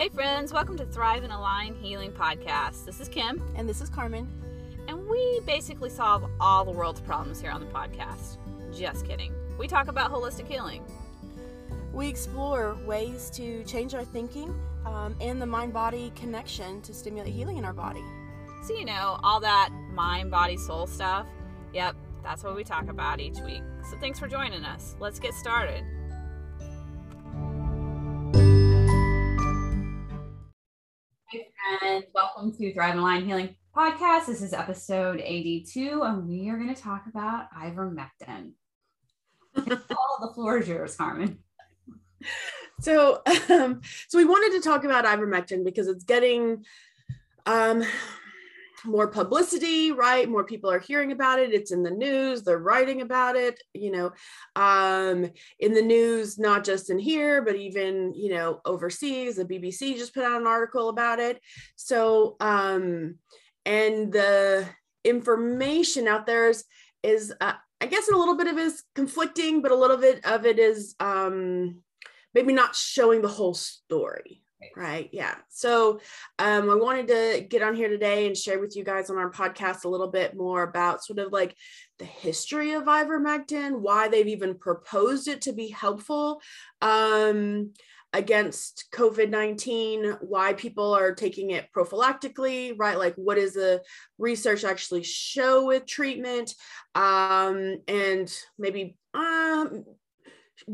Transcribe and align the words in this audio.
Hey, 0.00 0.08
friends, 0.08 0.50
welcome 0.50 0.78
to 0.78 0.86
Thrive 0.86 1.24
and 1.24 1.30
Align 1.30 1.74
Healing 1.74 2.10
Podcast. 2.10 2.86
This 2.86 3.00
is 3.00 3.08
Kim, 3.10 3.42
And 3.54 3.68
this 3.68 3.82
is 3.82 3.90
Carmen. 3.90 4.26
and 4.88 5.06
we 5.06 5.40
basically 5.44 5.90
solve 5.90 6.24
all 6.40 6.64
the 6.64 6.70
world's 6.70 7.02
problems 7.02 7.38
here 7.38 7.50
on 7.50 7.60
the 7.60 7.66
podcast. 7.66 8.38
Just 8.74 9.06
kidding. 9.06 9.34
We 9.58 9.68
talk 9.68 9.88
about 9.88 10.10
holistic 10.10 10.48
healing. 10.48 10.82
We 11.92 12.08
explore 12.08 12.78
ways 12.86 13.28
to 13.34 13.62
change 13.64 13.92
our 13.92 14.06
thinking 14.06 14.58
um, 14.86 15.14
and 15.20 15.38
the 15.38 15.44
mind 15.44 15.74
body 15.74 16.14
connection 16.16 16.80
to 16.80 16.94
stimulate 16.94 17.34
healing 17.34 17.58
in 17.58 17.66
our 17.66 17.74
body. 17.74 18.02
So, 18.64 18.72
you 18.72 18.86
know, 18.86 19.20
all 19.22 19.40
that 19.40 19.68
mind, 19.92 20.30
body, 20.30 20.56
soul 20.56 20.86
stuff. 20.86 21.26
Yep, 21.74 21.94
that's 22.22 22.42
what 22.42 22.56
we 22.56 22.64
talk 22.64 22.88
about 22.88 23.20
each 23.20 23.40
week. 23.40 23.62
So, 23.90 23.98
thanks 23.98 24.18
for 24.18 24.28
joining 24.28 24.64
us. 24.64 24.96
Let's 24.98 25.18
get 25.18 25.34
started. 25.34 25.84
Friends, 31.90 32.06
welcome 32.14 32.52
to 32.52 32.72
Thrive 32.72 32.92
and 32.92 33.00
Align 33.00 33.24
Healing 33.24 33.56
Podcast. 33.76 34.26
This 34.26 34.42
is 34.42 34.52
episode 34.52 35.20
82, 35.20 36.02
and 36.04 36.28
we 36.28 36.48
are 36.48 36.56
going 36.56 36.72
to 36.72 36.80
talk 36.80 37.06
about 37.08 37.46
ivermectin. 37.52 38.52
all 39.56 40.18
the 40.20 40.30
floor 40.32 40.58
is 40.58 40.68
yours, 40.68 40.94
Carmen. 40.94 41.40
So, 42.80 43.22
um, 43.50 43.80
so 44.06 44.18
we 44.18 44.24
wanted 44.24 44.56
to 44.56 44.62
talk 44.62 44.84
about 44.84 45.04
ivermectin 45.04 45.64
because 45.64 45.88
it's 45.88 46.04
getting 46.04 46.64
um, 47.46 47.82
more 48.84 49.08
publicity, 49.08 49.92
right? 49.92 50.28
More 50.28 50.44
people 50.44 50.70
are 50.70 50.78
hearing 50.78 51.12
about 51.12 51.38
it. 51.38 51.52
It's 51.52 51.72
in 51.72 51.82
the 51.82 51.90
news. 51.90 52.42
They're 52.42 52.58
writing 52.58 53.00
about 53.00 53.36
it. 53.36 53.60
You 53.74 53.92
know, 53.92 54.12
um, 54.56 55.30
in 55.58 55.74
the 55.74 55.82
news, 55.82 56.38
not 56.38 56.64
just 56.64 56.90
in 56.90 56.98
here, 56.98 57.42
but 57.42 57.56
even 57.56 58.14
you 58.14 58.34
know 58.34 58.60
overseas. 58.64 59.36
The 59.36 59.44
BBC 59.44 59.96
just 59.96 60.14
put 60.14 60.24
out 60.24 60.40
an 60.40 60.46
article 60.46 60.88
about 60.88 61.18
it. 61.18 61.40
So, 61.76 62.36
um, 62.40 63.16
and 63.64 64.12
the 64.12 64.66
information 65.04 66.08
out 66.08 66.26
there 66.26 66.48
is 66.48 66.64
is 67.02 67.32
uh, 67.40 67.54
I 67.80 67.86
guess 67.86 68.08
a 68.08 68.16
little 68.16 68.36
bit 68.36 68.46
of 68.46 68.58
it 68.58 68.62
is 68.66 68.82
conflicting, 68.94 69.62
but 69.62 69.72
a 69.72 69.76
little 69.76 69.96
bit 69.96 70.24
of 70.24 70.44
it 70.44 70.58
is 70.58 70.94
um, 71.00 71.82
maybe 72.34 72.52
not 72.52 72.76
showing 72.76 73.22
the 73.22 73.28
whole 73.28 73.54
story. 73.54 74.42
Right. 74.76 75.08
Yeah. 75.12 75.36
So 75.48 76.00
um, 76.38 76.70
I 76.70 76.74
wanted 76.74 77.08
to 77.08 77.46
get 77.48 77.62
on 77.62 77.74
here 77.74 77.88
today 77.88 78.26
and 78.26 78.36
share 78.36 78.60
with 78.60 78.76
you 78.76 78.84
guys 78.84 79.08
on 79.08 79.16
our 79.16 79.30
podcast 79.30 79.84
a 79.84 79.88
little 79.88 80.10
bit 80.10 80.36
more 80.36 80.62
about 80.62 81.02
sort 81.02 81.18
of 81.18 81.32
like 81.32 81.54
the 81.98 82.04
history 82.04 82.72
of 82.72 82.84
ivermectin, 82.84 83.80
why 83.80 84.08
they've 84.08 84.26
even 84.26 84.58
proposed 84.58 85.28
it 85.28 85.42
to 85.42 85.52
be 85.52 85.68
helpful 85.68 86.42
um, 86.82 87.72
against 88.12 88.86
COVID 88.92 89.30
19, 89.30 90.18
why 90.20 90.52
people 90.52 90.94
are 90.94 91.14
taking 91.14 91.50
it 91.50 91.68
prophylactically, 91.74 92.74
right? 92.76 92.98
Like, 92.98 93.14
what 93.14 93.36
does 93.36 93.54
the 93.54 93.82
research 94.18 94.64
actually 94.64 95.04
show 95.04 95.66
with 95.66 95.86
treatment? 95.86 96.54
Um, 96.94 97.78
and 97.88 98.30
maybe 98.58 98.96
um, 99.14 99.84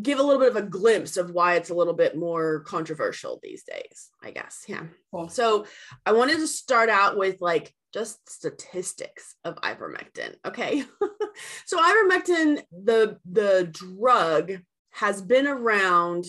give 0.01 0.19
a 0.19 0.23
little 0.23 0.41
bit 0.41 0.51
of 0.51 0.57
a 0.57 0.69
glimpse 0.69 1.17
of 1.17 1.31
why 1.31 1.55
it's 1.55 1.71
a 1.71 1.75
little 1.75 1.95
bit 1.95 2.17
more 2.17 2.61
controversial 2.61 3.41
these 3.43 3.65
days, 3.65 4.11
I 4.23 4.31
guess. 4.31 4.65
Yeah. 4.67 4.85
Cool. 5.11 5.29
So 5.29 5.67
I 6.05 6.13
wanted 6.13 6.39
to 6.39 6.47
start 6.47 6.89
out 6.89 7.17
with 7.17 7.41
like 7.41 7.73
just 7.93 8.29
statistics 8.31 9.37
of 9.45 9.57
ivermectin. 9.57 10.35
Okay. 10.45 10.85
so 11.67 11.79
ivermectin, 11.79 12.63
the 12.71 13.19
the 13.31 13.69
drug 13.71 14.53
has 14.93 15.21
been 15.21 15.47
around 15.47 16.25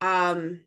um, 0.00 0.60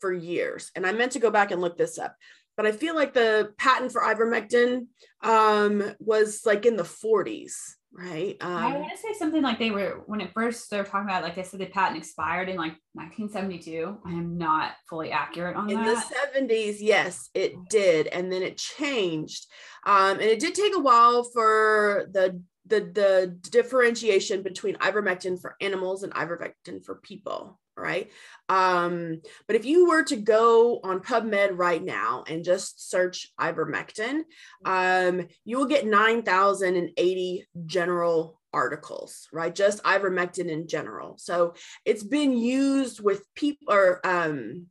for 0.00 0.12
years. 0.12 0.70
And 0.74 0.86
I 0.86 0.92
meant 0.92 1.12
to 1.12 1.18
go 1.18 1.30
back 1.30 1.50
and 1.50 1.60
look 1.60 1.78
this 1.78 1.98
up, 1.98 2.16
but 2.56 2.66
I 2.66 2.72
feel 2.72 2.94
like 2.94 3.14
the 3.14 3.52
patent 3.58 3.92
for 3.92 4.02
ivermectin 4.02 4.86
um, 5.22 5.94
was 5.98 6.42
like 6.44 6.66
in 6.66 6.76
the 6.76 6.82
40s, 6.82 7.54
right? 7.92 8.36
I 8.40 8.74
Um, 8.74 8.80
want 8.80 8.90
to 8.92 8.96
say 8.96 9.12
something 9.18 9.42
like 9.42 9.58
they 9.58 9.70
were 9.70 10.02
when 10.06 10.20
it 10.20 10.32
first 10.32 10.70
they 10.70 10.78
were 10.78 10.84
talking 10.84 11.08
about 11.08 11.22
like 11.22 11.34
they 11.36 11.42
said 11.42 11.60
the 11.60 11.66
patent 11.66 11.98
expired 11.98 12.48
in 12.48 12.56
like 12.56 12.74
1972. 12.94 13.98
I 14.04 14.10
am 14.10 14.38
not 14.38 14.72
fully 14.88 15.10
accurate 15.12 15.56
on 15.56 15.70
in 15.70 15.82
the 15.82 16.02
70s 16.34 16.76
yes 16.80 17.28
it 17.34 17.54
did 17.68 18.06
and 18.06 18.32
then 18.32 18.42
it 18.42 18.56
changed 18.56 19.46
um, 19.84 20.12
and 20.12 20.22
it 20.22 20.40
did 20.40 20.54
take 20.54 20.74
a 20.74 20.80
while 20.80 21.24
for 21.24 22.08
the 22.12 22.42
the 22.66 22.80
the 22.80 23.38
differentiation 23.50 24.42
between 24.42 24.76
ivermectin 24.76 25.40
for 25.40 25.56
animals 25.60 26.02
and 26.02 26.12
ivermectin 26.14 26.84
for 26.84 26.96
people 26.96 27.60
right? 27.76 28.10
Um, 28.48 29.22
but 29.46 29.56
if 29.56 29.64
you 29.64 29.88
were 29.88 30.02
to 30.04 30.16
go 30.16 30.80
on 30.84 31.00
pubmed 31.00 31.56
right 31.56 31.82
now 31.82 32.24
and 32.28 32.44
just 32.44 32.90
search 32.90 33.32
ivermectin 33.40 34.22
um, 34.64 35.26
you 35.44 35.58
will 35.58 35.66
get 35.66 35.86
9080 35.86 37.46
general 37.66 38.40
articles 38.52 39.28
right? 39.32 39.54
Just 39.54 39.82
ivermectin 39.84 40.48
in 40.48 40.68
general. 40.68 41.16
So 41.18 41.54
it's 41.84 42.04
been 42.04 42.36
used 42.36 43.00
with 43.00 43.22
people 43.34 43.72
or 43.72 44.06
um 44.06 44.66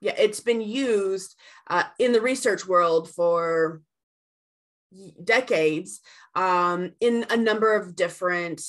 yeah 0.00 0.14
it's 0.18 0.40
been 0.40 0.60
used 0.60 1.36
uh, 1.68 1.84
in 1.98 2.12
the 2.12 2.20
research 2.20 2.66
world 2.66 3.10
for 3.10 3.82
decades 5.22 6.00
um, 6.34 6.92
in 7.00 7.26
a 7.30 7.36
number 7.36 7.74
of 7.74 7.94
different 7.94 8.62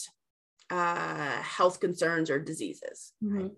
uh, 0.72 1.42
health 1.42 1.80
concerns 1.80 2.30
or 2.30 2.40
diseases 2.40 3.14
Mhm. 3.24 3.52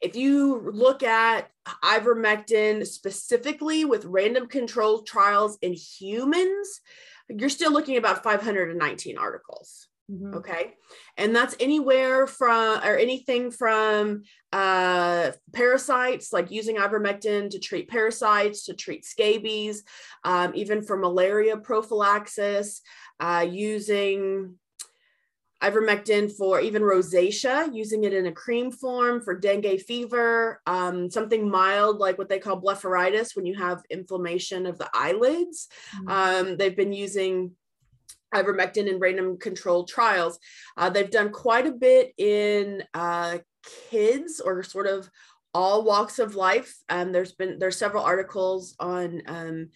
if 0.00 0.16
you 0.16 0.70
look 0.72 1.02
at 1.02 1.50
ivermectin 1.82 2.86
specifically 2.86 3.84
with 3.84 4.04
random 4.06 4.46
controlled 4.48 5.06
trials 5.06 5.58
in 5.62 5.72
humans 5.74 6.80
you're 7.28 7.48
still 7.48 7.72
looking 7.72 7.96
about 7.96 8.22
519 8.22 9.16
articles 9.18 9.88
Mhm. 10.10 10.34
okay 10.34 10.74
and 11.16 11.34
that's 11.34 11.56
anywhere 11.60 12.26
from 12.26 12.78
or 12.84 12.96
anything 12.96 13.50
from 13.50 14.22
uh, 14.52 15.32
parasites 15.52 16.32
like 16.32 16.50
using 16.50 16.76
ivermectin 16.76 17.50
to 17.50 17.58
treat 17.58 17.88
parasites 17.88 18.66
to 18.66 18.74
treat 18.74 19.04
scabies 19.04 19.82
um, 20.24 20.52
even 20.54 20.82
for 20.82 20.96
malaria 20.96 21.56
prophylaxis 21.56 22.82
uh, 23.20 23.46
using 23.48 24.58
ivermectin 25.66 26.30
for 26.38 26.60
even 26.60 26.82
rosacea 26.82 27.58
using 27.74 28.04
it 28.04 28.12
in 28.12 28.26
a 28.26 28.32
cream 28.32 28.70
form 28.70 29.20
for 29.20 29.34
dengue 29.38 29.80
fever 29.80 30.60
um, 30.66 31.10
something 31.10 31.42
mild 31.48 31.98
like 31.98 32.18
what 32.18 32.28
they 32.28 32.38
call 32.38 32.60
blepharitis 32.60 33.34
when 33.34 33.46
you 33.46 33.54
have 33.54 33.82
inflammation 33.90 34.66
of 34.66 34.76
the 34.78 34.90
eyelids 34.94 35.68
Mhm. 35.96 36.10
um, 36.16 36.56
they've 36.56 36.76
been 36.76 36.92
using 36.92 37.34
ivermectin 38.34 38.88
in 38.88 38.98
random 38.98 39.38
controlled 39.38 39.88
trials. 39.88 40.38
Uh, 40.76 40.90
they've 40.90 41.10
done 41.18 41.30
quite 41.30 41.66
a 41.66 41.72
bit 41.86 42.12
in 42.18 42.82
uh, 42.92 43.38
kids 43.90 44.40
or 44.40 44.62
sort 44.62 44.88
of 44.88 45.08
all 45.54 45.84
walks 45.84 46.18
of 46.18 46.34
life. 46.34 46.74
Um, 46.88 47.12
there's 47.12 47.32
been 47.32 47.58
there's 47.60 47.78
several 47.78 48.02
articles 48.02 48.74
on 48.80 49.22
um, 49.26 49.68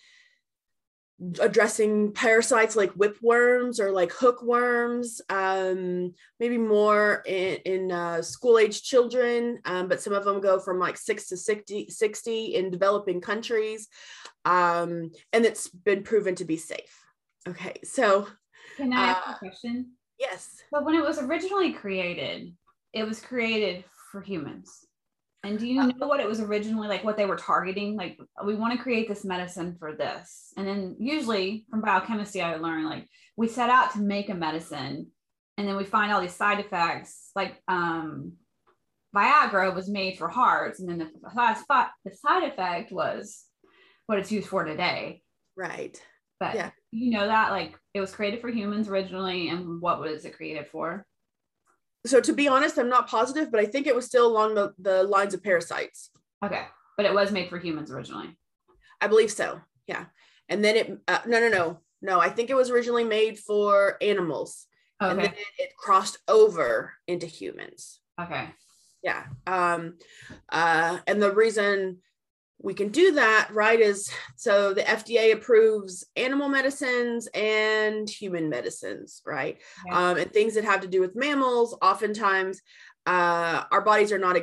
addressing 1.40 2.12
parasites 2.12 2.76
like 2.76 2.92
whipworms 2.92 3.80
or 3.80 3.90
like 3.90 4.12
hookworms, 4.12 5.20
um, 5.28 6.12
maybe 6.38 6.58
more 6.58 7.22
in, 7.26 7.56
in 7.64 7.92
uh, 7.92 8.22
school 8.22 8.58
age 8.58 8.82
children, 8.82 9.58
um, 9.64 9.88
but 9.88 10.00
some 10.00 10.12
of 10.12 10.24
them 10.24 10.40
go 10.40 10.60
from 10.60 10.78
like 10.78 10.96
six 10.96 11.28
to 11.28 11.36
60, 11.36 11.90
60 11.90 12.54
in 12.54 12.70
developing 12.70 13.20
countries. 13.20 13.88
Um, 14.44 15.10
and 15.32 15.44
it's 15.44 15.68
been 15.68 16.04
proven 16.04 16.36
to 16.36 16.44
be 16.44 16.56
safe. 16.56 17.04
Okay, 17.48 17.74
so 17.82 18.28
Can 18.76 18.92
I 18.92 19.08
ask 19.08 19.28
uh, 19.28 19.32
a 19.32 19.38
question? 19.38 19.92
yes. 20.20 20.62
But 20.70 20.84
when 20.84 20.94
it 20.94 21.02
was 21.02 21.18
originally 21.18 21.72
created, 21.72 22.54
it 22.92 23.04
was 23.04 23.20
created 23.20 23.84
for 24.12 24.20
humans. 24.20 24.86
And 25.48 25.58
do 25.58 25.66
you 25.66 25.74
know 25.74 26.06
what 26.06 26.20
it 26.20 26.28
was 26.28 26.40
originally 26.40 26.88
like? 26.88 27.04
What 27.04 27.16
they 27.16 27.24
were 27.24 27.36
targeting? 27.36 27.96
Like, 27.96 28.18
we 28.44 28.54
want 28.54 28.76
to 28.76 28.82
create 28.82 29.08
this 29.08 29.24
medicine 29.24 29.76
for 29.78 29.96
this, 29.96 30.52
and 30.58 30.68
then 30.68 30.96
usually 30.98 31.64
from 31.70 31.80
biochemistry, 31.80 32.42
I 32.42 32.56
learned 32.56 32.84
like 32.84 33.08
we 33.34 33.48
set 33.48 33.70
out 33.70 33.92
to 33.92 34.00
make 34.00 34.28
a 34.28 34.34
medicine, 34.34 35.06
and 35.56 35.66
then 35.66 35.76
we 35.76 35.84
find 35.84 36.12
all 36.12 36.20
these 36.20 36.34
side 36.34 36.60
effects. 36.60 37.30
Like, 37.34 37.62
um, 37.66 38.34
Viagra 39.16 39.74
was 39.74 39.88
made 39.88 40.18
for 40.18 40.28
hearts, 40.28 40.80
and 40.80 40.88
then 40.88 40.98
the 40.98 41.10
last 41.34 41.64
the 41.66 42.10
side 42.14 42.44
effect 42.44 42.92
was 42.92 43.46
what 44.04 44.18
it's 44.18 44.30
used 44.30 44.48
for 44.48 44.64
today. 44.64 45.22
Right. 45.56 45.98
But 46.40 46.56
Yeah. 46.56 46.70
you 46.90 47.10
know 47.10 47.26
that 47.26 47.52
like 47.52 47.74
it 47.94 48.00
was 48.00 48.14
created 48.14 48.42
for 48.42 48.50
humans 48.50 48.86
originally, 48.90 49.48
and 49.48 49.80
what 49.80 49.98
was 49.98 50.26
it 50.26 50.36
created 50.36 50.66
for? 50.66 51.06
So 52.06 52.20
to 52.20 52.32
be 52.32 52.48
honest, 52.48 52.78
I'm 52.78 52.88
not 52.88 53.08
positive, 53.08 53.50
but 53.50 53.60
I 53.60 53.66
think 53.66 53.86
it 53.86 53.94
was 53.94 54.06
still 54.06 54.26
along 54.26 54.54
the, 54.54 54.72
the 54.78 55.02
lines 55.02 55.34
of 55.34 55.42
parasites. 55.42 56.10
Okay, 56.44 56.64
but 56.96 57.06
it 57.06 57.14
was 57.14 57.32
made 57.32 57.48
for 57.48 57.58
humans 57.58 57.90
originally. 57.90 58.36
I 59.00 59.08
believe 59.08 59.30
so. 59.30 59.60
Yeah. 59.86 60.06
And 60.48 60.64
then 60.64 60.76
it, 60.76 60.98
uh, 61.08 61.18
no, 61.26 61.40
no, 61.40 61.48
no, 61.48 61.80
no. 62.00 62.20
I 62.20 62.30
think 62.30 62.50
it 62.50 62.56
was 62.56 62.70
originally 62.70 63.04
made 63.04 63.38
for 63.38 63.96
animals 64.00 64.66
and 65.00 65.18
then 65.18 65.26
it, 65.26 65.46
it 65.58 65.76
crossed 65.76 66.18
over 66.26 66.94
into 67.06 67.26
humans. 67.26 68.00
Okay. 68.20 68.48
Yeah. 69.02 69.24
Um, 69.46 69.98
uh, 70.48 70.98
and 71.06 71.22
the 71.22 71.32
reason 71.32 71.98
we 72.60 72.74
can 72.74 72.88
do 72.88 73.12
that, 73.12 73.48
right? 73.52 73.78
Is 73.78 74.10
so 74.36 74.74
the 74.74 74.82
FDA 74.82 75.32
approves 75.32 76.04
animal 76.16 76.48
medicines 76.48 77.28
and 77.32 78.08
human 78.08 78.48
medicines, 78.48 79.22
right? 79.24 79.58
Um, 79.90 80.16
and 80.16 80.32
things 80.32 80.54
that 80.54 80.64
have 80.64 80.80
to 80.80 80.88
do 80.88 81.00
with 81.00 81.14
mammals. 81.14 81.76
Oftentimes, 81.80 82.60
uh, 83.06 83.64
our 83.70 83.80
bodies 83.80 84.12
are 84.12 84.18
not 84.18 84.36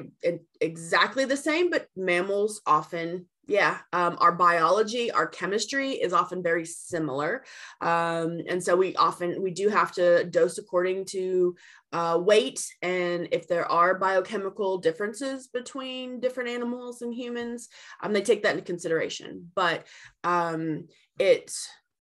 exactly 0.61 1.25
the 1.25 1.37
same, 1.37 1.69
but 1.69 1.87
mammals 1.95 2.61
often 2.65 3.25
yeah 3.47 3.79
um, 3.93 4.17
our 4.19 4.31
biology 4.31 5.11
our 5.11 5.27
chemistry 5.27 5.91
is 5.91 6.13
often 6.13 6.41
very 6.41 6.65
similar 6.65 7.43
um, 7.81 8.39
and 8.49 8.63
so 8.63 8.75
we 8.75 8.95
often 8.95 9.41
we 9.41 9.51
do 9.51 9.69
have 9.69 9.91
to 9.91 10.23
dose 10.25 10.57
according 10.57 11.05
to 11.05 11.55
uh, 11.93 12.19
weight 12.19 12.65
and 12.81 13.27
if 13.31 13.47
there 13.47 13.69
are 13.71 13.97
biochemical 13.97 14.79
differences 14.79 15.47
between 15.47 16.19
different 16.19 16.49
animals 16.49 17.01
and 17.01 17.13
humans 17.13 17.69
um, 18.01 18.13
they 18.13 18.21
take 18.21 18.43
that 18.43 18.51
into 18.53 18.63
consideration 18.63 19.51
but 19.55 19.85
um, 20.23 20.87
it 21.19 21.51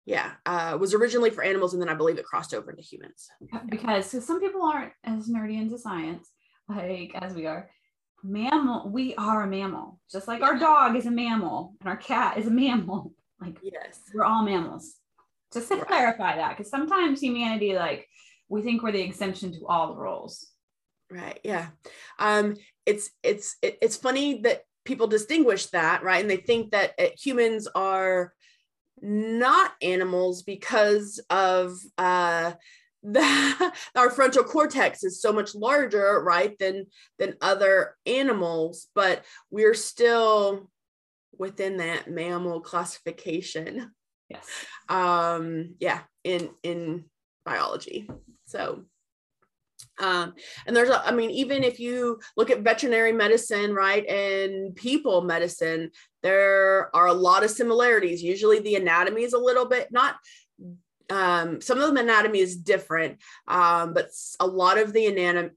yeah 0.07 0.33
uh, 0.47 0.77
was 0.81 0.95
originally 0.95 1.31
for 1.31 1.45
animals 1.45 1.73
and 1.73 1.83
then 1.83 1.89
i 1.89 1.95
believe 1.95 2.19
it 2.19 2.25
crossed 2.25 2.55
over 2.55 2.71
into 2.71 2.83
humans. 2.83 3.29
Because 3.69 4.11
so 4.11 4.21
some 4.21 4.41
people 4.41 4.63
aren't 4.63 4.93
as 5.05 5.29
nerdy 5.29 5.61
into 5.61 5.79
science 5.79 6.31
like 6.69 7.13
as 7.15 7.35
we 7.35 7.47
are 7.47 7.71
mammal 8.23 8.91
we 8.91 9.15
are 9.15 9.43
a 9.43 9.47
mammal 9.47 9.99
just 10.11 10.27
like 10.27 10.43
our 10.43 10.59
dog 10.59 10.97
is 10.97 11.07
a 11.07 11.11
mammal 11.11 11.75
and 11.81 11.89
our 11.89 11.97
cat 11.97 12.39
is 12.39 12.47
a 12.47 12.51
mammal. 12.51 13.13
Like 13.41 13.59
yes. 13.63 14.01
we're 14.13 14.25
all 14.25 14.43
mammals. 14.43 14.97
Just 15.55 15.69
to 15.69 15.77
right. 15.77 15.87
clarify 15.87 16.35
that 16.39 16.57
because 16.57 16.69
sometimes 16.69 17.21
humanity 17.21 17.77
like 17.77 18.09
we 18.49 18.63
think 18.63 18.83
we're 18.83 18.91
the 18.91 19.01
exemption 19.01 19.53
to 19.53 19.67
all 19.69 19.95
the 19.95 20.01
rules 20.01 20.49
right 21.09 21.39
yeah. 21.45 21.69
Um 22.19 22.57
it's 22.85 23.11
it's 23.23 23.57
it, 23.63 23.79
it's 23.81 23.97
funny 23.97 24.41
that 24.41 24.63
people 24.85 25.07
distinguish 25.07 25.67
that 25.67 26.03
right 26.03 26.21
and 26.21 26.29
they 26.29 26.39
think 26.39 26.73
that 26.73 26.95
uh, 26.99 27.11
humans 27.17 27.69
are 27.77 28.33
not 29.01 29.73
animals 29.81 30.43
because 30.43 31.21
of 31.31 31.79
uh 31.97 32.55
that 33.03 33.75
our 33.97 34.11
frontal 34.11 34.45
cortex 34.45 35.05
is 35.05 35.21
so 35.21 35.33
much 35.33 35.55
larger 35.55 36.23
right 36.23 36.59
than 36.59 36.87
than 37.19 37.35
other 37.41 37.97
animals 38.07 38.89
but 38.95 39.25
we're 39.51 39.75
still 39.75 40.71
within 41.39 41.77
that 41.77 42.11
mammal 42.11 42.61
classification. 42.61 43.93
Yes. 44.29 44.47
Um 44.89 45.75
yeah 45.79 46.01
in 46.25 46.51
in 46.63 47.05
biology. 47.45 48.09
So 48.47 48.85
um, 50.01 50.35
and 50.67 50.77
there's 50.77 50.91
a, 50.91 51.05
I 51.05 51.11
mean, 51.11 51.31
even 51.31 51.65
if 51.65 51.81
you 51.81 52.21
look 52.37 52.51
at 52.51 52.61
veterinary 52.61 53.13
medicine, 53.13 53.75
right, 53.75 54.07
and 54.07 54.75
people 54.77 55.23
medicine, 55.23 55.91
there 56.23 56.95
are 56.95 57.07
a 57.07 57.13
lot 57.13 57.45
of 57.45 57.51
similarities. 57.51 58.23
Usually 58.23 58.61
the 58.61 58.77
anatomy 58.77 59.23
is 59.23 59.33
a 59.33 59.39
little 59.39 59.67
bit 59.67 59.89
not 59.91 60.17
um, 61.11 61.61
some 61.61 61.81
of 61.81 61.95
the 61.95 62.01
anatomy 62.01 62.41
is 62.41 62.57
different, 62.57 63.19
um, 63.47 63.95
but 63.95 64.11
a 64.41 64.47
lot 64.47 64.79
of 64.79 64.93
the 64.93 65.07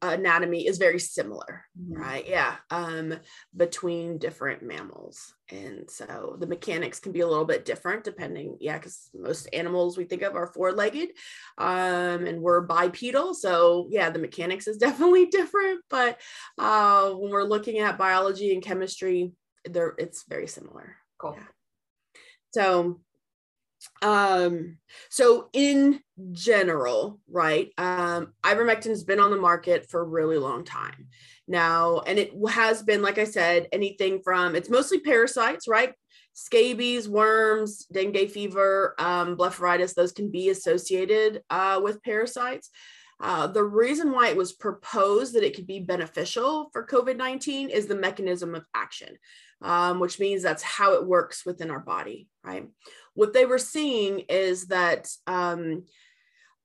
anatomy 0.02 0.66
is 0.66 0.78
very 0.78 1.00
similar, 1.00 1.66
mm-hmm. 1.80 2.02
right? 2.02 2.28
Yeah, 2.28 2.56
um, 2.70 3.16
between 3.56 4.18
different 4.18 4.64
mammals. 4.64 5.34
And 5.50 5.90
so 5.90 6.38
the 6.40 6.48
mechanics 6.48 7.02
can 7.02 7.12
be 7.12 7.20
a 7.20 7.28
little 7.28 7.46
bit 7.46 7.66
different 7.66 8.06
depending, 8.06 8.58
yeah, 8.62 8.78
because 8.78 9.10
most 9.14 9.50
animals 9.52 9.98
we 9.98 10.06
think 10.06 10.22
of 10.22 10.36
are 10.36 10.48
four 10.48 10.72
legged 10.72 11.10
um, 11.58 12.26
and 12.26 12.42
we're 12.42 12.62
bipedal. 12.62 13.34
So, 13.34 13.88
yeah, 13.90 14.10
the 14.10 14.20
mechanics 14.20 14.68
is 14.68 14.78
definitely 14.78 15.26
different. 15.26 15.82
But 15.90 16.20
uh, 16.58 17.12
when 17.12 17.32
we're 17.32 17.44
looking 17.44 17.80
at 17.80 17.98
biology 17.98 18.54
and 18.54 18.64
chemistry, 18.64 19.34
there 19.66 19.94
it's 19.98 20.24
very 20.28 20.48
similar. 20.48 20.96
Cool. 21.18 21.36
Yeah. 21.38 21.44
So, 22.54 23.02
um 24.02 24.78
so 25.10 25.50
in 25.54 26.00
general 26.32 27.20
right 27.30 27.72
um 27.78 28.34
ivermectin 28.44 28.90
has 28.90 29.04
been 29.04 29.20
on 29.20 29.32
the 29.32 29.38
market 29.38 29.90
for 29.90 30.02
a 30.02 30.06
really 30.06 30.38
long 30.38 30.64
time. 30.64 31.08
Now 31.48 32.00
and 32.00 32.20
it 32.20 32.32
has 32.50 32.84
been 32.84 33.02
like 33.02 33.18
i 33.18 33.24
said 33.26 33.68
anything 33.72 34.22
from 34.24 34.56
it's 34.56 34.70
mostly 34.70 35.00
parasites 35.00 35.68
right? 35.68 35.94
Scabies 36.34 37.10
worms 37.10 37.86
dengue 37.92 38.30
fever 38.30 38.96
um, 38.98 39.36
blepharitis 39.36 39.94
those 39.94 40.12
can 40.12 40.32
be 40.32 40.50
associated 40.50 41.42
uh, 41.50 41.80
with 41.84 42.02
parasites. 42.04 42.70
Uh, 43.22 43.46
the 43.46 43.64
reason 43.64 44.12
why 44.12 44.30
it 44.30 44.36
was 44.36 44.52
proposed 44.52 45.36
that 45.36 45.44
it 45.44 45.56
could 45.56 45.68
be 45.68 45.80
beneficial 45.80 46.70
for 46.74 46.86
COVID 46.86 47.18
19 47.18 47.70
is 47.70 47.86
the 47.86 47.96
mechanism 47.96 48.56
of 48.56 48.66
action, 48.74 49.16
um, 49.62 50.00
which 50.00 50.20
means 50.20 50.42
that's 50.42 50.64
how 50.64 50.94
it 50.94 51.06
works 51.06 51.46
within 51.46 51.70
our 51.70 51.80
body, 51.80 52.28
right? 52.44 52.68
What 53.14 53.34
they 53.34 53.46
were 53.46 53.58
seeing 53.58 54.20
is 54.30 54.68
that 54.68 55.10
um, 55.28 55.84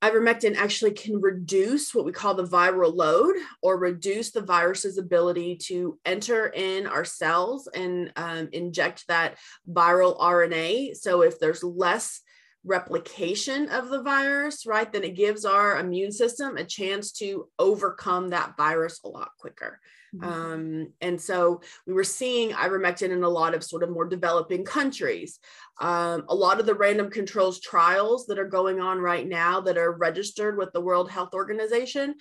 ivermectin 0.02 0.56
actually 0.56 0.92
can 0.92 1.20
reduce 1.20 1.94
what 1.94 2.04
we 2.04 2.12
call 2.12 2.34
the 2.34 2.46
viral 2.46 2.94
load 2.94 3.34
or 3.62 3.78
reduce 3.78 4.30
the 4.30 4.42
virus's 4.42 4.98
ability 4.98 5.56
to 5.56 5.98
enter 6.04 6.48
in 6.48 6.86
our 6.86 7.04
cells 7.04 7.66
and 7.68 8.12
um, 8.16 8.48
inject 8.52 9.04
that 9.08 9.36
viral 9.68 10.18
RNA. 10.18 10.96
So 10.96 11.22
if 11.22 11.38
there's 11.38 11.64
less 11.64 12.20
replication 12.64 13.68
of 13.70 13.88
the 13.88 14.02
virus, 14.02 14.66
right, 14.66 14.92
then 14.92 15.04
it 15.04 15.14
gives 15.14 15.44
our 15.44 15.78
immune 15.78 16.12
system 16.12 16.56
a 16.56 16.64
chance 16.64 17.12
to 17.12 17.48
overcome 17.58 18.30
that 18.30 18.56
virus 18.56 19.00
a 19.04 19.08
lot 19.08 19.30
quicker. 19.38 19.80
Mm-hmm. 20.14 20.28
Um, 20.28 20.92
and 21.00 21.20
so 21.20 21.60
we 21.86 21.92
were 21.92 22.04
seeing 22.04 22.50
ivermectin 22.50 23.10
in 23.10 23.22
a 23.22 23.28
lot 23.28 23.54
of 23.54 23.64
sort 23.64 23.82
of 23.82 23.90
more 23.90 24.06
developing 24.06 24.64
countries. 24.64 25.38
Um, 25.80 26.24
a 26.28 26.34
lot 26.34 26.60
of 26.60 26.66
the 26.66 26.74
random 26.74 27.10
controls 27.10 27.60
trials 27.60 28.26
that 28.26 28.38
are 28.38 28.48
going 28.48 28.80
on 28.80 28.98
right 28.98 29.26
now 29.26 29.60
that 29.60 29.76
are 29.76 29.92
registered 29.92 30.56
with 30.56 30.72
the 30.72 30.80
World 30.80 31.10
Health 31.10 31.34
Organization 31.34 32.14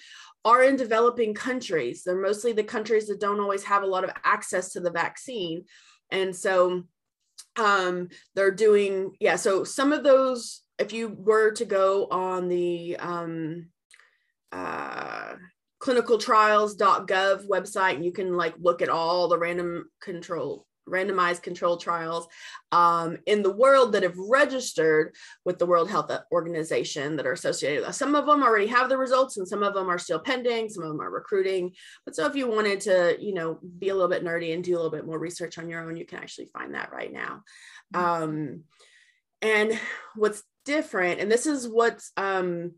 are 0.43 0.63
in 0.63 0.75
developing 0.75 1.33
countries. 1.33 2.03
They're 2.03 2.21
mostly 2.21 2.53
the 2.53 2.63
countries 2.63 3.07
that 3.07 3.19
don't 3.19 3.39
always 3.39 3.63
have 3.63 3.83
a 3.83 3.87
lot 3.87 4.03
of 4.03 4.11
access 4.23 4.73
to 4.73 4.79
the 4.79 4.91
vaccine. 4.91 5.65
And 6.11 6.35
so 6.35 6.83
um, 7.55 8.09
they're 8.35 8.51
doing, 8.51 9.15
yeah, 9.19 9.37
so 9.37 9.63
some 9.63 9.93
of 9.93 10.03
those, 10.03 10.61
if 10.77 10.91
you 10.91 11.15
were 11.17 11.51
to 11.51 11.65
go 11.65 12.07
on 12.11 12.49
the, 12.49 12.97
um, 12.97 13.67
uh, 14.51 15.35
clinicaltrials.gov 15.81 17.47
website 17.47 17.95
and 17.95 18.05
you 18.05 18.11
can 18.11 18.35
like 18.35 18.55
look 18.59 18.81
at 18.81 18.89
all 18.89 19.27
the 19.27 19.37
random 19.37 19.89
control 20.01 20.65
randomized 20.89 21.41
control 21.41 21.77
trials 21.77 22.27
um, 22.71 23.17
in 23.25 23.41
the 23.41 23.51
world 23.51 23.91
that 23.91 24.03
have 24.03 24.17
registered 24.17 25.15
with 25.43 25.57
the 25.57 25.65
World 25.65 25.89
Health 25.89 26.11
Organization 26.31 27.15
that 27.15 27.25
are 27.25 27.33
associated. 27.33 27.91
Some 27.93 28.15
of 28.15 28.25
them 28.25 28.43
already 28.43 28.67
have 28.67 28.89
the 28.89 28.97
results, 28.97 29.37
and 29.37 29.47
some 29.47 29.63
of 29.63 29.73
them 29.73 29.89
are 29.89 29.97
still 29.97 30.19
pending. 30.19 30.69
Some 30.69 30.83
of 30.83 30.89
them 30.89 31.01
are 31.01 31.11
recruiting. 31.11 31.73
But 32.05 32.15
so, 32.15 32.25
if 32.25 32.35
you 32.35 32.47
wanted 32.47 32.81
to, 32.81 33.17
you 33.19 33.33
know, 33.33 33.59
be 33.79 33.89
a 33.89 33.93
little 33.93 34.09
bit 34.09 34.23
nerdy 34.23 34.53
and 34.53 34.63
do 34.63 34.73
a 34.73 34.77
little 34.77 34.91
bit 34.91 35.05
more 35.05 35.19
research 35.19 35.57
on 35.57 35.69
your 35.69 35.81
own, 35.81 35.97
you 35.97 36.05
can 36.05 36.19
actually 36.19 36.47
find 36.47 36.75
that 36.75 36.91
right 36.91 37.11
now. 37.11 37.43
Mm-hmm. 37.93 38.23
Um, 38.23 38.63
and 39.41 39.79
what's 40.15 40.43
different, 40.65 41.19
and 41.19 41.31
this 41.31 41.45
is 41.45 41.67
what's 41.67 42.11
um, 42.17 42.73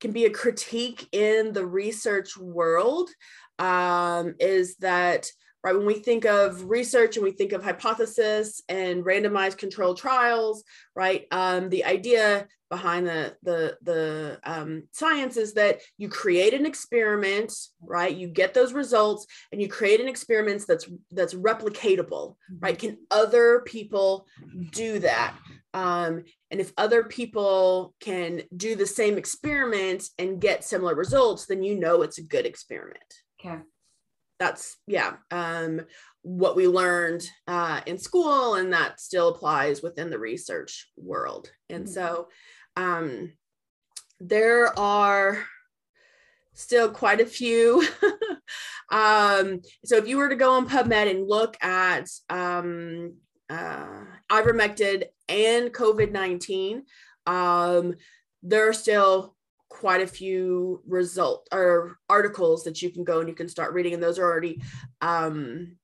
can 0.00 0.12
be 0.12 0.24
a 0.24 0.30
critique 0.30 1.08
in 1.12 1.52
the 1.52 1.64
research 1.64 2.36
world 2.36 3.10
um, 3.58 4.34
is 4.38 4.76
that 4.76 5.30
right 5.62 5.76
when 5.76 5.86
we 5.86 5.94
think 5.94 6.24
of 6.24 6.64
research 6.70 7.16
and 7.16 7.24
we 7.24 7.32
think 7.32 7.52
of 7.52 7.62
hypothesis 7.62 8.62
and 8.68 9.04
randomized 9.04 9.58
controlled 9.58 9.98
trials 9.98 10.64
right 10.96 11.26
um, 11.30 11.68
the 11.68 11.84
idea 11.84 12.46
behind 12.70 13.06
the 13.06 13.36
the 13.42 13.76
the 13.82 14.38
um, 14.44 14.84
science 14.92 15.36
is 15.36 15.54
that 15.54 15.80
you 15.98 16.08
create 16.08 16.54
an 16.54 16.64
experiment 16.64 17.52
right 17.82 18.16
you 18.16 18.28
get 18.28 18.54
those 18.54 18.72
results 18.72 19.26
and 19.52 19.60
you 19.60 19.68
create 19.68 20.00
an 20.00 20.08
experiment 20.08 20.64
that's 20.66 20.88
that's 21.10 21.34
replicatable 21.34 22.36
right 22.60 22.78
mm-hmm. 22.78 22.94
can 22.94 22.98
other 23.10 23.62
people 23.66 24.26
do 24.70 25.00
that 25.00 25.34
um, 25.72 26.24
and 26.50 26.60
if 26.60 26.72
other 26.76 27.04
people 27.04 27.94
can 28.00 28.42
do 28.56 28.74
the 28.74 28.86
same 28.86 29.16
experiment 29.16 30.04
and 30.18 30.40
get 30.40 30.64
similar 30.64 30.94
results, 30.94 31.46
then 31.46 31.62
you 31.62 31.78
know 31.78 32.02
it's 32.02 32.18
a 32.18 32.24
good 32.24 32.46
experiment. 32.46 33.14
Okay. 33.40 33.58
That's, 34.38 34.76
yeah, 34.86 35.14
um, 35.30 35.82
what 36.22 36.56
we 36.56 36.66
learned 36.66 37.28
uh, 37.46 37.82
in 37.86 37.98
school, 37.98 38.54
and 38.54 38.72
that 38.72 39.00
still 39.00 39.28
applies 39.28 39.82
within 39.82 40.10
the 40.10 40.18
research 40.18 40.88
world. 40.96 41.50
And 41.68 41.84
mm-hmm. 41.84 41.92
so 41.92 42.28
um, 42.76 43.32
there 44.18 44.76
are 44.78 45.44
still 46.54 46.90
quite 46.90 47.20
a 47.20 47.26
few. 47.26 47.86
um, 48.90 49.60
so 49.84 49.96
if 49.96 50.08
you 50.08 50.16
were 50.16 50.28
to 50.28 50.36
go 50.36 50.54
on 50.54 50.68
PubMed 50.68 51.10
and 51.10 51.28
look 51.28 51.56
at 51.62 52.08
um, 52.28 53.14
uh, 53.50 54.04
ivermectin 54.30 55.04
and 55.28 55.72
COVID 55.72 56.12
19, 56.12 56.84
um, 57.26 57.94
there 58.42 58.68
are 58.68 58.72
still 58.72 59.36
quite 59.68 60.00
a 60.00 60.06
few 60.06 60.82
result 60.86 61.46
or 61.52 61.98
articles 62.08 62.64
that 62.64 62.82
you 62.82 62.90
can 62.90 63.04
go 63.04 63.20
and 63.20 63.28
you 63.28 63.34
can 63.34 63.48
start 63.48 63.72
reading 63.72 63.94
and 63.94 64.02
those 64.02 64.18
are 64.18 64.24
already 64.24 64.60
um, 65.00 65.76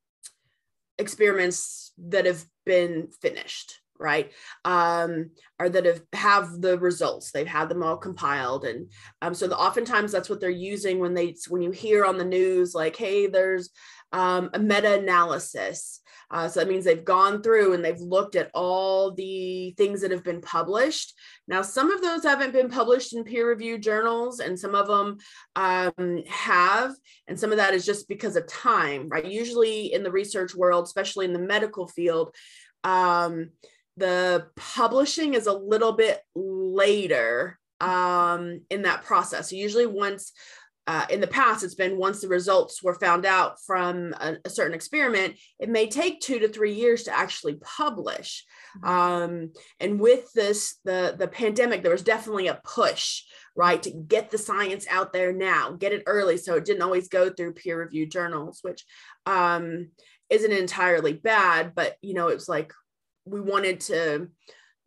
experiments 0.99 1.93
that 1.99 2.27
have 2.27 2.45
been 2.65 3.09
finished 3.21 3.81
right? 3.99 4.33
Um 4.65 5.31
or 5.59 5.69
that 5.69 5.87
have 5.87 6.03
have 6.13 6.61
the 6.61 6.79
results. 6.79 7.31
They've 7.31 7.47
had 7.47 7.69
them 7.69 7.83
all 7.83 7.97
compiled 7.97 8.65
and 8.65 8.91
um 9.23 9.35
so 9.35 9.47
the, 9.47 9.57
oftentimes 9.57 10.13
that's 10.13 10.29
what 10.29 10.41
they're 10.41 10.51
using 10.51 10.99
when 10.99 11.15
they 11.15 11.35
when 11.49 11.63
you 11.63 11.71
hear 11.71 12.05
on 12.05 12.19
the 12.19 12.25
news 12.25 12.75
like 12.75 12.97
hey 12.97 13.27
there's 13.27 13.71
um, 14.13 14.51
a 14.55 14.59
meta-analysis. 14.59 16.01
Uh, 16.31 16.49
so 16.49 16.61
that 16.61 16.69
means 16.69 16.85
they've 16.85 17.05
gone 17.05 17.43
through 17.43 17.73
and 17.73 17.85
they've 17.85 18.01
looked 18.01 18.35
at 18.35 18.51
all 18.53 19.13
the 19.13 19.73
things 19.77 20.01
that 20.01 20.11
have 20.11 20.25
been 20.25 20.41
published. 20.41 21.15
Now 21.47 21.63
some 21.63 21.93
of 21.93 22.03
those 22.03 22.25
haven't 22.25 22.53
been 22.53 22.69
published 22.69 23.15
in 23.15 23.23
peer-reviewed 23.23 23.83
journals 23.83 24.41
and 24.41 24.59
some 24.59 24.75
of 24.75 24.89
them 24.89 25.19
um, 25.55 26.23
have 26.27 26.95
and 27.29 27.39
some 27.39 27.53
of 27.53 27.59
that 27.59 27.75
is 27.75 27.87
just 27.87 28.09
because 28.09 28.35
of 28.35 28.47
time 28.49 29.09
right? 29.09 29.25
Usually 29.25 29.93
in 29.93 30.03
the 30.03 30.11
research 30.11 30.55
world 30.55 30.85
especially 30.85 31.27
in 31.27 31.33
the 31.33 31.39
medical 31.39 31.87
field 31.87 32.35
um, 32.83 33.51
the 33.97 34.47
publishing 34.57 35.35
is 35.35 35.47
a 35.47 35.53
little 35.53 35.93
bit 35.93 36.21
later 36.35 37.59
um, 37.81 38.61
in 38.71 38.83
that 38.83 39.05
process. 39.05 39.51
So 39.51 39.57
usually 39.57 39.87
once 39.87 40.33
uh, 40.87 41.05
in 41.11 41.21
the 41.21 41.27
past, 41.27 41.65
it's 41.65 41.75
been 41.75 41.99
once 41.99 42.21
the 42.21 42.29
results 42.29 42.83
were 42.83 42.95
found 42.95 43.27
out 43.27 43.61
from 43.67 44.15
a, 44.21 44.37
a, 44.45 44.51
certain 44.51 44.75
experiment, 44.75 45.35
it 45.59 45.69
may 45.69 45.89
take 45.89 46.21
two 46.21 46.39
to 46.39 46.49
three 46.49 46.75
years 46.75 47.03
to 47.03 47.17
actually 47.17 47.55
publish. 47.55 48.45
Mm-hmm. 48.79 48.89
Um, 48.89 49.53
and 49.81 49.99
with 49.99 50.33
this, 50.33 50.77
the 50.85 51.17
the 51.19 51.27
pandemic, 51.27 51.83
there 51.83 51.93
was 51.93 52.03
definitely 52.03 52.47
a 52.47 52.61
push, 52.65 53.23
right, 53.57 53.83
to 53.83 53.91
get 53.91 54.31
the 54.31 54.39
science 54.39 54.87
out 54.89 55.13
there 55.13 55.33
now, 55.33 55.73
get 55.73 55.93
it 55.93 56.05
early, 56.07 56.37
so 56.37 56.55
it 56.55 56.65
didn't 56.65 56.83
always 56.83 57.09
go 57.09 57.31
through 57.31 57.55
peer 57.55 57.81
reviewed 57.81 58.13
journals, 58.13 58.61
which 58.63 58.85
um, 59.27 59.89
isn't 60.31 60.53
entirely 60.53 61.15
bad, 61.15 61.75
but 61.75 61.97
you 62.01 62.15
know, 62.15 62.29
it 62.29 62.35
was 62.35 62.49
like 62.49 62.73
we 63.25 63.41
wanted 63.41 63.81
to 63.81 64.29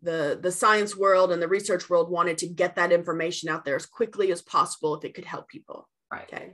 the 0.02 0.40
the 0.42 0.52
science 0.52 0.96
world 0.96 1.32
and 1.32 1.42
the 1.42 1.48
research 1.48 1.90
world 1.90 2.10
wanted 2.10 2.38
to 2.40 2.48
get 2.48 2.76
that 2.76 2.92
information 2.92 3.50
out 3.50 3.66
there 3.66 3.76
as 3.76 3.86
quickly 3.86 4.32
as 4.32 4.42
possible 4.42 4.96
if 4.96 5.04
it 5.04 5.14
could 5.14 5.26
help 5.26 5.48
people. 5.48 5.90
Right. 6.12 6.30
Okay 6.32 6.54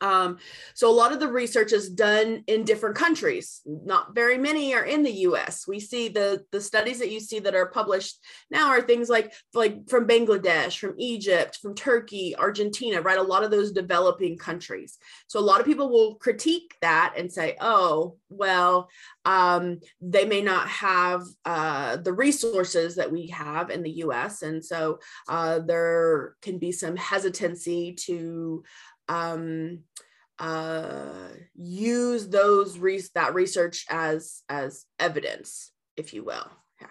um, 0.00 0.38
so 0.74 0.90
a 0.90 0.92
lot 0.92 1.12
of 1.12 1.20
the 1.20 1.28
research 1.28 1.72
is 1.72 1.88
done 1.90 2.44
in 2.46 2.64
different 2.64 2.96
countries. 2.96 3.60
Not 3.66 4.14
very 4.14 4.38
many 4.38 4.74
are 4.74 4.84
in 4.84 5.02
the 5.02 5.12
U.S. 5.28 5.66
We 5.66 5.80
see 5.80 6.08
the 6.08 6.44
the 6.52 6.60
studies 6.60 6.98
that 6.98 7.10
you 7.10 7.20
see 7.20 7.38
that 7.40 7.54
are 7.54 7.66
published 7.66 8.18
now 8.50 8.68
are 8.68 8.80
things 8.80 9.08
like 9.08 9.32
like 9.54 9.88
from 9.88 10.06
Bangladesh, 10.06 10.78
from 10.78 10.94
Egypt, 10.98 11.58
from 11.60 11.74
Turkey, 11.74 12.36
Argentina, 12.36 13.00
right? 13.00 13.18
A 13.18 13.22
lot 13.22 13.44
of 13.44 13.50
those 13.50 13.72
developing 13.72 14.38
countries. 14.38 14.98
So 15.26 15.40
a 15.40 15.48
lot 15.48 15.60
of 15.60 15.66
people 15.66 15.90
will 15.90 16.14
critique 16.16 16.74
that 16.80 17.14
and 17.16 17.32
say, 17.32 17.56
oh, 17.60 18.16
well, 18.28 18.88
um, 19.24 19.80
they 20.00 20.24
may 20.24 20.40
not 20.40 20.68
have 20.68 21.22
uh, 21.44 21.96
the 21.96 22.12
resources 22.12 22.96
that 22.96 23.10
we 23.10 23.28
have 23.28 23.70
in 23.70 23.82
the 23.82 23.90
U.S. 23.90 24.42
And 24.42 24.64
so 24.64 25.00
uh, 25.28 25.58
there 25.60 26.34
can 26.42 26.58
be 26.58 26.72
some 26.72 26.96
hesitancy 26.96 27.92
to 28.06 28.64
um, 29.08 29.80
uh, 30.38 31.28
use 31.54 32.28
those 32.28 32.78
re- 32.78 33.02
that 33.14 33.34
research 33.34 33.84
as 33.90 34.42
as 34.48 34.84
evidence, 34.98 35.72
if 35.96 36.14
you 36.14 36.24
will. 36.24 36.50
Yeah. 36.80 36.88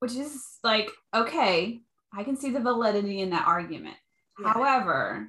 Which 0.00 0.14
is 0.14 0.42
like 0.64 0.90
okay, 1.14 1.80
I 2.12 2.24
can 2.24 2.36
see 2.36 2.50
the 2.50 2.60
validity 2.60 3.20
in 3.20 3.30
that 3.30 3.46
argument. 3.46 3.96
Yeah. 4.40 4.52
However, 4.52 5.28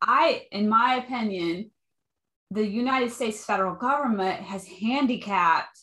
I, 0.00 0.46
in 0.52 0.68
my 0.68 0.96
opinion, 0.96 1.70
the 2.50 2.66
United 2.66 3.12
States 3.12 3.44
federal 3.44 3.74
government 3.74 4.40
has 4.40 4.66
handicapped 4.66 5.78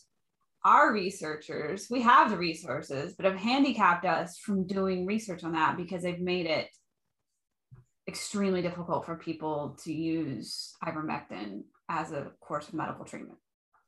our 0.63 0.91
researchers. 0.91 1.87
We 1.91 2.01
have 2.01 2.31
the 2.31 2.37
resources, 2.37 3.13
but 3.15 3.25
have 3.25 3.35
handicapped 3.35 4.05
us 4.05 4.39
from 4.39 4.65
doing 4.65 5.05
research 5.05 5.43
on 5.43 5.51
that 5.51 5.77
because 5.77 6.01
they've 6.01 6.19
made 6.19 6.47
it 6.47 6.69
extremely 8.07 8.61
difficult 8.61 9.05
for 9.05 9.15
people 9.15 9.77
to 9.83 9.93
use 9.93 10.73
ivermectin 10.83 11.63
as 11.89 12.11
a 12.11 12.31
course 12.39 12.67
of 12.67 12.73
medical 12.73 13.05
treatment. 13.05 13.37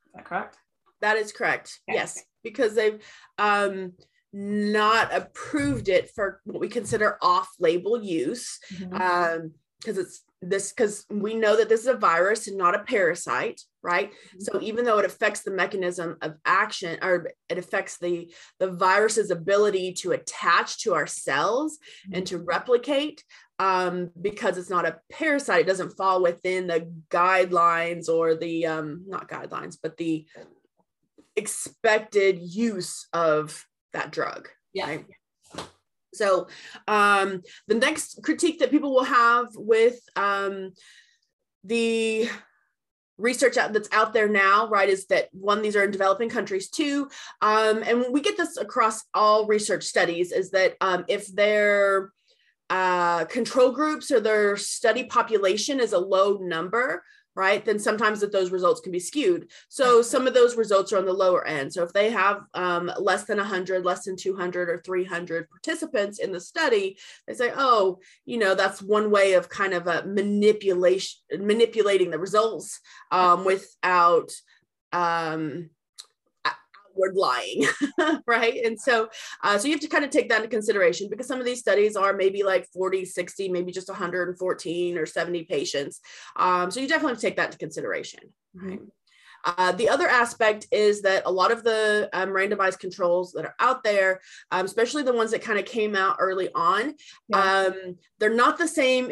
Is 0.07 0.13
that 0.15 0.25
correct? 0.25 0.57
That 1.01 1.17
is 1.17 1.31
correct. 1.31 1.79
Okay. 1.89 1.97
Yes, 1.97 2.23
because 2.43 2.73
they've 2.73 2.99
um, 3.37 3.93
not 4.33 5.13
approved 5.13 5.89
it 5.89 6.09
for 6.15 6.41
what 6.45 6.59
we 6.59 6.67
consider 6.67 7.17
off-label 7.21 8.03
use, 8.03 8.59
because 8.69 8.87
mm-hmm. 8.87 9.41
um, 9.41 9.51
it's 9.83 10.23
this 10.41 10.71
because 10.71 11.05
we 11.09 11.33
know 11.33 11.57
that 11.57 11.67
this 11.67 11.81
is 11.81 11.87
a 11.87 11.97
virus 11.97 12.47
and 12.47 12.57
not 12.57 12.75
a 12.75 12.83
parasite 12.83 13.59
right 13.81 14.11
mm-hmm. 14.11 14.39
so 14.39 14.61
even 14.61 14.85
though 14.85 14.99
it 14.99 15.05
affects 15.05 15.41
the 15.41 15.51
mechanism 15.51 16.15
of 16.21 16.35
action 16.45 16.99
or 17.01 17.27
it 17.49 17.57
affects 17.57 17.97
the 17.97 18.31
the 18.59 18.71
virus's 18.71 19.31
ability 19.31 19.93
to 19.93 20.11
attach 20.11 20.79
to 20.79 20.93
our 20.93 21.07
cells 21.07 21.77
mm-hmm. 21.77 22.17
and 22.17 22.27
to 22.27 22.37
replicate 22.37 23.23
um, 23.59 24.11
because 24.21 24.57
it's 24.57 24.69
not 24.69 24.85
a 24.85 24.99
parasite, 25.11 25.61
it 25.61 25.67
doesn't 25.67 25.97
fall 25.97 26.21
within 26.21 26.67
the 26.67 26.93
guidelines 27.09 28.07
or 28.07 28.35
the 28.35 28.67
um, 28.67 29.03
not 29.07 29.29
guidelines, 29.29 29.77
but 29.81 29.97
the 29.97 30.27
expected 31.35 32.39
use 32.39 33.07
of 33.13 33.65
that 33.93 34.11
drug. 34.11 34.49
Yeah. 34.73 34.87
Right? 34.87 35.05
So 36.17 36.47
um, 36.87 37.41
the 37.67 37.75
next 37.75 38.21
critique 38.23 38.59
that 38.59 38.71
people 38.71 38.93
will 38.93 39.03
have 39.03 39.47
with 39.55 39.99
um, 40.15 40.73
the 41.63 42.29
research 43.17 43.55
that's 43.55 43.89
out 43.91 44.13
there 44.13 44.29
now, 44.29 44.67
right, 44.69 44.89
is 44.89 45.07
that 45.07 45.29
one, 45.31 45.61
these 45.61 45.75
are 45.75 45.83
in 45.83 45.91
developing 45.91 46.29
countries, 46.29 46.69
two, 46.69 47.09
um, 47.41 47.83
and 47.83 48.05
we 48.11 48.21
get 48.21 48.37
this 48.37 48.57
across 48.57 49.03
all 49.13 49.47
research 49.47 49.83
studies, 49.83 50.31
is 50.31 50.51
that 50.51 50.75
um, 50.81 51.03
if 51.07 51.27
they're 51.27 52.11
uh, 52.69 53.25
control 53.25 53.71
groups 53.71 54.11
or 54.11 54.19
their 54.19 54.57
study 54.57 55.05
population 55.05 55.79
is 55.79 55.93
a 55.93 55.99
low 55.99 56.37
number, 56.37 57.03
right, 57.37 57.63
then 57.63 57.77
sometimes 57.77 58.19
that 58.19 58.31
those 58.31 58.51
results 58.51 58.81
can 58.81 58.91
be 58.91 58.99
skewed. 58.99 59.49
So 59.69 60.01
some 60.01 60.25
of 60.25 60.33
those 60.33 60.57
results 60.57 60.91
are 60.91 60.97
on 60.97 61.05
the 61.05 61.13
lower 61.13 61.45
end. 61.45 61.71
So 61.71 61.83
if 61.83 61.93
they 61.93 62.09
have 62.09 62.41
um, 62.55 62.91
less 62.99 63.25
than 63.25 63.37
100, 63.37 63.85
less 63.85 64.05
than 64.05 64.17
200 64.17 64.69
or 64.69 64.81
300 64.83 65.47
participants 65.49 66.17
in 66.17 66.31
the 66.31 66.41
study, 66.41 66.97
they 67.27 67.35
say, 67.35 67.51
oh, 67.55 67.99
you 68.25 68.39
know, 68.39 68.55
that's 68.55 68.81
one 68.81 69.11
way 69.11 69.33
of 69.33 69.49
kind 69.49 69.73
of 69.73 69.85
a 69.85 70.03
manipulation, 70.07 71.19
manipulating 71.37 72.09
the 72.09 72.19
results 72.19 72.79
um, 73.11 73.45
without 73.45 74.31
um, 74.91 75.69
outward 76.97 77.15
lying, 77.15 77.65
right? 78.27 78.65
And 78.65 78.79
so, 78.79 79.09
uh, 79.43 79.57
so 79.57 79.67
you 79.67 79.73
have 79.73 79.81
to 79.81 79.87
kind 79.87 80.03
of 80.03 80.09
take 80.09 80.29
that 80.29 80.37
into 80.37 80.49
consideration 80.49 81.07
because 81.09 81.27
some 81.27 81.39
of 81.39 81.45
these 81.45 81.59
studies 81.59 81.95
are 81.95 82.13
maybe 82.13 82.43
like 82.43 82.67
40, 82.73 83.05
60, 83.05 83.49
maybe 83.49 83.71
just 83.71 83.89
114 83.89 84.97
or 84.97 85.05
70 85.05 85.43
patients. 85.43 86.01
Um, 86.35 86.71
so 86.71 86.79
you 86.79 86.87
definitely 86.87 87.11
have 87.11 87.19
to 87.19 87.27
take 87.27 87.37
that 87.37 87.47
into 87.47 87.57
consideration, 87.57 88.21
right? 88.53 88.81
Uh, 89.45 89.71
the 89.73 89.87
other 89.87 90.07
aspect 90.07 90.67
is 90.71 91.03
that 91.03 91.23
a 91.25 91.31
lot 91.31 91.51
of 91.51 91.63
the 91.63 92.09
um, 92.11 92.29
randomized 92.29 92.79
controls 92.79 93.31
that 93.31 93.45
are 93.45 93.55
out 93.59 93.83
there, 93.83 94.19
um, 94.51 94.65
especially 94.65 95.03
the 95.03 95.13
ones 95.13 95.31
that 95.31 95.41
kind 95.41 95.59
of 95.59 95.65
came 95.65 95.95
out 95.95 96.17
early 96.19 96.49
on, 96.53 96.93
yeah. 97.29 97.67
um, 97.67 97.95
they're 98.19 98.33
not 98.33 98.57
the 98.57 98.67
same 98.67 99.09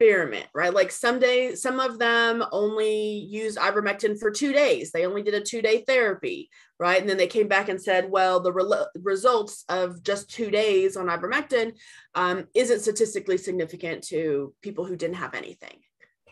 experiment, 0.00 0.46
right? 0.54 0.72
Like 0.72 0.92
some 0.92 1.18
days, 1.18 1.60
some 1.60 1.80
of 1.80 1.98
them 1.98 2.44
only 2.52 3.18
use 3.18 3.56
ivermectin 3.56 4.18
for 4.18 4.30
two 4.30 4.52
days. 4.52 4.92
They 4.92 5.06
only 5.06 5.22
did 5.22 5.34
a 5.34 5.40
two 5.40 5.60
day 5.60 5.82
therapy, 5.86 6.50
right? 6.78 7.00
And 7.00 7.10
then 7.10 7.16
they 7.16 7.26
came 7.26 7.48
back 7.48 7.68
and 7.68 7.82
said, 7.82 8.08
well, 8.08 8.40
the 8.40 8.52
re- 8.52 8.86
results 8.94 9.64
of 9.68 10.02
just 10.02 10.30
two 10.30 10.50
days 10.50 10.96
on 10.96 11.06
ivermectin 11.06 11.72
um, 12.14 12.46
isn't 12.54 12.80
statistically 12.80 13.38
significant 13.38 14.04
to 14.04 14.54
people 14.62 14.84
who 14.84 14.96
didn't 14.96 15.16
have 15.16 15.34
anything, 15.34 15.78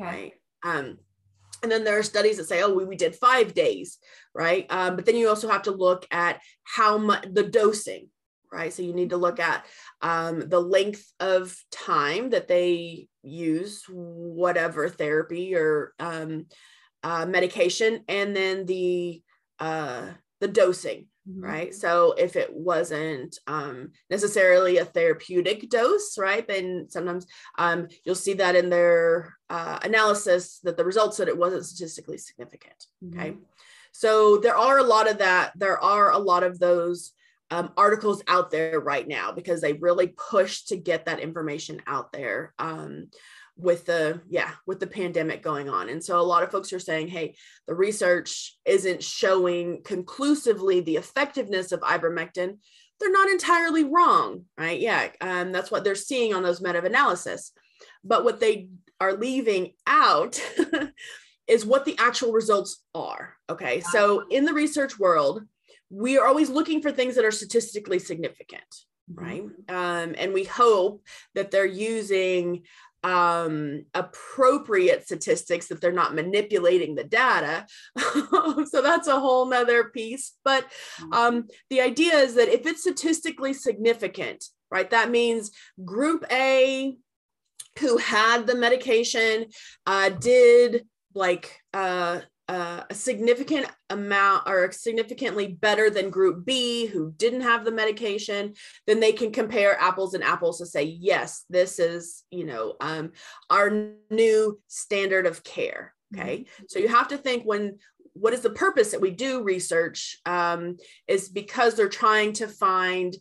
okay. 0.00 0.04
right? 0.04 0.32
Um, 0.62 0.98
and 1.62 1.72
then 1.72 1.82
there 1.82 1.98
are 1.98 2.04
studies 2.04 2.36
that 2.36 2.44
say, 2.44 2.62
oh, 2.62 2.72
we, 2.72 2.84
we 2.84 2.96
did 2.96 3.16
five 3.16 3.52
days, 3.52 3.98
right? 4.32 4.66
Um, 4.70 4.94
but 4.94 5.06
then 5.06 5.16
you 5.16 5.28
also 5.28 5.48
have 5.48 5.62
to 5.62 5.72
look 5.72 6.06
at 6.12 6.40
how 6.62 6.98
much 6.98 7.26
the 7.32 7.42
dosing, 7.42 8.10
right? 8.52 8.72
So 8.72 8.82
you 8.82 8.94
need 8.94 9.10
to 9.10 9.16
look 9.16 9.40
at 9.40 9.64
um, 10.02 10.48
the 10.48 10.60
length 10.60 11.04
of 11.20 11.56
time 11.70 12.30
that 12.30 12.48
they 12.48 13.08
use 13.22 13.84
whatever 13.88 14.88
therapy 14.88 15.54
or 15.54 15.92
um, 15.98 16.46
uh, 17.02 17.26
medication, 17.26 18.04
and 18.08 18.34
then 18.34 18.66
the 18.66 19.22
uh, 19.58 20.08
the 20.40 20.48
dosing, 20.48 21.06
mm-hmm. 21.28 21.44
right? 21.44 21.74
So 21.74 22.14
if 22.18 22.36
it 22.36 22.52
wasn't 22.52 23.38
um, 23.46 23.92
necessarily 24.10 24.78
a 24.78 24.84
therapeutic 24.84 25.68
dose, 25.70 26.18
right, 26.18 26.46
then 26.46 26.86
sometimes 26.88 27.26
um, 27.58 27.88
you'll 28.04 28.14
see 28.14 28.34
that 28.34 28.56
in 28.56 28.68
their 28.68 29.34
uh, 29.48 29.78
analysis 29.82 30.60
that 30.64 30.76
the 30.76 30.84
results 30.84 31.16
that 31.18 31.28
it 31.28 31.38
wasn't 31.38 31.64
statistically 31.64 32.18
significant. 32.18 32.86
Mm-hmm. 33.04 33.20
Okay, 33.20 33.36
so 33.92 34.38
there 34.38 34.56
are 34.56 34.78
a 34.78 34.84
lot 34.84 35.10
of 35.10 35.18
that. 35.18 35.52
There 35.56 35.82
are 35.82 36.12
a 36.12 36.18
lot 36.18 36.42
of 36.42 36.58
those 36.58 37.12
um, 37.50 37.72
articles 37.76 38.22
out 38.26 38.50
there 38.50 38.80
right 38.80 39.06
now 39.06 39.32
because 39.32 39.60
they 39.60 39.74
really 39.74 40.08
push 40.08 40.62
to 40.64 40.76
get 40.76 41.06
that 41.06 41.20
information 41.20 41.80
out 41.86 42.12
there. 42.12 42.54
Um, 42.58 43.08
with 43.58 43.86
the 43.86 44.20
yeah 44.28 44.50
with 44.66 44.80
the 44.80 44.86
pandemic 44.86 45.42
going 45.42 45.68
on. 45.68 45.88
And 45.88 46.04
so 46.04 46.20
a 46.20 46.22
lot 46.22 46.42
of 46.42 46.50
folks 46.50 46.72
are 46.72 46.78
saying 46.78 47.08
hey 47.08 47.36
the 47.66 47.74
research 47.74 48.54
isn't 48.64 49.02
showing 49.02 49.82
conclusively 49.82 50.80
the 50.80 50.96
effectiveness 50.96 51.72
of 51.72 51.80
ivermectin. 51.80 52.58
They're 53.00 53.10
not 53.10 53.30
entirely 53.30 53.84
wrong 53.84 54.44
right? 54.58 54.78
Yeah 54.78 55.08
um, 55.20 55.52
that's 55.52 55.70
what 55.70 55.84
they're 55.84 55.94
seeing 55.94 56.34
on 56.34 56.42
those 56.42 56.60
meta-analysis. 56.60 57.52
But 58.04 58.24
what 58.24 58.40
they 58.40 58.68
are 59.00 59.14
leaving 59.14 59.72
out 59.86 60.40
is 61.46 61.64
what 61.64 61.84
the 61.84 61.96
actual 61.98 62.32
results 62.32 62.82
are 62.94 63.36
okay? 63.48 63.80
So 63.80 64.24
in 64.28 64.44
the 64.44 64.54
research 64.54 64.98
world 64.98 65.42
we 65.90 66.18
are 66.18 66.26
always 66.26 66.50
looking 66.50 66.82
for 66.82 66.90
things 66.90 67.14
that 67.14 67.24
are 67.24 67.30
statistically 67.30 67.98
significant 67.98 68.64
right? 69.14 69.44
Um, 69.68 70.14
and 70.18 70.32
we 70.32 70.44
hope 70.44 71.02
that 71.34 71.50
they're 71.50 71.64
using 71.64 72.64
um, 73.04 73.84
appropriate 73.94 75.04
statistics 75.04 75.68
that 75.68 75.80
they're 75.80 75.92
not 75.92 76.14
manipulating 76.14 76.94
the 76.94 77.04
data. 77.04 77.66
So 78.66 78.82
that's 78.82 79.06
a 79.06 79.20
whole 79.20 79.46
nother 79.46 79.84
piece. 79.84 80.32
But 80.44 80.64
mm-hmm. 81.00 81.12
um, 81.12 81.48
the 81.70 81.80
idea 81.80 82.14
is 82.16 82.34
that 82.34 82.48
if 82.48 82.66
it's 82.66 82.80
statistically 82.80 83.52
significant 83.52 84.44
right 84.70 84.90
that 84.90 85.10
means 85.10 85.52
group 85.84 86.24
a 86.30 86.96
who 87.78 87.96
had 87.98 88.46
the 88.46 88.56
medication 88.56 89.46
uh, 89.86 90.08
did 90.08 90.86
like 91.14 91.60
uh, 91.72 92.20
uh, 92.48 92.82
a 92.88 92.94
significant 92.94 93.66
amount 93.90 94.48
or 94.48 94.70
significantly 94.70 95.48
better 95.48 95.90
than 95.90 96.10
group 96.10 96.44
B 96.44 96.86
who 96.86 97.12
didn't 97.16 97.40
have 97.40 97.64
the 97.64 97.72
medication, 97.72 98.54
then 98.86 99.00
they 99.00 99.12
can 99.12 99.32
compare 99.32 99.80
apples 99.80 100.14
and 100.14 100.22
apples 100.22 100.58
to 100.58 100.66
say, 100.66 100.84
yes, 100.84 101.44
this 101.50 101.78
is, 101.78 102.22
you 102.30 102.44
know, 102.44 102.74
um, 102.80 103.12
our 103.50 103.90
new 104.10 104.60
standard 104.68 105.26
of 105.26 105.42
care. 105.42 105.94
Okay. 106.14 106.38
Mm-hmm. 106.38 106.64
So 106.68 106.78
you 106.78 106.88
have 106.88 107.08
to 107.08 107.18
think 107.18 107.44
when, 107.44 107.78
what 108.12 108.32
is 108.32 108.40
the 108.40 108.50
purpose 108.50 108.92
that 108.92 109.00
we 109.00 109.10
do 109.10 109.42
research 109.42 110.18
um, 110.24 110.76
is 111.08 111.28
because 111.28 111.74
they're 111.74 111.88
trying 111.88 112.32
to 112.34 112.46
find 112.46 113.14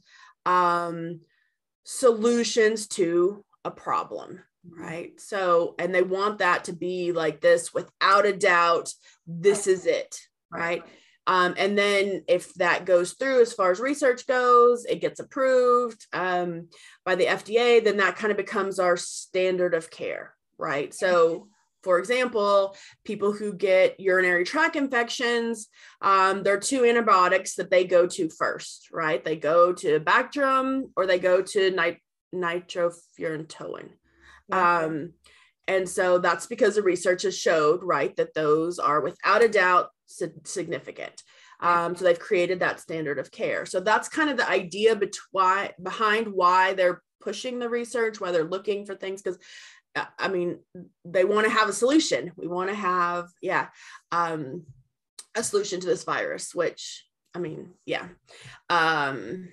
um, 0.46 1.22
solutions 1.84 2.88
to 2.90 3.44
a 3.66 3.72
problem 3.72 4.40
right? 4.70 5.20
So 5.20 5.76
and 5.80 5.94
they 5.94 6.02
want 6.02 6.40
that 6.40 6.66
to 6.66 6.74
be 6.74 7.12
like 7.12 7.42
this 7.42 7.74
without 7.74 8.26
a 8.26 8.34
doubt 8.34 8.94
this 9.28 9.68
is 9.68 9.86
it 9.86 10.20
right? 10.52 10.84
Um, 11.28 11.56
and 11.58 11.76
then 11.78 12.24
if 12.28 12.54
that 12.56 12.86
goes 12.86 13.14
through 13.14 13.42
as 13.42 13.52
far 13.52 13.72
as 13.72 13.80
research 13.80 14.28
goes 14.28 14.86
it 14.86 15.02
gets 15.02 15.20
approved 15.20 16.06
um, 16.14 16.70
by 17.04 17.16
the 17.16 17.26
fda 17.26 17.84
then 17.84 17.98
that 17.98 18.16
kind 18.16 18.30
of 18.30 18.38
becomes 18.38 18.78
our 18.80 18.96
standard 18.96 19.74
of 19.74 19.90
care 19.90 20.36
right? 20.58 20.94
So 20.94 21.48
for 21.84 22.00
example, 22.00 22.76
people 23.04 23.32
who 23.32 23.54
get 23.54 24.00
urinary 24.00 24.44
tract 24.44 24.76
infections, 24.76 25.68
um, 26.02 26.42
there 26.42 26.56
are 26.56 26.60
two 26.60 26.84
antibiotics 26.84 27.54
that 27.56 27.70
they 27.70 27.86
go 27.86 28.08
to 28.08 28.28
first, 28.28 28.88
right? 28.92 29.24
They 29.24 29.36
go 29.36 29.72
to 29.72 30.00
Bactrim 30.00 30.90
or 30.96 31.06
they 31.06 31.20
go 31.20 31.44
to 31.44 31.70
nit- 31.70 32.00
nitrofurantoin. 32.34 33.90
Um, 34.52 35.14
and 35.68 35.90
so 35.90 36.20
that's 36.20 36.46
because 36.46 36.76
the 36.76 36.84
research 36.84 37.24
has 37.24 37.38
showed, 37.38 37.82
right, 37.84 38.16
that 38.18 38.34
those 38.34 38.78
are 38.80 39.02
without 39.02 39.44
a 39.44 39.50
doubt 39.50 39.90
significant. 40.44 41.24
Um, 41.60 41.96
so 41.96 42.04
they've 42.04 42.20
created 42.20 42.60
that 42.60 42.80
standard 42.80 43.18
of 43.18 43.32
care. 43.32 43.66
So 43.66 43.80
that's 43.80 44.10
kind 44.10 44.30
of 44.30 44.38
the 44.38 44.50
idea 44.50 44.96
behind 45.82 46.28
why 46.28 46.74
they're 46.74 47.02
pushing 47.22 47.60
the 47.60 47.70
research, 47.70 48.20
why 48.20 48.32
they're 48.32 48.44
looking 48.44 48.86
for 48.86 48.96
things. 48.96 49.22
Because 49.22 49.40
uh, 49.96 50.06
I 50.20 50.28
mean, 50.28 50.60
they 51.06 51.24
want 51.24 51.48
to 51.48 51.54
have 51.54 51.70
a 51.70 51.74
solution. 51.74 52.32
We 52.36 52.48
want 52.48 52.70
to 52.70 52.76
have, 52.76 53.30
yeah, 53.42 53.68
um, 54.12 54.64
a 55.34 55.44
solution 55.44 55.80
to 55.80 55.88
this 55.88 56.04
virus, 56.04 56.54
which 56.54 57.06
I 57.34 57.40
mean, 57.40 57.72
yeah. 57.86 58.08
Um, 58.70 59.50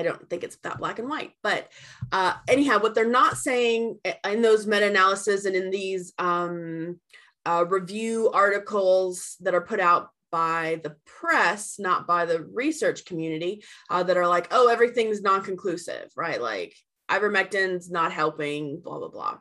I 0.00 0.02
don't 0.02 0.28
think 0.30 0.44
it's 0.44 0.56
that 0.62 0.78
black 0.78 0.98
and 0.98 1.08
white. 1.08 1.32
But 1.42 1.68
uh, 2.10 2.34
anyhow, 2.48 2.80
what 2.80 2.94
they're 2.94 3.08
not 3.08 3.36
saying 3.36 3.98
in 4.24 4.42
those 4.42 4.66
meta 4.66 4.86
analysis 4.86 5.44
and 5.44 5.54
in 5.54 5.70
these 5.70 6.14
um, 6.18 6.98
uh, 7.44 7.66
review 7.68 8.30
articles 8.32 9.36
that 9.40 9.54
are 9.54 9.60
put 9.60 9.78
out 9.78 10.10
by 10.32 10.80
the 10.82 10.96
press, 11.04 11.78
not 11.78 12.06
by 12.06 12.24
the 12.24 12.42
research 12.42 13.04
community, 13.04 13.62
uh, 13.90 14.02
that 14.02 14.16
are 14.16 14.28
like, 14.28 14.48
oh, 14.52 14.68
everything's 14.68 15.20
non 15.20 15.42
conclusive, 15.42 16.10
right? 16.16 16.40
Like 16.40 16.74
ivermectin's 17.10 17.90
not 17.90 18.12
helping, 18.12 18.80
blah, 18.80 18.98
blah, 18.98 19.08
blah. 19.08 19.38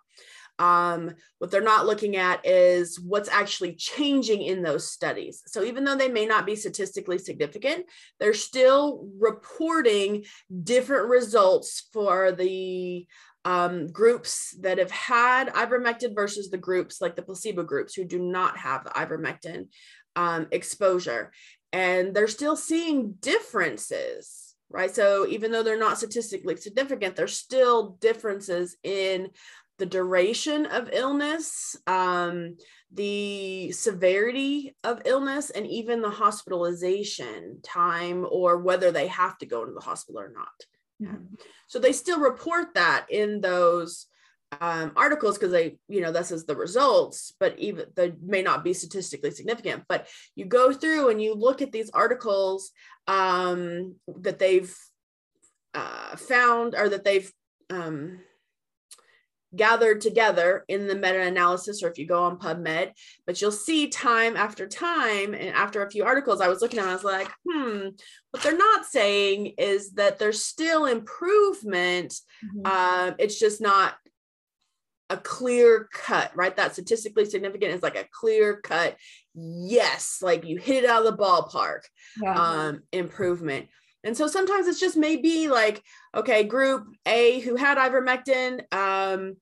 Um, 0.60 1.14
what 1.38 1.52
they're 1.52 1.62
not 1.62 1.86
looking 1.86 2.18
at 2.18 2.46
is 2.46 3.00
what's 3.00 3.30
actually 3.30 3.76
changing 3.76 4.42
in 4.42 4.62
those 4.62 4.92
studies. 4.92 5.42
So 5.48 5.64
even 5.64 5.86
though 5.86 5.96
they 5.96 6.10
may 6.10 6.26
not 6.26 6.46
be 6.46 6.58
statistically 6.58 7.18
significant, 7.18 7.86
they're 8.20 8.34
still 8.34 9.08
reporting 9.20 10.26
different 10.64 11.08
results 11.08 11.88
for 11.94 12.34
the 12.34 13.08
um, 13.46 13.88
groups 13.88 14.56
that 14.60 14.80
have 14.80 14.92
had 14.92 15.48
ivermectin 15.54 16.14
versus 16.14 16.50
the 16.50 16.58
groups 16.58 17.00
like 17.00 17.16
the 17.16 17.22
placebo 17.22 17.64
groups 17.64 17.94
who 17.94 18.04
do 18.04 18.20
not 18.20 18.58
have 18.58 18.84
the 18.84 18.90
ivermectin 18.92 19.68
um, 20.16 20.48
exposure. 20.52 21.32
And 21.72 22.14
they're 22.14 22.28
still 22.28 22.58
seeing 22.58 23.14
differences, 23.22 24.56
right? 24.70 24.94
So 24.94 25.26
even 25.28 25.52
though 25.52 25.64
they're 25.64 25.80
not 25.80 25.98
statistically 25.98 26.58
significant, 26.58 27.16
there's 27.16 27.38
still 27.38 27.92
differences 28.02 28.76
in 28.84 29.30
the 29.80 29.86
duration 29.86 30.66
of 30.68 30.90
illness, 30.94 31.76
um, 31.88 32.58
the 32.94 33.72
severity 33.72 34.76
of 34.84 35.02
illness, 35.06 35.50
and 35.50 35.66
even 35.66 36.02
the 36.02 36.10
hospitalization 36.10 37.60
time 37.64 38.28
or 38.30 38.58
whether 38.58 38.92
they 38.92 39.08
have 39.08 39.38
to 39.40 39.46
go 39.46 39.62
into 39.62 39.74
the 39.74 39.80
hospital 39.80 40.22
or 40.22 40.32
not. 40.32 41.12
Mm-hmm. 41.12 41.36
So 41.68 41.80
they 41.80 41.94
still 41.94 42.20
report 42.20 42.74
that 42.76 43.08
in 43.10 43.42
those 43.42 44.08
um, 44.60 44.92
articles 44.96 45.38
because 45.38 45.52
they, 45.52 45.78
you 45.88 46.02
know, 46.02 46.12
this 46.12 46.32
is 46.32 46.46
the 46.46 46.56
results, 46.56 47.34
but 47.40 47.58
even 47.60 47.86
they 47.96 48.14
may 48.22 48.42
not 48.42 48.64
be 48.64 48.74
statistically 48.74 49.32
significant. 49.32 49.84
But 49.88 50.08
you 50.36 50.46
go 50.46 50.74
through 50.74 51.10
and 51.10 51.22
you 51.22 51.36
look 51.36 51.62
at 51.62 51.72
these 51.72 51.90
articles 51.92 52.72
um, 53.08 53.96
that 54.18 54.40
they've 54.40 54.76
uh, 55.74 56.16
found 56.16 56.76
or 56.76 56.90
that 56.90 57.04
they've 57.04 57.32
um, 57.70 58.20
gathered 59.56 60.02
together 60.02 60.64
in 60.68 60.88
the 60.88 60.96
meta-analysis 60.96 61.82
or 61.82 61.90
if 61.90 61.98
you 61.98 62.06
go 62.06 62.24
on 62.24 62.38
PubMed, 62.38 62.92
but 63.26 63.42
you'll 63.42 63.52
see 63.52 63.88
time 63.88 64.38
after 64.38 64.68
time 64.68 65.34
and 65.34 65.50
after 65.50 65.84
a 65.84 65.90
few 65.90 66.04
articles 66.04 66.42
I 66.42 66.48
was 66.48 66.62
looking 66.62 66.80
at 66.80 66.88
I 66.88 66.94
was 66.94 67.04
like, 67.04 67.32
hmm, 67.50 67.88
what 68.32 68.44
they're 68.44 68.58
not 68.58 68.86
saying 68.86 69.54
is 69.58 69.94
that 69.94 70.20
there's 70.20 70.44
still 70.44 70.86
improvement. 70.86 72.14
Mm-hmm. 72.46 72.66
Um, 72.66 73.16
it's 73.18 73.40
just 73.40 73.60
not 73.60 73.96
a 75.10 75.18
clear 75.18 75.90
cut, 75.92 76.32
right? 76.36 76.56
That 76.56 76.74
statistically 76.74 77.26
significant 77.26 77.74
is 77.74 77.82
like 77.82 77.98
a 77.98 78.08
clear 78.12 78.58
cut, 78.62 78.96
yes, 79.34 80.20
like 80.22 80.46
you 80.46 80.58
hit 80.58 80.84
it 80.84 80.90
out 80.90 81.06
of 81.06 81.18
the 81.18 81.24
ballpark 81.24 81.82
yeah. 82.22 82.36
um, 82.36 82.84
improvement. 82.92 83.68
And 84.04 84.16
so 84.16 84.28
sometimes 84.28 84.68
it's 84.68 84.80
just 84.80 84.98
maybe 84.98 85.48
like, 85.48 85.84
okay, 86.16 86.44
group 86.44 86.88
A 87.06 87.40
who 87.42 87.56
had 87.56 87.78
ivermectin 87.78 88.62
um, 88.74 89.36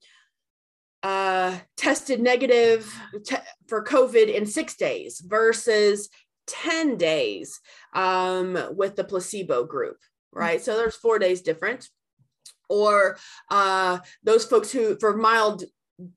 uh, 1.02 1.56
tested 1.76 2.20
negative 2.20 2.92
te- 3.24 3.36
for 3.68 3.84
COVID 3.84 4.34
in 4.34 4.46
six 4.46 4.76
days 4.76 5.20
versus 5.24 6.08
10 6.48 6.96
days 6.96 7.60
um, 7.94 8.58
with 8.72 8.96
the 8.96 9.04
placebo 9.04 9.64
group, 9.64 9.98
right? 10.32 10.56
Mm-hmm. 10.56 10.64
So 10.64 10.76
there's 10.76 10.96
four 10.96 11.18
days 11.18 11.42
different. 11.42 11.88
Or 12.68 13.16
uh, 13.50 13.98
those 14.22 14.44
folks 14.44 14.70
who, 14.70 14.98
for 14.98 15.16
mild 15.16 15.64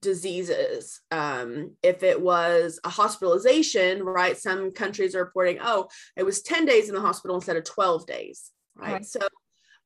diseases. 0.01 1.01
Um, 1.11 1.71
if 1.81 2.03
it 2.03 2.21
was 2.21 2.79
a 2.83 2.89
hospitalization, 2.89 4.03
right? 4.03 4.37
Some 4.37 4.71
countries 4.71 5.15
are 5.15 5.23
reporting, 5.23 5.57
oh, 5.61 5.87
it 6.15 6.23
was 6.23 6.41
10 6.41 6.65
days 6.65 6.89
in 6.89 6.95
the 6.95 7.01
hospital 7.01 7.35
instead 7.35 7.57
of 7.57 7.63
12 7.63 8.05
days, 8.05 8.51
right? 8.75 8.93
right. 8.93 9.05
So 9.05 9.19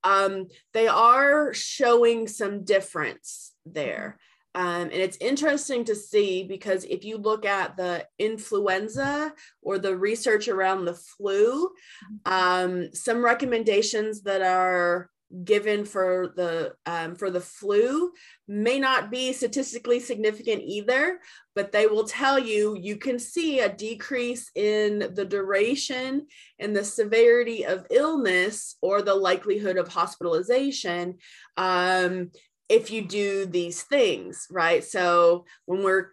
um, 0.04 0.48
they 0.74 0.88
are 0.88 1.54
showing 1.54 2.28
some 2.28 2.64
difference 2.64 3.54
there. 3.66 4.20
Um, 4.54 4.84
and 4.84 4.94
it's 4.94 5.18
interesting 5.18 5.84
to 5.86 5.96
see 5.96 6.44
because 6.44 6.86
if 6.86 7.04
you 7.04 7.18
look 7.18 7.46
at 7.46 7.76
the 7.76 8.08
influenza 8.18 9.34
or 9.62 9.80
the 9.80 9.98
research 9.98 10.48
around 10.48 10.86
the 10.86 10.94
flu, 10.94 11.68
mm-hmm. 11.68 12.34
um, 12.34 12.94
some 12.94 13.24
recommendations 13.24 14.22
that 14.22 14.42
are 14.42 15.10
given 15.44 15.86
for 15.86 16.34
the 16.36 16.74
um, 16.86 17.16
for 17.16 17.30
the 17.30 17.42
flu 17.42 18.12
may 18.48 18.80
not 18.80 19.10
be 19.10 19.34
statistically 19.34 20.00
significant 20.00 20.62
either 20.64 21.20
but 21.56 21.72
they 21.72 21.88
will 21.88 22.04
tell 22.04 22.38
you 22.38 22.78
you 22.80 22.96
can 22.96 23.18
see 23.18 23.60
a 23.60 23.74
decrease 23.74 24.52
in 24.56 25.12
the 25.16 25.26
duration 25.26 26.28
and 26.60 26.76
the 26.76 26.84
severity 26.84 27.66
of 27.66 27.88
illness 27.90 28.76
or 28.82 29.02
the 29.02 29.16
likelihood 29.16 29.78
of 29.78 29.88
hospitalization 29.88 31.16
um, 31.58 32.30
if 32.70 32.92
you 32.92 33.06
do 33.06 33.46
these 33.46 33.84
things, 33.84 34.48
right? 34.50 34.84
So 34.84 35.46
when 35.66 35.84
we're 35.84 36.08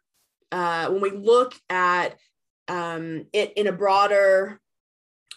uh, 0.50 0.90
when 0.90 1.00
we 1.00 1.10
look 1.10 1.54
at 1.70 2.16
um, 2.68 3.26
it 3.32 3.54
in 3.56 3.66
a 3.66 3.72
broader 3.72 4.60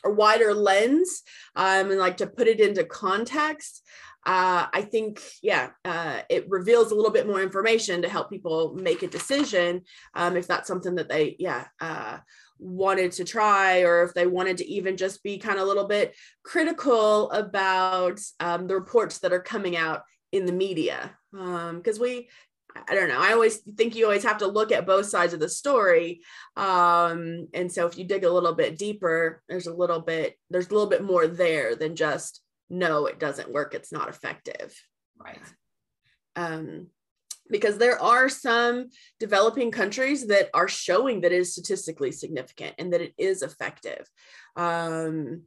or 0.05 0.13
wider 0.13 0.53
lens 0.53 1.23
um, 1.55 1.91
and 1.91 1.99
like 1.99 2.17
to 2.17 2.27
put 2.27 2.47
it 2.47 2.59
into 2.59 2.83
context, 2.85 3.81
uh, 4.25 4.65
I 4.73 4.81
think, 4.81 5.21
yeah, 5.43 5.69
uh, 5.83 6.21
it 6.29 6.49
reveals 6.49 6.91
a 6.91 6.95
little 6.95 7.11
bit 7.11 7.27
more 7.27 7.43
information 7.43 8.01
to 8.01 8.09
help 8.09 8.29
people 8.29 8.73
make 8.73 9.03
a 9.03 9.07
decision 9.07 9.81
um, 10.15 10.35
if 10.35 10.47
that's 10.47 10.67
something 10.67 10.95
that 10.95 11.09
they, 11.09 11.35
yeah, 11.37 11.65
uh, 11.79 12.17
wanted 12.57 13.11
to 13.11 13.23
try, 13.23 13.81
or 13.81 14.03
if 14.03 14.13
they 14.13 14.25
wanted 14.25 14.57
to 14.57 14.65
even 14.65 14.97
just 14.97 15.21
be 15.21 15.37
kind 15.37 15.57
of 15.57 15.65
a 15.65 15.67
little 15.67 15.87
bit 15.87 16.15
critical 16.43 17.29
about 17.31 18.19
um, 18.39 18.65
the 18.65 18.73
reports 18.73 19.19
that 19.19 19.33
are 19.33 19.41
coming 19.41 19.75
out 19.75 20.01
in 20.31 20.45
the 20.45 20.53
media. 20.53 21.15
Because 21.31 21.97
um, 21.97 22.01
we, 22.01 22.29
I 22.75 22.93
don't 22.93 23.07
know. 23.07 23.19
I 23.19 23.31
always 23.31 23.57
think 23.57 23.95
you 23.95 24.05
always 24.05 24.23
have 24.23 24.39
to 24.39 24.47
look 24.47 24.71
at 24.71 24.85
both 24.85 25.05
sides 25.05 25.33
of 25.33 25.39
the 25.39 25.47
story. 25.47 26.21
Um, 26.57 27.47
and 27.53 27.71
so 27.71 27.87
if 27.87 27.97
you 27.97 28.03
dig 28.03 28.25
a 28.25 28.31
little 28.31 28.53
bit 28.53 28.77
deeper, 28.77 29.41
there's 29.47 29.67
a 29.67 29.73
little 29.73 30.01
bit, 30.01 30.37
there's 30.49 30.67
a 30.67 30.73
little 30.73 30.89
bit 30.89 31.03
more 31.03 31.27
there 31.27 31.75
than 31.75 31.95
just 31.95 32.41
no, 32.69 33.05
it 33.05 33.19
doesn't 33.19 33.51
work, 33.51 33.73
it's 33.73 33.91
not 33.91 34.09
effective. 34.09 34.75
Right. 35.17 35.39
Um, 36.35 36.87
because 37.49 37.77
there 37.77 38.01
are 38.01 38.27
some 38.27 38.89
developing 39.19 39.71
countries 39.71 40.27
that 40.27 40.49
are 40.53 40.67
showing 40.67 41.21
that 41.21 41.31
it 41.31 41.39
is 41.39 41.53
statistically 41.53 42.11
significant 42.11 42.75
and 42.77 42.91
that 42.91 43.01
it 43.01 43.13
is 43.17 43.41
effective. 43.41 44.09
Um, 44.55 45.43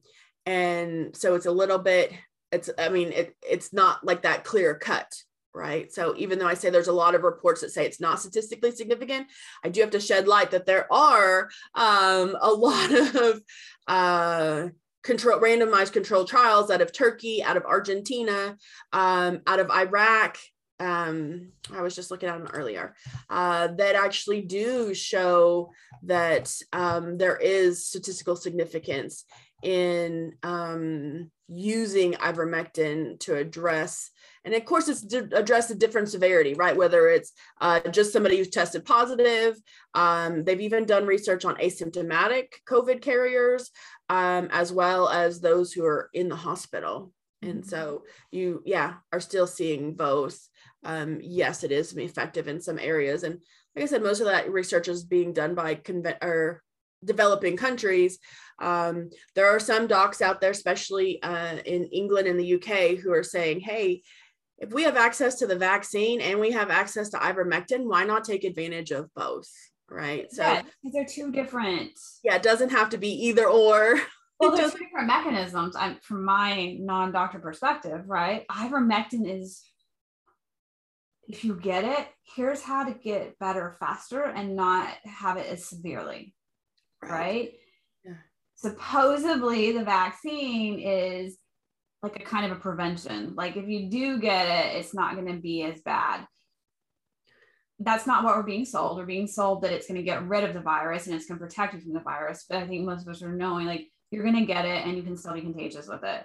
and 0.47 1.15
so 1.15 1.35
it's 1.35 1.47
a 1.47 1.53
little 1.53 1.79
bit, 1.79 2.13
it's, 2.53 2.71
I 2.79 2.89
mean, 2.89 3.13
it, 3.13 3.37
it's 3.47 3.73
not 3.73 4.05
like 4.05 4.23
that 4.23 4.45
clear 4.45 4.75
cut 4.77 5.13
right? 5.59 5.93
So 5.93 6.15
even 6.17 6.39
though 6.39 6.47
I 6.47 6.55
say 6.55 6.71
there's 6.71 6.89
a 6.89 6.93
lot 6.93 7.17
of 7.17 7.25
reports 7.25 7.61
that 7.61 7.73
say 7.73 7.85
it's 7.85 8.01
not 8.01 8.21
statistically 8.21 8.71
significant, 8.71 9.27
I 9.65 9.69
do 9.69 9.81
have 9.81 9.91
to 9.91 10.01
shed 10.01 10.29
light 10.29 10.53
that 10.53 10.67
there 10.67 10.91
are 10.93 11.51
um, 11.75 12.37
a 12.41 12.51
lot 12.53 12.93
of 12.93 13.43
uh, 13.89 14.69
control 15.03 15.41
randomized 15.41 15.93
controlled 15.93 16.29
trials 16.29 16.71
out 16.71 16.81
of 16.81 16.93
Turkey, 16.93 17.43
out 17.43 17.57
of 17.57 17.65
Argentina, 17.65 18.57
um, 18.93 19.41
out 19.47 19.61
of 19.61 19.71
Iraq. 19.71 20.39
Um, 20.81 21.53
I 21.75 21.83
was 21.83 21.95
just 21.95 22.11
looking 22.11 22.29
at 22.29 22.39
them 22.39 22.49
earlier 22.53 22.95
uh, 23.29 23.69
that 23.69 23.95
actually 23.95 24.43
do 24.43 24.95
show 24.95 25.71
that 26.05 26.55
um, 26.73 27.19
there 27.19 27.37
is 27.37 27.87
statistical 27.87 28.37
significance 28.37 29.25
in 29.63 30.35
um, 30.45 31.31
using 31.49 32.13
ivermectin 32.13 33.19
to 33.19 33.35
address 33.35 34.11
and 34.45 34.55
of 34.55 34.65
course 34.65 34.87
it's 34.87 35.05
to 35.05 35.29
address 35.33 35.71
a 35.71 35.75
different 35.75 36.09
severity 36.09 36.55
right? 36.55 36.77
Whether 36.77 37.09
it's 37.09 37.33
uh, 37.61 37.81
just 37.91 38.13
somebody 38.13 38.37
who's 38.37 38.51
tested 38.51 38.85
positive 38.85 39.57
um, 39.95 40.45
they've 40.45 40.61
even 40.61 40.85
done 40.85 41.07
research 41.07 41.45
on 41.45 41.57
asymptomatic 41.57 42.53
covid 42.69 43.03
carriers 43.03 43.71
um, 44.09 44.49
as 44.53 44.73
well 44.73 45.09
as 45.09 45.41
those 45.41 45.73
who 45.73 45.85
are 45.85 46.11
in 46.13 46.29
the 46.29 46.37
hospital. 46.37 47.13
And 47.43 47.61
mm-hmm. 47.61 47.69
so 47.69 48.05
you 48.31 48.63
yeah 48.67 48.95
are 49.13 49.21
still 49.21 49.47
seeing 49.47 49.95
both 49.95 50.48
um, 50.85 51.19
yes 51.21 51.65
it 51.65 51.73
is 51.73 51.97
effective 51.97 52.49
in 52.49 52.61
some 52.61 52.79
areas 52.79 53.23
and 53.23 53.41
like 53.75 53.85
i 53.85 53.87
said 53.87 54.03
most 54.03 54.21
of 54.21 54.27
that 54.27 54.51
research 54.51 54.89
is 54.89 55.05
being 55.05 55.33
done 55.33 55.55
by 55.55 55.75
conve- 55.75 56.23
or 56.23 56.63
developing 57.05 57.57
countries 57.57 58.19
um, 58.61 59.11
there 59.35 59.47
are 59.47 59.61
some 59.61 59.87
docs 59.87 60.21
out 60.21 60.41
there, 60.41 60.51
especially 60.51 61.23
uh, 61.23 61.57
in 61.65 61.85
England 61.87 62.27
and 62.27 62.39
the 62.39 62.55
UK, 62.55 62.99
who 62.99 63.13
are 63.13 63.23
saying, 63.23 63.61
hey, 63.61 64.03
if 64.59 64.73
we 64.73 64.83
have 64.83 64.97
access 64.97 65.37
to 65.37 65.47
the 65.47 65.57
vaccine 65.57 66.21
and 66.21 66.41
we 66.41 66.51
have 66.51 66.71
access 66.71 67.11
to 67.11 67.19
ivermectin, 67.19 67.85
why 67.85 68.05
not 68.05 68.25
take 68.25 68.45
advantage 68.45 68.91
of 68.91 69.13
both? 69.15 69.49
Right. 69.89 70.31
So 70.31 70.43
yeah, 70.43 70.63
they're 70.93 71.05
two 71.05 71.31
different. 71.31 71.93
Yeah, 72.23 72.35
it 72.35 72.43
doesn't 72.43 72.71
have 72.71 72.91
to 72.91 72.99
be 72.99 73.11
either 73.27 73.47
or. 73.47 74.01
Well, 74.41 74.57
there's 74.57 74.71
different 74.71 75.09
mechanisms. 75.09 75.75
I'm, 75.75 75.97
from 76.01 76.25
my 76.25 76.77
non-doctor 76.79 77.41
perspective, 77.41 78.09
right? 78.09 78.47
Ivermectin 78.47 79.29
is 79.29 79.65
if 81.29 81.45
you 81.45 81.55
get 81.55 81.85
it, 81.85 82.09
here's 82.35 82.63
how 82.63 82.85
to 82.85 82.95
get 82.95 83.39
better 83.39 83.77
faster 83.79 84.25
and 84.25 84.57
not 84.57 84.89
have 85.05 85.37
it 85.37 85.47
as 85.47 85.67
severely. 85.67 86.35
Right. 87.03 87.11
right? 87.11 87.53
supposedly 88.59 89.71
the 89.71 89.85
vaccine 89.85 90.81
is 90.81 91.39
like 92.03 92.17
a 92.17 92.25
kind 92.25 92.45
of 92.45 92.57
a 92.57 92.61
prevention. 92.61 93.35
Like 93.37 93.57
if 93.57 93.69
you 93.69 93.89
do 93.89 94.21
get 94.21 94.47
it, 94.47 94.77
it's 94.77 94.95
not 94.95 95.15
going 95.15 95.33
to 95.33 95.41
be 95.41 95.63
as 95.63 95.81
bad. 95.81 96.27
That's 97.79 98.07
not 98.07 98.25
what 98.25 98.37
we're 98.37 98.43
being 98.43 98.65
sold. 98.65 98.99
We're 98.99 99.07
being 99.07 99.29
sold 99.29 99.63
that 99.63 99.73
it's 99.73 99.87
going 99.87 99.99
to 99.99 100.03
get 100.03 100.27
rid 100.27 100.43
of 100.43 100.55
the 100.55 100.61
virus 100.61 101.07
and 101.07 101.15
it's 101.15 101.27
going 101.27 101.39
to 101.39 101.45
protect 101.45 101.75
you 101.75 101.81
from 101.81 101.93
the 101.93 102.01
virus. 102.01 102.45
But 102.49 102.59
I 102.59 102.67
think 102.67 102.85
most 102.85 103.03
of 103.03 103.09
us 103.09 103.23
are 103.23 103.33
knowing 103.33 103.67
like 103.67 103.87
you're 104.11 104.25
going 104.25 104.35
to 104.35 104.47
get 104.47 104.65
it 104.65 104.85
and 104.85 104.97
you 104.97 105.05
can 105.05 105.17
still 105.17 105.35
be 105.35 105.41
contagious 105.41 105.87
with 105.87 106.03
it. 106.03 106.25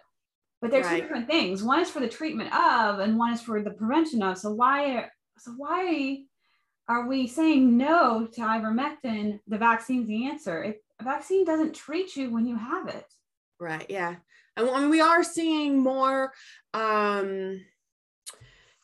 But 0.64 0.72
there's 0.72 0.86
right. 0.86 0.96
two 0.96 1.02
different 1.02 1.28
things. 1.28 1.62
One 1.62 1.82
is 1.82 1.90
for 1.90 2.00
the 2.00 2.08
treatment 2.08 2.56
of, 2.56 3.00
and 3.00 3.18
one 3.18 3.34
is 3.34 3.42
for 3.42 3.62
the 3.62 3.72
prevention 3.72 4.24
of. 4.24 4.38
So 4.38 4.52
why? 4.52 5.10
So 5.38 5.52
why 5.52 6.24
are 6.88 7.06
we 7.06 7.28
saying 7.28 7.78
no 7.78 8.28
to 8.34 8.42
ivermectin? 8.42 9.42
The 9.48 9.58
vaccine's 9.58 10.08
the 10.08 10.26
answer. 10.28 10.64
If 10.64 10.78
a 11.00 11.04
vaccine 11.04 11.44
doesn't 11.44 11.76
treat 11.76 12.16
you 12.16 12.30
when 12.30 12.46
you 12.46 12.56
have 12.56 12.88
it. 12.88 13.06
Right. 13.60 13.86
Yeah. 13.90 14.16
And 14.56 14.68
mean, 14.68 14.90
we 14.90 15.02
are 15.02 15.24
seeing 15.24 15.80
more 15.80 16.32
um, 16.74 17.60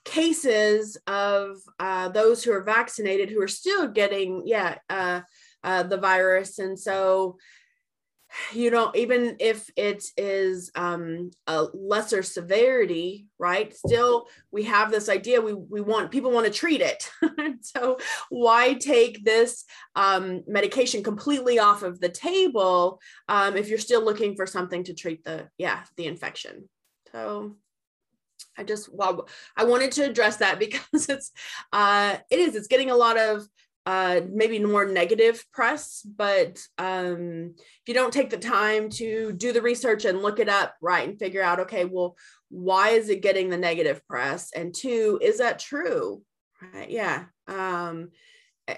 cases 0.04 0.98
of 1.08 1.58
uh, 1.80 2.10
those 2.10 2.44
who 2.44 2.52
are 2.52 2.63
vaccinated 2.63 3.30
who 3.30 3.42
are 3.42 3.48
still 3.48 3.88
getting, 3.88 4.44
yeah, 4.46 4.76
uh, 4.89 5.22
uh, 5.63 5.84
the 5.84 5.98
virus. 5.98 6.60
And 6.60 6.80
so 6.80 7.38
you 8.54 8.72
know 8.72 8.92
even 8.96 9.36
if 9.39 9.70
it 9.76 10.04
is 10.18 10.72
um, 10.76 11.32
a 11.48 11.68
lesser 11.74 12.24
severity 12.24 13.28
right 13.38 13.76
still 13.76 14.28
we 14.52 14.63
have 14.63 14.92
this 14.92 15.10
idea 15.10 15.42
we, 15.42 15.54
we 15.54 15.82
want 15.82 16.12
people 16.12 16.32
want 16.32 16.46
to 16.46 16.52
treat 16.52 16.82
it. 16.82 17.10
So 17.62 17.98
why 18.30 18.74
take 18.74 19.26
this 19.26 19.65
um, 19.96 20.44
medication 20.48 21.04
completely 21.04 21.60
off 21.60 21.84
of 21.84 22.00
the 22.00 22.10
table 22.10 23.00
um, 23.28 23.58
if 23.58 23.68
you're 23.68 23.78
still 23.78 24.04
looking 24.04 24.36
for 24.36 24.46
something 24.46 24.84
to 24.86 24.94
treat 24.94 25.24
the 25.24 25.50
yeah 25.58 25.84
the 25.98 26.06
infection? 26.06 26.70
So 27.12 27.56
i 28.58 28.63
just 28.63 28.94
well 28.94 29.28
i 29.58 29.63
wanted 29.63 29.92
to 29.92 30.04
address 30.04 30.38
that 30.38 30.60
because 30.65 31.10
it's 31.10 31.32
uh 31.74 32.18
it 32.30 32.39
is 32.39 32.56
it's 32.56 32.68
getting 32.68 32.92
a 32.92 32.96
lot 32.96 33.18
of 33.18 33.48
uh, 33.89 34.21
maybe 34.32 34.60
more 34.60 34.86
negative 34.86 35.43
press, 35.52 36.04
but 36.04 36.62
um, 36.78 37.56
if 37.58 37.88
you 37.88 37.95
don't 37.95 38.13
take 38.13 38.30
the 38.30 38.38
time 38.38 38.88
to 38.88 39.32
do 39.32 39.52
the 39.52 39.63
research 39.63 40.06
and 40.06 40.21
look 40.21 40.38
it 40.38 40.47
up, 40.47 40.75
right, 40.80 41.10
and 41.10 41.17
figure 41.17 41.41
out, 41.41 41.60
okay, 41.60 41.86
well, 41.86 42.15
why 42.49 42.89
is 42.89 43.10
it 43.10 43.23
getting 43.23 43.49
the 43.49 43.58
negative 43.58 44.06
press? 44.06 44.52
And 44.56 44.75
two, 44.75 45.17
is 45.23 45.39
that 45.39 45.58
true? 45.58 46.21
Right? 46.62 46.91
Yeah. 46.91 47.23
Um, 47.47 48.10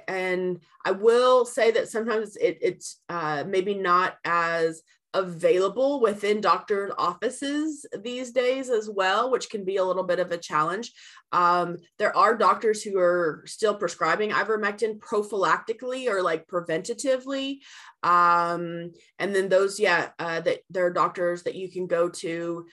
and 0.08 0.62
I 0.86 0.92
will 0.92 1.44
say 1.44 1.72
that 1.72 1.90
sometimes 1.90 2.38
it, 2.38 2.60
it's 2.62 3.02
uh, 3.10 3.44
maybe 3.46 3.74
not 3.74 4.16
as 4.24 4.82
available 5.14 6.00
within 6.00 6.40
doctor 6.42 6.94
offices 6.98 7.86
these 8.02 8.32
days 8.32 8.70
as 8.70 8.90
well, 8.90 9.30
which 9.30 9.50
can 9.50 9.66
be 9.66 9.78
a 9.78 9.84
little 9.84 10.04
bit 10.04 10.20
of 10.20 10.32
a 10.32 10.38
challenge. 10.38 10.92
Um, 11.32 11.78
there 12.00 12.16
are 12.16 12.38
doctors 12.38 12.82
who 12.84 12.98
are 13.00 13.44
still 13.46 13.76
prescribing 13.76 14.32
ivermectin 14.32 15.00
prophylactically 15.00 16.10
or 16.10 16.22
like 16.22 16.48
preventatively. 16.48 17.60
Um, 18.04 18.92
and 19.20 19.36
then 19.36 19.50
those, 19.50 19.80
yeah, 19.80 20.10
uh, 20.20 20.42
that 20.42 20.60
there 20.70 20.86
are 20.86 20.94
doctors 20.94 21.44
that 21.44 21.56
you 21.56 21.72
can 21.72 21.88
go 21.88 22.10
to 22.10 22.66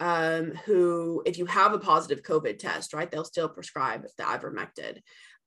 um, 0.00 0.52
who, 0.64 1.22
if 1.26 1.38
you 1.38 1.46
have 1.46 1.72
a 1.72 1.78
positive 1.78 2.22
COVID 2.22 2.58
test, 2.58 2.94
right, 2.94 3.10
they'll 3.10 3.24
still 3.24 3.48
prescribe 3.48 4.04
the 4.16 4.24
ivermectin. 4.24 4.98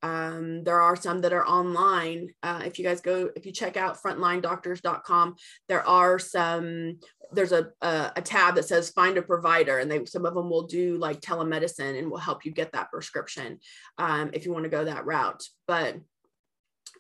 Um, 0.06 0.64
there 0.64 0.80
are 0.80 0.96
some 0.96 1.22
that 1.22 1.34
are 1.34 1.48
online. 1.48 2.30
Uh, 2.44 2.62
if 2.64 2.78
you 2.78 2.86
guys 2.86 3.02
go, 3.02 3.32
if 3.36 3.44
you 3.44 3.52
check 3.52 3.76
out 3.76 3.98
frontlinedoctors.com, 4.00 5.36
there 5.68 5.88
are 5.88 6.20
some, 6.20 7.00
there's 7.32 7.52
a, 7.52 7.70
a, 7.82 8.12
a, 8.16 8.22
tab 8.22 8.54
that 8.54 8.68
says 8.68 8.92
find 8.92 9.18
a 9.18 9.24
provider 9.24 9.80
and 9.80 9.90
they, 9.90 10.06
some 10.06 10.28
of 10.28 10.36
them 10.36 10.48
will 10.48 10.68
do 10.68 10.98
like 10.98 11.22
telemedicine 11.22 11.98
and 11.98 12.12
will 12.12 12.20
help 12.20 12.46
you 12.46 12.52
get 12.52 12.72
that 12.74 12.92
prescription 12.92 13.58
um, 13.98 14.30
if 14.34 14.46
you 14.46 14.54
want 14.54 14.66
to 14.66 14.70
go 14.70 14.86
that 14.86 15.08
route. 15.08 15.44
But 15.68 15.96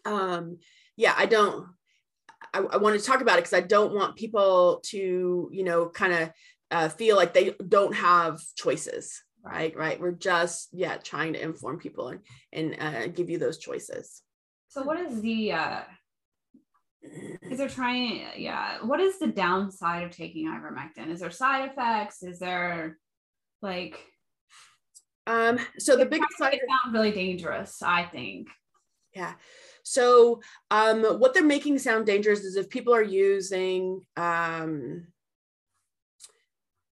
um, 0.03 0.57
yeah, 0.97 1.13
I 1.15 1.27
don't, 1.27 1.67
I, 2.55 2.61
I 2.61 2.77
want 2.77 2.99
to 2.99 3.05
talk 3.05 3.21
about 3.21 3.37
it 3.37 3.43
because 3.43 3.53
I 3.53 3.67
don't 3.67 3.93
want 3.93 4.15
people 4.15 4.81
to, 4.87 5.47
you 5.51 5.63
know, 5.63 5.89
kind 5.89 6.13
of 6.13 6.31
uh, 6.71 6.89
feel 6.89 7.17
like 7.17 7.35
they 7.35 7.53
don't 7.67 7.93
have 7.93 8.39
choices 8.55 9.21
right 9.45 9.75
right 9.77 9.99
we're 9.99 10.11
just 10.11 10.69
yeah 10.73 10.97
trying 10.97 11.33
to 11.33 11.41
inform 11.41 11.77
people 11.79 12.09
and 12.09 12.19
and 12.51 12.75
uh, 12.79 13.07
give 13.07 13.29
you 13.29 13.37
those 13.37 13.57
choices 13.57 14.21
so 14.67 14.81
what 14.81 14.99
is 14.99 15.21
the 15.21 15.51
uh 15.51 15.81
is 17.43 17.59
there 17.59 17.69
trying 17.69 18.25
yeah 18.35 18.79
what 18.83 18.99
is 18.99 19.19
the 19.19 19.27
downside 19.27 20.03
of 20.03 20.11
taking 20.11 20.47
ivermectin 20.47 21.09
is 21.09 21.19
there 21.19 21.29
side 21.31 21.69
effects 21.69 22.23
is 22.23 22.39
there 22.39 22.97
like 23.61 23.99
Um, 25.27 25.57
so 25.79 25.95
the 25.95 26.05
biggest 26.05 26.37
side 26.37 26.59
sound 26.69 26.93
really 26.93 27.11
dangerous, 27.11 27.81
I 27.81 28.03
think. 28.03 28.47
Yeah. 29.15 29.33
So 29.81 30.41
um, 30.69 31.03
what 31.19 31.33
they're 31.33 31.43
making 31.43 31.79
sound 31.79 32.05
dangerous 32.05 32.41
is 32.41 32.55
if 32.55 32.69
people 32.69 32.93
are 32.93 33.01
using 33.01 34.01
um, 34.17 35.07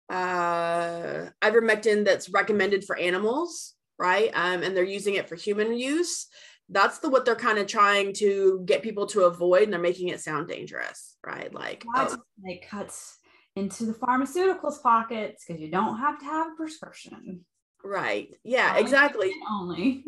uh, 0.10 1.30
ivermectin 1.41 2.04
that's 2.04 2.30
recommended 2.30 2.84
for 2.84 2.98
animals, 2.98 3.76
right? 3.98 4.32
Um, 4.34 4.63
and 4.63 4.76
they're 4.76 4.84
using 4.84 5.15
it 5.15 5.30
for 5.30 5.36
human 5.36 5.78
use. 5.78 6.28
That's 6.69 7.00
the 7.00 7.10
what 7.10 7.26
they're 7.26 7.36
kind 7.36 7.58
of 7.58 7.67
trying 7.67 8.13
to 8.15 8.62
get 8.65 8.84
people 8.84 9.08
to 9.08 9.24
avoid, 9.24 9.63
and 9.63 9.74
they're 9.74 9.80
making 9.80 10.10
it 10.10 10.19
sound 10.19 10.48
dangerous, 10.48 11.17
right? 11.26 11.54
Like 11.54 11.84
oh. 11.95 12.17
it 12.43 12.67
cuts 12.67 13.17
into 13.56 13.86
the 13.86 13.93
pharmaceuticals 13.93 14.82
pockets 14.82 15.45
because 15.45 15.62
you 15.62 15.69
don't 15.72 15.98
have 15.98 16.19
to 16.19 16.26
have 16.26 16.48
a 16.48 16.56
prescription. 16.56 17.45
Right. 17.84 18.36
Yeah, 18.43 18.69
only 18.72 18.82
exactly. 18.82 19.32
Only. 19.50 20.06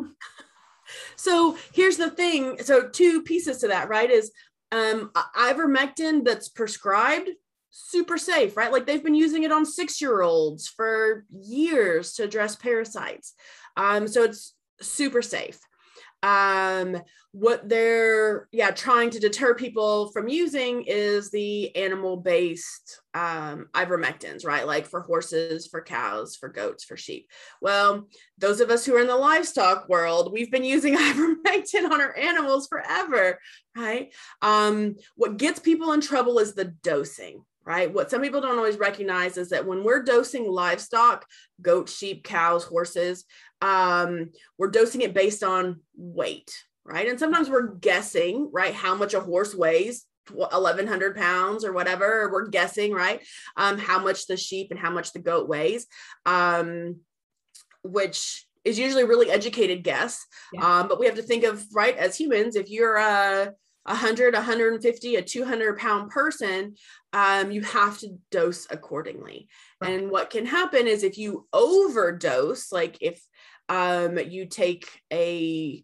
so 1.16 1.58
here's 1.74 1.98
the 1.98 2.12
thing. 2.12 2.62
So 2.64 2.90
two 2.90 3.24
pieces 3.24 3.60
to 3.60 3.70
that, 3.70 3.90
right? 3.90 4.10
Is 4.10 4.32
um 4.72 5.12
ivermectin 5.36 6.24
that's 6.24 6.50
prescribed 6.50 7.30
super 7.72 8.18
safe, 8.18 8.56
right? 8.56 8.72
Like 8.72 8.86
they've 8.86 9.04
been 9.04 9.16
using 9.16 9.44
it 9.44 9.52
on 9.52 9.66
six 9.66 10.02
year 10.02 10.22
olds 10.22 10.68
for 10.68 11.26
years 11.32 12.14
to 12.14 12.24
address 12.24 12.56
parasites. 12.56 13.34
Um, 13.78 14.08
so 14.08 14.24
it's 14.24 14.54
super 14.82 15.22
safe. 15.22 15.60
Um 16.24 17.02
what 17.34 17.68
they're 17.68 18.50
yeah 18.52 18.72
trying 18.72 19.10
to 19.10 19.20
deter 19.20 19.56
people 19.56 20.12
from 20.12 20.28
using 20.28 20.84
is 20.84 21.32
the 21.32 21.74
animal 21.78 22.18
based 22.18 23.00
um 23.16 23.68
ivermectins 23.74 24.46
right? 24.46 24.68
Like 24.68 24.86
for 24.86 25.02
horses 25.02 25.66
for 25.66 25.82
cows 25.82 26.36
for 26.36 26.50
goats 26.50 26.84
for 26.84 26.96
sheep. 26.96 27.28
Well 27.60 28.08
those 28.38 28.60
of 28.62 28.70
us 28.70 28.86
who 28.86 28.96
are 28.96 29.02
in 29.02 29.08
the 29.08 29.16
livestock 29.16 29.90
world 29.90 30.32
we've 30.32 30.52
been 30.52 30.66
using 30.66 30.96
ivermectin 30.98 31.90
on 31.90 32.02
our 32.02 32.16
animals 32.16 32.68
forever 32.68 33.40
right? 33.76 34.14
Um 34.44 34.98
what 35.16 35.38
gets 35.38 35.60
people 35.60 35.94
in 35.94 36.02
trouble 36.02 36.38
is 36.38 36.54
the 36.54 36.66
dosing 36.66 37.44
right? 37.66 37.94
What 37.94 38.10
some 38.10 38.22
people 38.22 38.42
don't 38.42 38.58
always 38.58 38.78
recognize 38.78 39.38
is 39.38 39.50
that 39.50 39.66
when 39.66 39.84
we're 39.84 40.04
dosing 40.04 40.50
livestock, 40.50 41.26
goats, 41.62 41.96
sheep, 41.96 42.24
cows, 42.24 42.64
horses, 42.64 43.26
um, 43.62 44.32
we're 44.58 44.72
dosing 44.72 45.02
it 45.02 45.14
based 45.14 45.44
on 45.44 45.82
weight, 45.96 46.52
right? 46.84 47.08
And 47.08 47.20
sometimes 47.20 47.50
we're 47.50 47.76
guessing, 47.76 48.50
right, 48.52 48.74
how 48.74 48.96
much 48.96 49.14
a 49.14 49.20
horse 49.20 49.54
weighs. 49.54 50.06
1100 50.30 51.18
pounds 51.18 51.66
or 51.66 51.74
whatever 51.74 52.30
we're 52.32 52.48
guessing 52.48 52.94
right 52.94 53.22
um 53.58 53.78
how 53.80 54.00
much 54.02 54.28
the 54.28 54.38
sheep 54.38 54.68
and 54.70 54.80
how 54.80 54.92
much 54.92 55.12
the 55.12 55.20
goat 55.20 55.50
weighs 55.50 55.88
um 56.28 56.98
which 57.84 58.46
is 58.64 58.78
usually 58.78 59.04
really 59.04 59.32
educated 59.32 59.84
guess 59.84 60.24
yeah. 60.54 60.82
um 60.82 60.88
but 60.88 61.00
we 61.00 61.08
have 61.08 61.16
to 61.16 61.24
think 61.24 61.44
of 61.44 61.66
right 61.74 61.98
as 61.98 62.16
humans 62.16 62.56
if 62.56 62.70
you're 62.70 62.98
a 62.98 63.52
100 63.86 64.34
150 64.34 65.16
a 65.16 65.22
200 65.22 65.78
pound 65.78 66.10
person 66.10 66.76
um, 67.14 67.52
you 67.52 67.62
have 67.62 67.98
to 68.00 68.18
dose 68.30 68.68
accordingly 68.70 69.48
and 69.82 70.10
what 70.10 70.30
can 70.30 70.46
happen 70.46 70.88
is 70.88 71.04
if 71.04 71.18
you 71.18 71.48
overdose 71.54 72.72
like 72.72 72.98
if 73.02 73.22
um, 73.70 74.18
you 74.18 74.46
take 74.46 75.02
a 75.14 75.84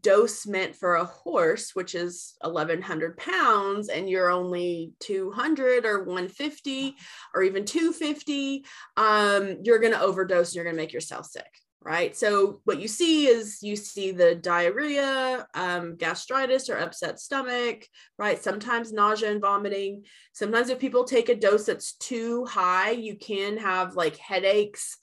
dose 0.00 0.46
meant 0.46 0.74
for 0.74 0.96
a 0.96 1.04
horse, 1.04 1.74
which 1.74 1.94
is 1.94 2.34
1100 2.40 3.16
pounds, 3.16 3.88
and 3.88 4.08
you're 4.08 4.30
only 4.30 4.92
200 5.00 5.84
or 5.84 6.04
150 6.04 6.96
or 7.34 7.42
even 7.42 7.64
250, 7.64 8.64
um, 8.96 9.58
you're 9.62 9.78
going 9.78 9.92
to 9.92 10.00
overdose 10.00 10.50
and 10.50 10.56
you're 10.56 10.64
going 10.64 10.76
to 10.76 10.82
make 10.82 10.92
yourself 10.92 11.26
sick. 11.26 11.50
Right. 11.84 12.16
So, 12.16 12.62
what 12.64 12.80
you 12.80 12.88
see 12.88 13.26
is 13.26 13.58
you 13.62 13.76
see 13.76 14.10
the 14.10 14.34
diarrhea, 14.34 15.46
um, 15.52 15.96
gastritis, 15.96 16.70
or 16.70 16.78
upset 16.78 17.20
stomach, 17.20 17.86
right? 18.18 18.42
Sometimes 18.42 18.90
nausea 18.90 19.30
and 19.30 19.40
vomiting. 19.42 20.04
Sometimes, 20.32 20.70
if 20.70 20.78
people 20.78 21.04
take 21.04 21.28
a 21.28 21.34
dose 21.34 21.66
that's 21.66 21.92
too 21.96 22.46
high, 22.46 22.92
you 22.92 23.16
can 23.16 23.58
have 23.58 23.96
like 23.96 24.16
headaches, 24.16 24.96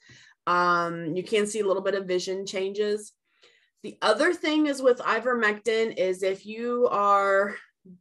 um, 0.47 1.15
you 1.15 1.21
can 1.21 1.45
see 1.45 1.59
a 1.59 1.67
little 1.67 1.83
bit 1.83 1.93
of 1.93 2.07
vision 2.07 2.47
changes. 2.47 3.13
The 3.83 3.99
other 4.01 4.33
thing 4.33 4.65
is 4.65 4.81
with 4.81 4.97
ivermectin 4.97 5.95
is 5.97 6.23
if 6.23 6.47
you 6.47 6.87
are 6.89 7.57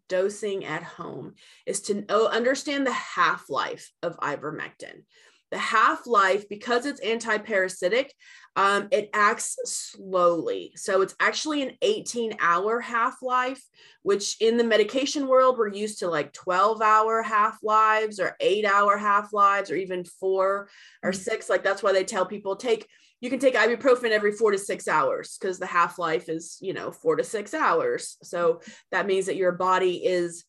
dosing 0.09 0.65
at 0.65 0.83
home 0.83 1.35
is 1.67 1.83
to 1.83 2.07
know, 2.09 2.29
understand 2.29 2.87
the 2.87 2.93
half-life 2.93 3.91
of 4.03 4.17
ivermectin 4.21 5.03
the 5.51 5.59
half 5.59 6.07
life, 6.07 6.49
because 6.49 6.87
it's 6.87 7.01
anti-parasitic, 7.01 8.15
um, 8.57 8.89
it 8.91 9.11
acts 9.15 9.57
slowly. 9.65 10.73
So 10.77 11.03
it's 11.03 11.15
actually 11.21 11.63
an 11.63 11.77
18 11.83 12.37
hour 12.41 12.81
half 12.81 13.23
life, 13.23 13.63
which 14.03 14.41
in 14.41 14.57
the 14.57 14.65
medication 14.65 15.29
world, 15.29 15.57
we're 15.57 15.69
used 15.69 16.01
to 16.01 16.09
like 16.09 16.33
12 16.33 16.83
hour 16.83 17.23
half 17.23 17.59
lives 17.63 18.19
or 18.19 18.37
eight 18.41 18.65
hour 18.65 18.97
half 18.97 19.33
lives 19.33 19.71
or 19.71 19.77
even 19.77 20.05
four 20.05 20.69
or 21.03 21.13
mm-hmm. 21.13 21.21
six. 21.21 21.49
Like 21.49 21.63
that's 21.63 21.83
why 21.83 21.93
they 21.93 22.05
tell 22.05 22.27
people 22.27 22.57
take, 22.57 22.89
you 23.21 23.31
can 23.31 23.39
take 23.39 23.55
ibuprofen 23.55 24.11
every 24.11 24.33
four 24.33 24.51
to 24.51 24.59
six 24.59 24.89
hours 24.89 25.39
because 25.39 25.59
the 25.59 25.67
half 25.67 25.99
life 25.99 26.29
is, 26.29 26.59
you 26.61 26.73
know, 26.73 26.91
four 26.91 27.17
to 27.17 27.25
six 27.25 27.55
hours. 27.55 28.17
So 28.23 28.63
that 28.91 29.07
means 29.07 29.27
that 29.27 29.37
your 29.37 29.53
body 29.53 30.05
is 30.05 30.45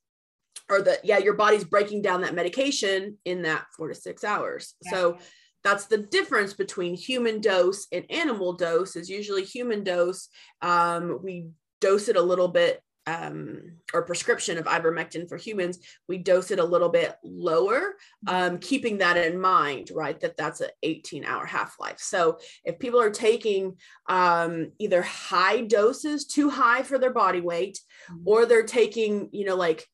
or 0.70 0.82
that 0.82 1.04
yeah 1.04 1.18
your 1.18 1.34
body's 1.34 1.64
breaking 1.64 2.02
down 2.02 2.22
that 2.22 2.36
medication 2.36 3.18
in 3.26 3.44
that 3.44 3.66
four 3.76 3.88
to 3.88 3.96
six 3.96 4.24
hours 4.24 4.76
yeah. 4.84 4.92
so 4.92 5.18
that's 5.64 5.86
the 5.86 5.98
difference 5.98 6.54
between 6.54 6.96
human 6.96 7.40
dose 7.42 7.88
and 7.92 8.06
animal 8.10 8.54
dose 8.54 8.96
is 8.96 9.10
usually 9.10 9.44
human 9.44 9.84
dose 9.84 10.30
um, 10.62 11.20
we 11.24 11.48
dose 11.80 12.08
it 12.08 12.16
a 12.16 12.22
little 12.22 12.48
bit 12.48 12.82
um, 13.08 13.78
or 13.94 14.04
prescription 14.04 14.60
of 14.60 14.66
ivermectin 14.66 15.28
for 15.28 15.36
humans 15.36 15.80
we 16.08 16.20
dose 16.20 16.52
it 16.52 16.60
a 16.60 16.64
little 16.64 16.90
bit 16.90 17.16
lower 17.24 17.96
um, 18.28 18.60
keeping 18.60 19.00
that 19.00 19.18
in 19.18 19.40
mind 19.42 19.90
right 19.94 20.20
that 20.20 20.38
that's 20.38 20.62
an 20.62 20.70
18 20.84 21.26
hour 21.26 21.46
half-life 21.46 22.00
so 22.00 22.38
if 22.64 22.78
people 22.78 23.02
are 23.02 23.10
taking 23.10 23.76
um, 24.08 24.72
either 24.78 25.02
high 25.02 25.62
doses 25.62 26.26
too 26.26 26.50
high 26.50 26.84
for 26.84 27.00
their 27.00 27.14
body 27.14 27.42
weight 27.42 27.80
mm-hmm. 28.12 28.22
or 28.26 28.46
they're 28.46 28.64
taking 28.64 29.30
you 29.32 29.46
know 29.46 29.56
like 29.56 29.88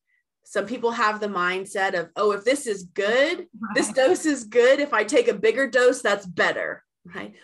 some 0.48 0.64
people 0.64 0.90
have 0.92 1.20
the 1.20 1.28
mindset 1.28 1.92
of 1.92 2.08
oh 2.16 2.32
if 2.32 2.42
this 2.42 2.66
is 2.66 2.84
good 2.84 3.38
right. 3.38 3.74
this 3.74 3.92
dose 4.00 4.24
is 4.24 4.44
good. 4.44 4.80
If 4.80 4.94
i 4.94 5.04
take 5.04 5.28
a 5.28 5.34
bigger 5.34 5.68
dose 5.68 6.02
that's 6.02 6.26
better 6.26 6.82
right? 7.14 7.34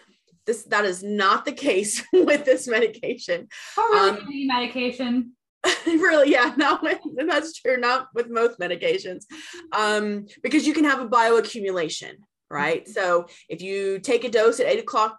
This 0.47 0.65
that 0.65 0.85
is 0.85 1.03
not 1.03 1.45
the 1.45 1.53
case 1.53 2.03
with 2.13 2.45
this 2.45 2.67
medication. 2.67 3.49
Oh, 3.79 3.91
really 3.93 4.11
um, 4.11 4.27
any 4.27 4.47
medication? 4.47 5.33
Really 5.87 6.31
yeah 6.31 6.55
not 6.57 6.83
with 6.83 6.99
that's 7.27 7.55
true 7.55 7.77
not 7.77 8.09
with 8.15 8.29
most 8.31 8.59
medications. 8.59 9.25
Um 9.73 10.27
because 10.43 10.67
you 10.67 10.75
can 10.75 10.85
have 10.85 11.01
a 11.01 11.09
bioaccumulation 11.09 12.15
right? 12.51 12.85
Mm-hmm. 12.85 12.93
so 12.93 13.27
if 13.49 13.63
you 13.63 13.99
take 13.99 14.25
a 14.25 14.31
dose 14.31 14.61
at 14.61 14.67
eight 14.67 14.81
o'clock 14.81 15.19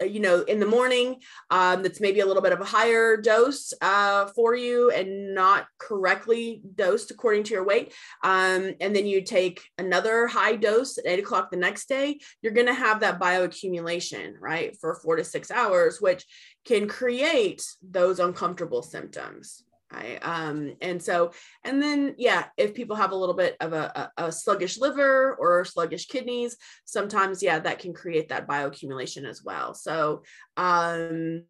you 0.00 0.20
know 0.20 0.42
in 0.42 0.60
the 0.60 0.66
morning 0.66 1.16
um, 1.50 1.82
that's 1.82 2.00
maybe 2.00 2.20
a 2.20 2.26
little 2.26 2.42
bit 2.42 2.52
of 2.52 2.60
a 2.60 2.64
higher 2.64 3.16
dose 3.16 3.72
uh, 3.80 4.26
for 4.26 4.54
you 4.54 4.90
and 4.90 5.34
not 5.34 5.66
correctly 5.78 6.62
dosed 6.74 7.10
according 7.10 7.42
to 7.42 7.54
your 7.54 7.64
weight 7.64 7.92
um, 8.22 8.74
and 8.80 8.94
then 8.94 9.06
you 9.06 9.22
take 9.22 9.62
another 9.78 10.26
high 10.26 10.56
dose 10.56 10.98
at 10.98 11.06
8 11.06 11.18
o'clock 11.20 11.50
the 11.50 11.56
next 11.56 11.88
day 11.88 12.18
you're 12.42 12.52
going 12.52 12.66
to 12.66 12.74
have 12.74 13.00
that 13.00 13.20
bioaccumulation 13.20 14.34
right 14.40 14.76
for 14.80 14.94
four 14.94 15.16
to 15.16 15.24
six 15.24 15.50
hours 15.50 16.00
which 16.00 16.24
can 16.64 16.88
create 16.88 17.62
those 17.82 18.20
uncomfortable 18.20 18.82
symptoms 18.82 19.63
Right. 19.94 20.18
Um, 20.22 20.74
and 20.80 21.00
so, 21.00 21.32
and 21.62 21.80
then, 21.80 22.14
yeah, 22.18 22.46
if 22.56 22.74
people 22.74 22.96
have 22.96 23.12
a 23.12 23.16
little 23.16 23.34
bit 23.34 23.56
of 23.60 23.72
a, 23.72 24.10
a, 24.16 24.26
a, 24.26 24.32
sluggish 24.32 24.78
liver 24.78 25.34
or 25.36 25.64
sluggish 25.64 26.06
kidneys, 26.06 26.56
sometimes, 26.84 27.42
yeah, 27.42 27.60
that 27.60 27.78
can 27.78 27.92
create 27.92 28.28
that 28.30 28.48
bioaccumulation 28.48 29.24
as 29.24 29.44
well. 29.44 29.72
So, 29.74 30.22
um, 30.56 31.44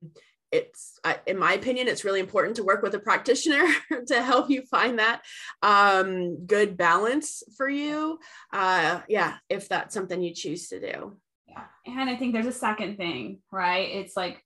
it's, 0.52 0.98
I, 1.04 1.18
in 1.26 1.38
my 1.38 1.54
opinion, 1.54 1.88
it's 1.88 2.04
really 2.04 2.20
important 2.20 2.57
to 2.57 2.64
work 2.64 2.83
with 2.83 2.94
a 2.94 2.98
practitioner 2.98 3.66
to 4.09 4.22
help 4.22 4.50
you 4.50 4.62
find 4.62 4.98
that 4.98 5.22
um, 5.62 6.44
good 6.46 6.76
balance 6.76 7.42
for 7.57 7.68
you. 7.68 8.18
Uh, 8.52 9.00
yeah, 9.09 9.37
if 9.48 9.68
that's 9.68 9.94
something 9.94 10.22
you 10.22 10.35
choose 10.35 10.68
to 10.68 10.80
do. 10.80 11.16
Yeah. 11.48 11.64
And 11.87 12.11
I 12.11 12.16
think 12.16 12.35
there's 12.35 12.46
a 12.46 12.52
second 12.52 12.96
thing, 12.96 13.38
right? 13.50 13.88
It's 13.90 14.16
like 14.16 14.44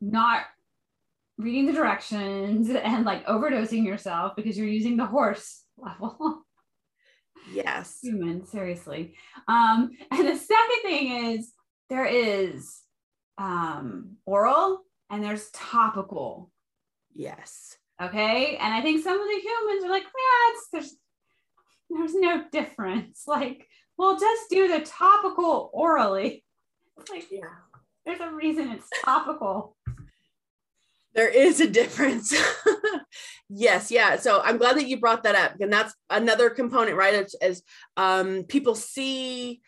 not 0.00 0.42
reading 1.38 1.66
the 1.66 1.72
directions 1.72 2.68
and 2.82 3.04
like 3.04 3.26
overdosing 3.26 3.84
yourself 3.84 4.34
because 4.36 4.58
you're 4.58 4.66
using 4.68 4.96
the 4.96 5.06
horse 5.06 5.64
level. 5.78 6.44
Yes. 7.52 8.00
Human, 8.02 8.44
seriously. 8.46 9.14
Um, 9.46 9.90
and 10.10 10.28
the 10.28 10.36
second 10.36 10.82
thing 10.82 11.34
is 11.34 11.52
there 11.88 12.06
is 12.06 12.80
um 13.38 14.16
oral 14.26 14.82
and 15.10 15.22
there's 15.22 15.48
topical. 15.50 16.50
Yes. 17.14 17.76
Okay. 18.02 18.56
And 18.56 18.74
I 18.74 18.80
think 18.82 19.02
some 19.02 19.18
of 19.20 19.26
the 19.26 19.40
humans 19.40 19.84
are 19.84 19.90
like, 19.90 20.02
yeah, 20.02 20.52
it's 20.52 20.68
there's 20.72 20.96
there's 21.90 22.14
no 22.14 22.44
difference. 22.52 23.24
Like, 23.28 23.66
well, 23.96 24.18
just 24.18 24.48
do 24.50 24.68
the 24.68 24.80
topical 24.84 25.70
orally. 25.72 26.44
Like, 27.10 27.30
yeah 27.30 27.40
There's 28.06 28.20
a 28.20 28.30
reason 28.30 28.70
it's 28.70 28.88
topical. 29.04 29.76
There 31.18 31.28
is 31.28 31.60
a 31.60 31.68
difference. 31.68 32.32
yes, 33.48 33.90
yeah. 33.90 34.14
So 34.18 34.40
I'm 34.40 34.56
glad 34.56 34.76
that 34.76 34.86
you 34.86 35.00
brought 35.00 35.24
that 35.24 35.34
up, 35.34 35.54
and 35.60 35.72
that's 35.72 35.92
another 36.08 36.48
component, 36.48 36.96
right? 36.96 37.14
As, 37.14 37.34
as 37.42 37.62
um, 37.96 38.44
people 38.44 38.76
see 38.76 39.60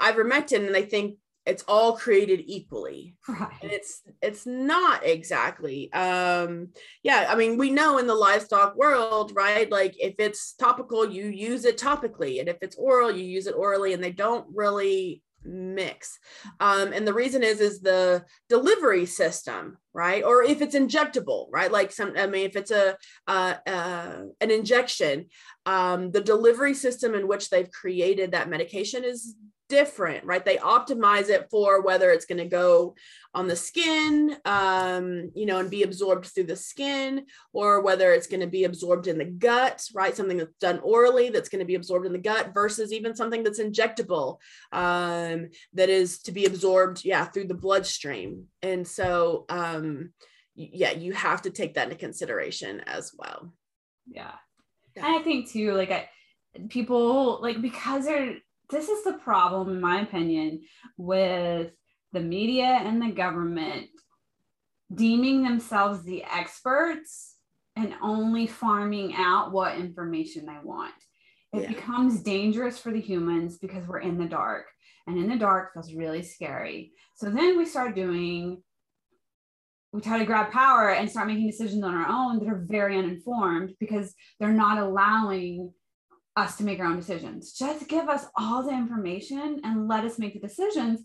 ivermectin 0.00 0.66
and 0.66 0.74
they 0.74 0.86
think 0.86 1.18
it's 1.44 1.62
all 1.68 1.96
created 1.96 2.42
equally 2.46 3.14
Right. 3.28 3.52
and 3.62 3.70
it's 3.70 4.00
it's 4.20 4.46
not 4.46 5.04
exactly 5.06 5.92
um 5.92 6.68
yeah 7.04 7.26
i 7.28 7.36
mean 7.36 7.56
we 7.56 7.70
know 7.70 7.98
in 7.98 8.08
the 8.08 8.14
livestock 8.14 8.74
world 8.74 9.32
right 9.36 9.70
like 9.70 9.94
if 10.00 10.14
it's 10.18 10.54
topical 10.54 11.08
you 11.08 11.26
use 11.26 11.64
it 11.64 11.78
topically 11.78 12.40
and 12.40 12.48
if 12.48 12.56
it's 12.62 12.76
oral 12.76 13.12
you 13.12 13.24
use 13.24 13.46
it 13.46 13.54
orally 13.54 13.92
and 13.92 14.02
they 14.02 14.10
don't 14.10 14.46
really 14.52 15.22
mix. 15.44 16.18
Um 16.60 16.92
and 16.92 17.06
the 17.06 17.14
reason 17.14 17.42
is 17.42 17.60
is 17.60 17.80
the 17.80 18.24
delivery 18.48 19.06
system 19.06 19.78
right? 19.94 20.24
Or 20.24 20.42
if 20.42 20.62
it's 20.62 20.74
injectable 20.74 21.48
right? 21.50 21.70
Like 21.70 21.92
some 21.92 22.12
i 22.16 22.26
mean 22.26 22.46
if 22.46 22.56
it's 22.56 22.70
a 22.70 22.96
uh, 23.26 23.54
uh 23.66 24.22
an 24.40 24.50
injection 24.50 25.26
um 25.66 26.10
the 26.10 26.20
delivery 26.20 26.74
system 26.74 27.14
in 27.14 27.28
which 27.28 27.50
they've 27.50 27.70
created 27.70 28.32
that 28.32 28.48
medication 28.48 29.04
is 29.04 29.36
different, 29.72 30.22
right? 30.26 30.44
They 30.44 30.58
optimize 30.58 31.30
it 31.30 31.48
for 31.50 31.80
whether 31.80 32.10
it's 32.10 32.26
going 32.26 32.42
to 32.44 32.44
go 32.44 32.94
on 33.32 33.48
the 33.48 33.56
skin, 33.56 34.36
um, 34.44 35.30
you 35.34 35.46
know, 35.46 35.60
and 35.60 35.70
be 35.70 35.82
absorbed 35.82 36.26
through 36.26 36.44
the 36.44 36.56
skin, 36.56 37.24
or 37.54 37.80
whether 37.80 38.12
it's 38.12 38.26
going 38.26 38.42
to 38.42 38.46
be 38.46 38.64
absorbed 38.64 39.06
in 39.06 39.16
the 39.16 39.24
gut, 39.24 39.82
right? 39.94 40.14
Something 40.14 40.36
that's 40.36 40.58
done 40.60 40.78
orally 40.80 41.30
that's 41.30 41.48
going 41.48 41.60
to 41.60 41.64
be 41.64 41.74
absorbed 41.74 42.04
in 42.04 42.12
the 42.12 42.18
gut 42.18 42.52
versus 42.52 42.92
even 42.92 43.16
something 43.16 43.42
that's 43.42 43.60
injectable 43.60 44.40
um, 44.72 45.48
that 45.72 45.88
is 45.88 46.20
to 46.24 46.32
be 46.32 46.44
absorbed, 46.44 47.02
yeah, 47.02 47.24
through 47.24 47.46
the 47.46 47.54
bloodstream. 47.54 48.48
And 48.60 48.86
so, 48.86 49.46
um, 49.48 50.12
yeah, 50.54 50.90
you 50.90 51.14
have 51.14 51.40
to 51.42 51.50
take 51.50 51.74
that 51.74 51.84
into 51.84 51.96
consideration 51.96 52.80
as 52.80 53.12
well. 53.16 53.54
Yeah. 54.06 54.32
Yeah. 54.94 55.06
And 55.06 55.16
I 55.16 55.22
think 55.22 55.50
too, 55.50 55.72
like 55.72 55.90
I 55.90 56.10
people 56.68 57.40
like 57.40 57.62
because 57.62 58.04
they're 58.04 58.36
this 58.72 58.88
is 58.88 59.04
the 59.04 59.12
problem, 59.12 59.68
in 59.68 59.80
my 59.80 60.00
opinion, 60.00 60.62
with 60.96 61.70
the 62.12 62.20
media 62.20 62.64
and 62.64 63.00
the 63.00 63.12
government 63.12 63.86
deeming 64.92 65.42
themselves 65.42 66.02
the 66.02 66.24
experts 66.24 67.36
and 67.76 67.94
only 68.02 68.46
farming 68.46 69.14
out 69.16 69.52
what 69.52 69.78
information 69.78 70.44
they 70.46 70.58
want. 70.62 70.94
It 71.52 71.62
Yeah. 71.62 71.68
becomes 71.68 72.22
dangerous 72.22 72.78
for 72.78 72.90
the 72.90 73.00
humans 73.00 73.58
because 73.58 73.86
we're 73.86 74.00
in 74.00 74.18
the 74.18 74.28
dark, 74.28 74.66
and 75.06 75.16
in 75.18 75.28
the 75.28 75.36
dark 75.36 75.72
feels 75.72 75.94
really 75.94 76.22
scary. 76.22 76.92
So 77.14 77.30
then 77.30 77.56
we 77.56 77.64
start 77.64 77.94
doing 77.94 78.62
we 79.92 80.00
try 80.00 80.18
to 80.18 80.24
grab 80.24 80.50
power 80.50 80.88
and 80.90 81.10
start 81.10 81.26
making 81.26 81.46
decisions 81.46 81.84
on 81.84 81.94
our 81.94 82.08
own 82.08 82.38
that 82.38 82.48
are 82.48 82.64
very 82.66 82.96
uninformed 82.96 83.74
because 83.78 84.14
they're 84.40 84.50
not 84.50 84.78
allowing 84.78 85.74
us 86.36 86.56
to 86.56 86.64
make 86.64 86.80
our 86.80 86.86
own 86.86 86.96
decisions. 86.96 87.52
Just 87.52 87.88
give 87.88 88.08
us 88.08 88.26
all 88.36 88.62
the 88.62 88.70
information 88.70 89.60
and 89.64 89.88
let 89.88 90.04
us 90.04 90.18
make 90.18 90.34
the 90.34 90.46
decisions, 90.46 91.00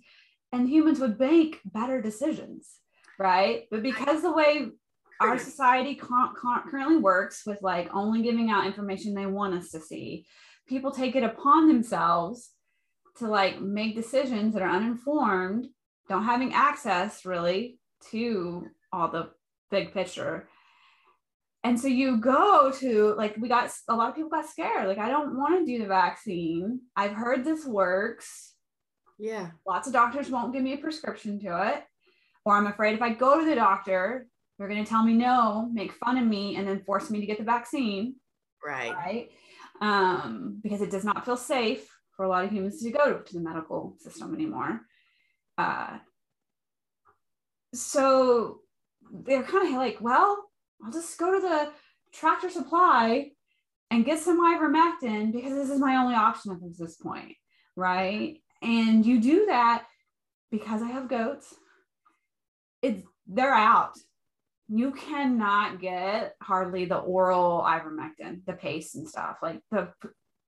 and 0.52 0.70
humans 0.70 1.00
would 1.00 1.20
make 1.20 1.60
better 1.66 2.02
decisions, 2.02 2.80
right? 3.20 3.64
But 3.70 3.84
because 3.84 4.22
the 4.22 4.32
way 4.32 4.68
our 5.20 5.38
society 5.38 5.96
con- 5.96 6.34
con- 6.40 6.64
currently 6.70 6.98
works 6.98 7.44
with 7.46 7.62
like 7.62 7.90
only 7.94 8.22
giving 8.22 8.50
out 8.50 8.68
information 8.68 9.14
they 9.14 9.26
want 9.26 9.56
us 9.56 9.72
to 9.72 9.80
see, 9.80 10.26
people 10.68 10.92
take 10.92 11.16
it 11.16 11.24
upon 11.24 11.68
themselves 11.68 12.52
to 13.18 13.28
like 13.28 13.60
make 13.60 13.96
decisions 13.96 14.54
that 14.54 14.62
are 14.62 14.70
uninformed, 14.70 15.68
don't 16.08 16.24
having 16.24 16.54
access 16.54 17.26
really 17.26 17.80
to 18.12 18.68
all 18.94 19.10
the 19.10 19.30
big 19.72 19.94
picture 19.94 20.48
and 21.64 21.80
so 21.80 21.88
you 21.88 22.18
go 22.18 22.72
to 22.80 23.14
like 23.18 23.36
we 23.38 23.50
got 23.50 23.72
a 23.90 23.96
lot 23.96 24.10
of 24.10 24.16
people 24.16 24.30
got 24.30 24.50
scared. 24.50 24.88
Like 24.88 25.00
i 25.00 25.10
don't 25.10 25.38
want 25.38 25.60
to 25.60 25.66
do 25.66 25.80
the 25.82 25.88
vaccine. 25.88 26.82
I've 26.96 27.14
heard 27.14 27.44
this 27.44 27.66
works. 27.66 28.54
Yeah. 29.20 29.50
lots 29.66 29.88
of 29.88 29.94
doctors 29.94 30.30
won't 30.30 30.54
give 30.54 30.62
me 30.62 30.74
a 30.74 30.78
prescription 30.78 31.40
to 31.42 31.70
it. 31.70 31.84
Or 32.46 32.56
i'm 32.56 32.68
afraid 32.68 32.94
if 32.94 33.02
i 33.02 33.10
go 33.10 33.40
to 33.40 33.46
the 33.46 33.56
doctor 33.56 34.28
they're 34.58 34.68
going 34.68 34.84
to 34.84 34.90
tell 34.90 35.04
me 35.04 35.14
no 35.14 35.70
make 35.72 35.92
fun 35.94 36.18
of 36.18 36.26
me 36.26 36.56
and 36.56 36.68
then 36.68 36.84
force 36.84 37.10
me 37.10 37.20
to 37.20 37.26
get 37.26 37.38
the 37.38 37.44
vaccine. 37.44 38.16
Right. 38.66 38.94
right? 38.94 39.30
Um, 39.82 40.60
because 40.64 40.82
it 40.82 40.90
does 40.90 41.06
not 41.06 41.26
feel 41.26 41.38
safe 41.38 41.88
for 42.16 42.26
a 42.26 42.30
lot 42.30 42.44
of 42.44 42.52
humans 42.52 42.82
to 42.82 42.92
go 42.92 43.20
to 43.20 43.34
the 43.34 43.40
medical 43.40 43.96
system 44.00 44.34
anymore. 44.34 44.82
Uh, 45.58 45.98
so 47.74 48.60
they're 49.12 49.44
kind 49.44 49.68
of 49.68 49.76
like 49.76 49.98
well 50.02 50.47
i'll 50.84 50.92
just 50.92 51.18
go 51.18 51.34
to 51.34 51.42
the 51.42 51.70
tractor 52.14 52.50
supply 52.50 53.30
and 53.92 54.06
get 54.06 54.20
some 54.20 54.42
ivermectin 54.42 55.32
because 55.32 55.54
this 55.54 55.70
is 55.70 55.80
my 55.80 55.96
only 55.96 56.16
option 56.16 56.52
up 56.52 56.60
to 56.60 56.70
this 56.78 56.96
point 56.96 57.36
right? 57.78 58.42
And 58.62 59.06
you 59.06 59.22
do 59.22 59.46
that 59.46 59.86
because 60.52 60.82
i 60.82 60.88
have 60.88 61.08
goats. 61.08 61.54
It's 62.82 63.04
they're 63.28 63.54
out. 63.54 63.94
You 64.68 64.92
cannot 64.92 65.80
get 65.80 66.36
hardly 66.42 66.86
the 66.86 66.98
oral 66.98 67.62
ivermectin 67.62 68.44
the 68.46 68.54
paste 68.54 68.96
and 68.96 69.08
stuff. 69.08 69.38
Like 69.42 69.62
the, 69.72 69.90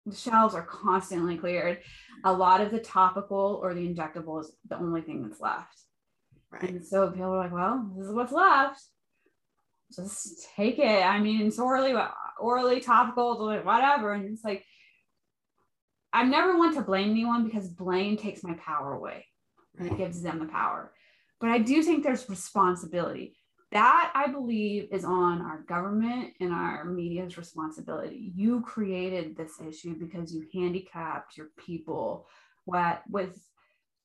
the 0.05 0.15
shelves 0.15 0.55
are 0.55 0.65
constantly 0.65 1.37
cleared. 1.37 1.79
A 2.25 2.33
lot 2.33 2.61
of 2.61 2.71
the 2.71 2.79
topical 2.79 3.59
or 3.61 3.73
the 3.73 3.87
injectable 3.87 4.41
is 4.41 4.51
the 4.67 4.77
only 4.77 5.01
thing 5.01 5.21
that's 5.21 5.39
left. 5.39 5.79
Right. 6.51 6.71
and 6.71 6.83
so 6.85 7.11
people 7.11 7.25
are 7.25 7.37
like, 7.37 7.53
well, 7.53 7.91
this 7.95 8.07
is 8.07 8.13
what's 8.13 8.31
left. 8.31 8.81
Just 9.95 10.47
take 10.55 10.79
it. 10.79 11.03
I 11.03 11.19
mean, 11.19 11.47
it's 11.47 11.59
orally, 11.59 11.93
orally, 12.39 12.79
topical, 12.79 13.37
whatever. 13.63 14.13
And 14.13 14.25
it's 14.25 14.43
like, 14.43 14.65
I 16.13 16.23
never 16.23 16.57
want 16.57 16.75
to 16.75 16.81
blame 16.81 17.11
anyone 17.11 17.45
because 17.45 17.67
blame 17.67 18.17
takes 18.17 18.43
my 18.43 18.53
power 18.53 18.93
away 18.93 19.25
and 19.77 19.87
it 19.87 19.97
gives 19.97 20.21
them 20.21 20.39
the 20.39 20.45
power. 20.45 20.91
But 21.39 21.49
I 21.51 21.59
do 21.59 21.81
think 21.83 22.03
there's 22.03 22.29
responsibility. 22.29 23.35
That 23.71 24.11
I 24.15 24.27
believe 24.27 24.87
is 24.91 25.05
on 25.05 25.41
our 25.41 25.61
government 25.61 26.33
and 26.39 26.51
our 26.51 26.85
media's 26.85 27.37
responsibility. 27.37 28.31
You 28.35 28.61
created 28.61 29.37
this 29.37 29.61
issue 29.61 29.95
because 29.95 30.33
you 30.33 30.47
handicapped 30.53 31.37
your 31.37 31.49
people 31.55 32.27
what, 32.65 33.03
with 33.09 33.39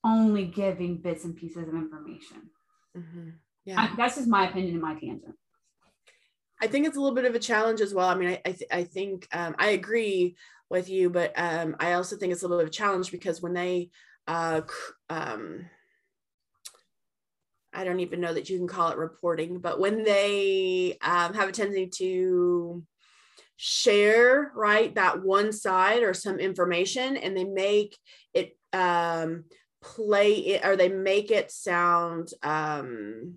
only 0.03 0.45
giving 0.45 0.97
bits 0.97 1.25
and 1.25 1.35
pieces 1.35 1.67
of 1.67 1.73
information. 1.73 2.51
Mhm. 2.95 3.33
Yeah. 3.65 3.81
I, 3.81 3.95
that's 3.97 4.17
just 4.17 4.27
my 4.27 4.47
opinion 4.47 4.73
and 4.73 4.83
my 4.83 4.93
tangent. 4.93 5.35
I 6.65 6.67
think 6.67 6.87
it's 6.87 6.97
a 6.97 6.99
little 6.99 7.15
bit 7.15 7.25
of 7.25 7.35
a 7.35 7.39
challenge 7.39 7.79
as 7.79 7.93
well. 7.93 8.09
I 8.09 8.15
mean, 8.15 8.29
I 8.29 8.41
I, 8.43 8.51
th- 8.51 8.71
I 8.71 8.83
think 8.85 9.27
um, 9.31 9.55
I 9.59 9.69
agree 9.69 10.35
with 10.67 10.89
you, 10.89 11.11
but 11.11 11.31
um, 11.37 11.75
I 11.79 11.93
also 11.93 12.17
think 12.17 12.33
it's 12.33 12.41
a 12.41 12.47
little 12.47 12.57
bit 12.57 12.67
of 12.67 12.73
a 12.73 12.75
challenge 12.75 13.11
because 13.11 13.39
when 13.39 13.53
they, 13.53 13.91
uh, 14.27 14.61
um, 15.07 15.69
I 17.71 17.83
don't 17.83 17.99
even 17.99 18.19
know 18.19 18.33
that 18.33 18.49
you 18.49 18.57
can 18.57 18.67
call 18.67 18.89
it 18.89 18.97
reporting, 18.97 19.59
but 19.59 19.79
when 19.79 20.03
they 20.03 20.97
um, 21.03 21.35
have 21.35 21.49
a 21.49 21.51
tendency 21.51 21.87
to 21.99 22.83
share 23.57 24.51
right 24.55 24.95
that 24.95 25.21
one 25.21 25.51
side 25.51 26.01
or 26.01 26.15
some 26.15 26.39
information 26.39 27.15
and 27.15 27.37
they 27.37 27.43
make 27.43 27.95
it 28.33 28.57
um, 28.73 29.43
play 29.83 30.33
it 30.33 30.65
or 30.65 30.75
they 30.75 30.89
make 30.89 31.29
it 31.29 31.51
sound 31.51 32.29
um, 32.41 33.35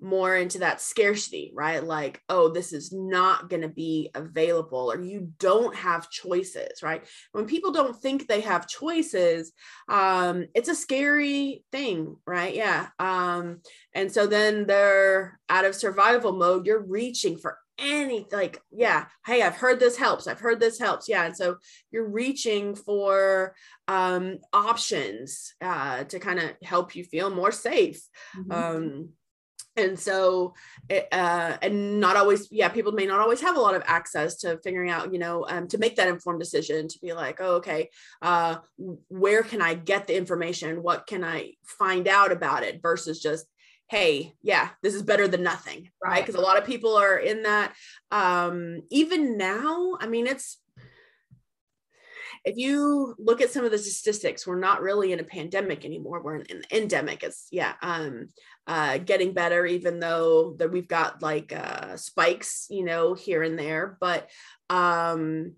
more 0.00 0.36
into 0.36 0.60
that 0.60 0.80
scarcity, 0.80 1.52
right? 1.54 1.82
Like, 1.82 2.22
oh, 2.28 2.48
this 2.48 2.72
is 2.72 2.92
not 2.92 3.48
going 3.50 3.62
to 3.62 3.68
be 3.68 4.10
available, 4.14 4.90
or 4.92 5.00
you 5.00 5.32
don't 5.38 5.74
have 5.74 6.10
choices, 6.10 6.82
right? 6.82 7.06
When 7.32 7.46
people 7.46 7.72
don't 7.72 7.96
think 7.96 8.26
they 8.26 8.40
have 8.40 8.68
choices, 8.68 9.52
um, 9.88 10.46
it's 10.54 10.68
a 10.68 10.74
scary 10.74 11.64
thing, 11.72 12.16
right? 12.26 12.54
Yeah. 12.54 12.88
Um, 12.98 13.60
and 13.94 14.10
so 14.12 14.26
then 14.26 14.66
they're 14.66 15.38
out 15.48 15.64
of 15.64 15.74
survival 15.74 16.32
mode. 16.32 16.66
You're 16.66 16.84
reaching 16.84 17.36
for 17.38 17.58
any 17.82 18.26
like 18.30 18.60
yeah 18.70 19.06
hey 19.24 19.40
i've 19.42 19.56
heard 19.56 19.80
this 19.80 19.96
helps 19.96 20.26
i've 20.26 20.38
heard 20.38 20.60
this 20.60 20.78
helps 20.78 21.08
yeah 21.08 21.24
and 21.24 21.34
so 21.34 21.56
you're 21.90 22.10
reaching 22.10 22.74
for 22.74 23.54
um 23.88 24.36
options 24.52 25.54
uh 25.62 26.04
to 26.04 26.18
kind 26.18 26.38
of 26.38 26.50
help 26.62 26.94
you 26.94 27.04
feel 27.04 27.30
more 27.30 27.50
safe 27.50 28.02
Mhm. 28.36 28.52
um 28.52 29.08
and 29.80 29.98
so 29.98 30.54
it, 30.88 31.08
uh 31.12 31.56
and 31.62 32.00
not 32.00 32.16
always 32.16 32.48
yeah 32.50 32.68
people 32.68 32.92
may 32.92 33.06
not 33.06 33.20
always 33.20 33.40
have 33.40 33.56
a 33.56 33.60
lot 33.60 33.74
of 33.74 33.82
access 33.86 34.36
to 34.36 34.58
figuring 34.58 34.90
out 34.90 35.12
you 35.12 35.18
know 35.18 35.44
um, 35.48 35.66
to 35.68 35.78
make 35.78 35.96
that 35.96 36.08
informed 36.08 36.40
decision 36.40 36.88
to 36.88 36.98
be 37.00 37.12
like 37.12 37.38
oh 37.40 37.56
okay 37.56 37.88
uh 38.22 38.56
where 39.08 39.42
can 39.42 39.60
i 39.60 39.74
get 39.74 40.06
the 40.06 40.16
information? 40.16 40.82
What 40.82 41.06
can 41.06 41.24
i 41.24 41.52
find 41.64 42.06
out 42.08 42.32
about 42.32 42.62
it? 42.62 42.80
Versus 42.82 43.20
just 43.20 43.46
hey 43.88 44.34
yeah 44.42 44.70
this 44.82 44.94
is 44.94 45.02
better 45.02 45.26
than 45.26 45.42
nothing 45.42 45.90
right. 46.02 46.24
Because 46.24 46.36
a 46.36 46.40
lot 46.40 46.58
of 46.58 46.64
people 46.64 46.96
are 46.96 47.16
in 47.16 47.42
that 47.42 47.74
um 48.10 48.82
even 48.90 49.36
now 49.36 49.96
i 50.00 50.06
mean 50.06 50.26
it's 50.26 50.58
if 52.44 52.56
you 52.56 53.14
look 53.18 53.40
at 53.40 53.50
some 53.50 53.64
of 53.64 53.70
the 53.70 53.78
statistics, 53.78 54.46
we're 54.46 54.58
not 54.58 54.80
really 54.80 55.12
in 55.12 55.20
a 55.20 55.24
pandemic 55.24 55.84
anymore. 55.84 56.22
We're 56.22 56.36
in 56.36 56.46
an 56.50 56.62
endemic. 56.72 57.22
It's 57.22 57.46
yeah, 57.50 57.74
um, 57.82 58.28
uh, 58.66 58.98
getting 58.98 59.34
better, 59.34 59.66
even 59.66 60.00
though 60.00 60.54
that 60.58 60.72
we've 60.72 60.88
got 60.88 61.22
like 61.22 61.52
uh, 61.52 61.96
spikes, 61.96 62.66
you 62.70 62.84
know, 62.84 63.14
here 63.14 63.42
and 63.42 63.58
there. 63.58 63.98
But 64.00 64.30
um, 64.70 65.54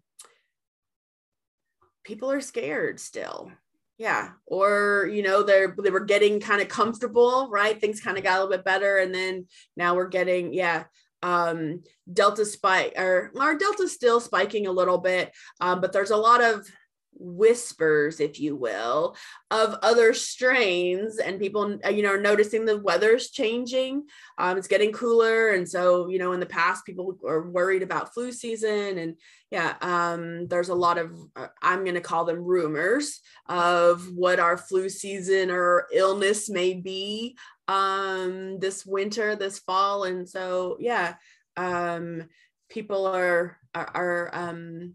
people 2.05 2.31
are 2.33 2.41
scared 2.41 2.99
still. 2.99 3.53
Yeah, 3.99 4.31
or 4.47 5.09
you 5.13 5.23
know 5.23 5.45
they're 5.45 5.77
they 5.81 5.91
were 5.91 6.05
getting 6.05 6.41
kind 6.41 6.61
of 6.61 6.67
comfortable, 6.67 7.49
right? 7.51 7.81
Things 7.81 8.01
kind 8.01 8.19
of 8.19 8.25
got 8.25 8.39
a 8.39 8.43
little 8.43 8.57
bit 8.57 8.65
better, 8.65 8.99
and 8.99 9.15
then 9.15 9.47
now 9.77 9.95
we're 9.95 10.09
getting 10.09 10.53
yeah 10.53 10.85
um, 11.23 11.83
delta 12.13 12.45
spike 12.45 12.95
or 12.97 13.31
our 13.39 13.57
delta 13.57 13.89
still 13.89 14.21
spiking 14.21 14.67
a 14.67 14.73
little 14.73 14.99
bit 14.99 15.33
um, 15.61 15.81
but 15.81 15.93
there's 15.93 16.11
a 16.11 16.17
lot 16.17 16.43
of 16.43 16.67
whispers 17.15 18.21
if 18.21 18.41
you 18.41 18.57
will 18.57 19.17
of 19.51 19.77
other 19.83 20.13
strains 20.13 21.19
and 21.19 21.39
people 21.39 21.79
uh, 21.85 21.89
you 21.89 22.03
know 22.03 22.11
are 22.11 22.21
noticing 22.21 22.65
the 22.65 22.79
weather's 22.79 23.31
changing. 23.31 24.05
Um, 24.39 24.59
it's 24.59 24.69
getting 24.69 24.93
cooler. 24.93 25.51
And 25.51 25.69
so 25.69 26.09
you 26.09 26.19
know 26.19 26.33
in 26.33 26.41
the 26.41 26.47
past 26.47 26.85
people 26.85 27.17
are 27.27 27.49
worried 27.49 27.83
about 27.83 28.13
flu 28.13 28.33
season 28.33 28.99
and 28.99 29.17
yeah 29.51 29.77
um, 29.83 30.47
there's 30.49 30.71
a 30.71 30.75
lot 30.75 30.99
of 30.99 31.13
uh, 31.37 31.49
i'm 31.61 31.85
going 31.85 31.95
to 31.95 32.01
call 32.01 32.25
them 32.25 32.43
rumors 32.43 33.21
of 33.47 34.03
what 34.15 34.41
our 34.41 34.57
flu 34.57 34.89
season 34.89 35.51
or 35.51 35.87
illness 35.93 36.49
may 36.49 36.75
be 36.75 37.37
um 37.69 38.59
this 38.59 38.85
winter 38.85 39.37
this 39.37 39.59
fall. 39.59 40.05
And 40.05 40.29
so 40.29 40.77
yeah 40.81 41.15
um 41.57 42.29
people 42.71 43.07
are 43.07 43.59
are, 43.75 43.91
are 43.95 44.31
um 44.33 44.95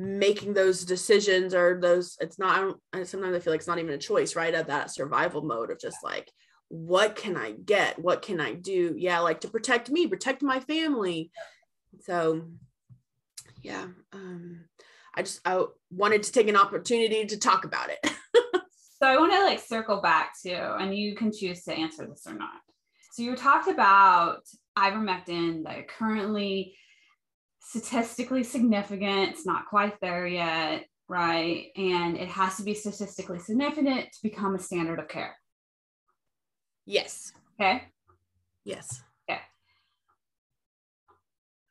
making 0.00 0.54
those 0.54 0.86
decisions 0.86 1.54
or 1.54 1.78
those 1.78 2.16
it's 2.20 2.38
not 2.38 2.74
I 2.92 3.02
sometimes 3.02 3.36
i 3.36 3.38
feel 3.38 3.52
like 3.52 3.60
it's 3.60 3.68
not 3.68 3.78
even 3.78 3.92
a 3.92 3.98
choice 3.98 4.34
right 4.34 4.54
of 4.54 4.68
that 4.68 4.90
survival 4.90 5.42
mode 5.42 5.70
of 5.70 5.78
just 5.78 6.02
like 6.02 6.30
what 6.68 7.16
can 7.16 7.36
i 7.36 7.50
get? 7.50 7.98
What 7.98 8.22
can 8.22 8.40
i 8.40 8.54
do? 8.54 8.94
Yeah 8.96 9.18
like 9.20 9.40
to 9.42 9.48
protect 9.48 9.90
me 9.90 10.06
protect 10.06 10.42
my 10.42 10.60
family. 10.60 11.30
So 12.00 12.48
yeah 13.62 13.88
um 14.12 14.64
i 15.14 15.22
just 15.22 15.40
i 15.44 15.62
wanted 15.90 16.22
to 16.22 16.32
take 16.32 16.48
an 16.48 16.56
opportunity 16.56 17.26
to 17.26 17.38
talk 17.38 17.64
about 17.64 17.90
it. 17.90 18.10
So 19.02 19.08
I 19.08 19.16
want 19.16 19.32
to 19.32 19.42
like 19.44 19.60
circle 19.60 20.02
back 20.02 20.34
to, 20.42 20.76
and 20.76 20.94
you 20.94 21.16
can 21.16 21.32
choose 21.32 21.64
to 21.64 21.72
answer 21.72 22.06
this 22.06 22.26
or 22.26 22.34
not. 22.34 22.60
So 23.12 23.22
you 23.22 23.34
talked 23.34 23.68
about 23.68 24.42
ivermectin 24.76 25.64
that 25.64 25.88
currently 25.88 26.74
statistically 27.60 28.42
significant. 28.42 29.30
It's 29.30 29.46
not 29.46 29.66
quite 29.66 30.00
there 30.00 30.26
yet, 30.26 30.84
right? 31.08 31.66
And 31.76 32.16
it 32.16 32.28
has 32.28 32.56
to 32.56 32.62
be 32.62 32.74
statistically 32.74 33.38
significant 33.38 34.12
to 34.12 34.18
become 34.22 34.54
a 34.54 34.58
standard 34.58 34.98
of 34.98 35.08
care. 35.08 35.36
Yes. 36.86 37.32
Okay. 37.60 37.84
Yes. 38.64 39.02
Okay. 39.30 39.40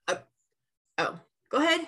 Oh, 0.08 0.14
uh, 0.14 0.18
oh. 1.00 1.20
go 1.50 1.58
ahead 1.58 1.88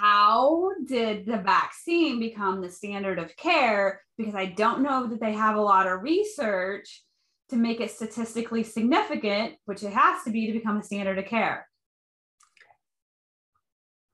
how 0.00 0.72
did 0.86 1.26
the 1.26 1.38
vaccine 1.38 2.18
become 2.18 2.60
the 2.60 2.70
standard 2.70 3.18
of 3.18 3.36
care? 3.36 4.02
Because 4.18 4.34
I 4.34 4.46
don't 4.46 4.82
know 4.82 5.06
that 5.06 5.20
they 5.20 5.32
have 5.32 5.56
a 5.56 5.62
lot 5.62 5.86
of 5.86 6.02
research 6.02 7.02
to 7.50 7.56
make 7.56 7.80
it 7.80 7.90
statistically 7.90 8.62
significant, 8.62 9.54
which 9.64 9.82
it 9.82 9.92
has 9.92 10.22
to 10.24 10.30
be 10.30 10.46
to 10.46 10.52
become 10.52 10.78
a 10.78 10.82
standard 10.82 11.18
of 11.18 11.26
care. 11.26 11.68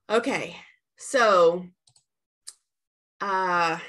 Okay, 0.09 0.55
so 0.97 1.65
uh, 3.21 3.79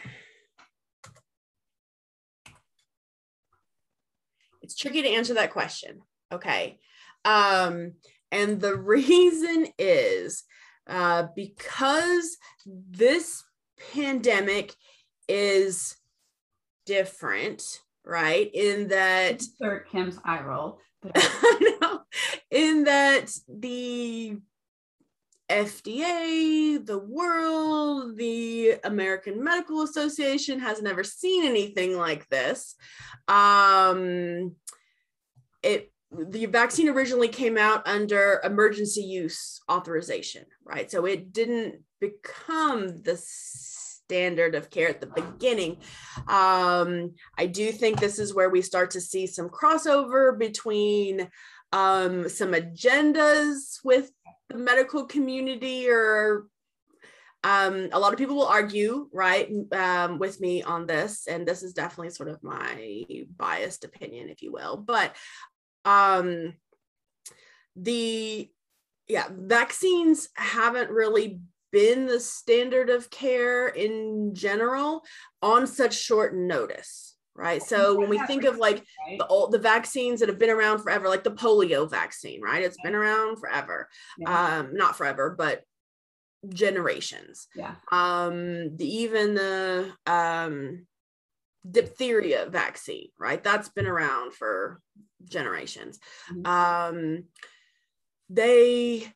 it's 4.63 4.77
tricky 4.77 5.03
to 5.03 5.09
answer 5.09 5.35
that 5.35 5.53
question. 5.53 6.01
Okay. 6.33 6.79
Um, 7.25 7.95
and 8.31 8.61
the 8.61 8.77
reason 8.79 9.67
is 9.79 10.45
uh, 10.89 11.25
because 11.35 12.37
this 12.67 13.43
pandemic 13.93 14.75
is 15.29 15.97
different, 16.87 17.81
right? 18.05 18.51
In 18.53 18.89
that 18.89 19.43
Third 19.61 19.87
Kim's 19.91 20.19
eye 20.25 20.43
roll. 20.43 20.79
in 22.51 22.85
that 22.85 23.31
the 23.49 24.39
FDA, 25.51 26.85
the 26.85 26.99
world, 26.99 28.17
the 28.17 28.77
American 28.85 29.45
Medical 29.45 29.83
Association 29.83 30.61
has 30.61 30.81
never 30.81 31.05
seen 31.05 31.45
anything 31.45 31.97
like 31.97 32.29
this. 32.29 32.75
Um, 33.29 34.57
it 35.63 35.91
the 36.17 36.47
vaccine 36.47 36.89
originally 36.89 37.29
came 37.29 37.59
out 37.59 37.87
under 37.89 38.41
emergency 38.45 39.03
use 39.03 39.61
authorization, 39.71 40.45
right? 40.65 40.91
So 40.91 41.07
it 41.07 41.33
didn't 41.33 41.81
become 42.01 43.03
the 43.03 43.17
standard 44.09 44.55
of 44.55 44.71
care 44.71 44.89
at 44.89 45.01
the 45.01 45.07
beginning. 45.07 45.79
Um, 46.29 47.15
I 47.39 47.47
do 47.47 47.73
think 47.73 47.99
this 47.99 48.19
is 48.19 48.35
where 48.35 48.51
we 48.51 48.63
start 48.63 48.91
to 48.93 49.01
see 49.01 49.27
some 49.27 49.49
crossover 49.49 50.39
between 50.39 51.29
um, 51.73 52.29
some 52.29 52.53
agendas 52.53 53.79
with 53.83 54.11
the 54.49 54.59
medical 54.59 55.07
community 55.07 55.89
or 55.89 56.47
um, 57.43 57.89
a 57.93 57.99
lot 57.99 58.13
of 58.13 58.19
people 58.19 58.37
will 58.37 58.47
argue 58.47 59.09
right 59.13 59.51
um, 59.73 60.19
with 60.19 60.41
me 60.41 60.63
on 60.63 60.87
this 60.87 61.27
and 61.27 61.47
this 61.47 61.63
is 61.63 61.75
definitely 61.75 62.11
sort 62.11 62.29
of 62.29 62.43
my 62.43 63.05
biased 63.37 63.85
opinion 63.85 64.29
if 64.29 64.41
you 64.41 64.53
will 64.53 64.77
but 64.77 65.15
um 65.85 66.55
the 67.77 68.49
yeah 69.09 69.27
vaccines 69.31 70.29
haven't 70.35 70.91
really 70.91 71.41
been 71.75 72.07
the 72.07 72.21
standard 72.21 72.89
of 72.89 73.11
care 73.11 73.67
in 73.69 74.33
general 74.33 75.03
on 75.43 75.67
such 75.67 75.99
short 75.99 76.35
notice 76.35 77.11
right? 77.37 77.65
So 77.65 77.99
when 77.99 78.09
we 78.09 78.19
think 78.29 78.45
of 78.45 78.59
like 78.59 78.85
the 79.19 79.27
old 79.27 79.51
the 79.51 79.59
vaccines 79.59 80.21
that 80.21 80.29
have 80.29 80.39
been 80.39 80.51
around 80.51 80.79
forever 80.79 81.09
like 81.09 81.25
the 81.25 81.33
polio 81.33 81.91
vaccine 81.91 82.41
right? 82.41 82.63
It's 82.63 82.81
been 82.85 82.95
around 82.95 83.41
forever 83.41 83.89
um 84.25 84.71
not 84.75 84.97
forever 84.97 85.35
but 85.37 85.63
generations. 86.49 87.49
Yeah. 87.57 87.75
Um 87.91 88.77
the 88.77 88.87
even 88.87 89.35
the 89.35 89.91
um 90.07 90.87
diphtheria 91.69 92.47
vaccine 92.49 93.09
right? 93.19 93.43
That's 93.43 93.69
been 93.69 93.89
around 93.89 94.35
for 94.35 94.81
generations. 95.29 95.99
Mm-hmm. 96.33 96.47
Um, 96.47 97.25
they 98.31 99.13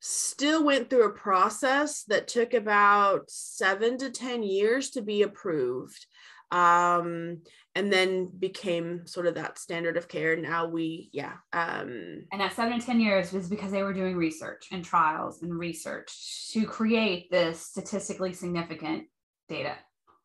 still 0.00 0.64
went 0.64 0.90
through 0.90 1.06
a 1.06 1.12
process 1.12 2.04
that 2.04 2.26
took 2.26 2.54
about 2.54 3.30
seven 3.30 3.98
to 3.98 4.10
10 4.10 4.42
years 4.42 4.90
to 4.90 5.02
be 5.02 5.22
approved. 5.22 6.06
Um, 6.50 7.42
and 7.76 7.92
then 7.92 8.26
became 8.26 9.06
sort 9.06 9.26
of 9.26 9.36
that 9.36 9.58
standard 9.58 9.96
of 9.96 10.08
care. 10.08 10.36
Now 10.36 10.66
we, 10.66 11.08
yeah. 11.12 11.34
Um, 11.52 12.24
and 12.32 12.40
that 12.40 12.52
seven 12.52 12.80
to 12.80 12.84
10 12.84 13.00
years 13.00 13.32
was 13.32 13.48
because 13.48 13.70
they 13.70 13.84
were 13.84 13.92
doing 13.92 14.16
research 14.16 14.66
and 14.72 14.84
trials 14.84 15.42
and 15.42 15.56
research 15.56 16.48
to 16.52 16.66
create 16.66 17.30
this 17.30 17.60
statistically 17.60 18.32
significant 18.32 19.04
data. 19.48 19.76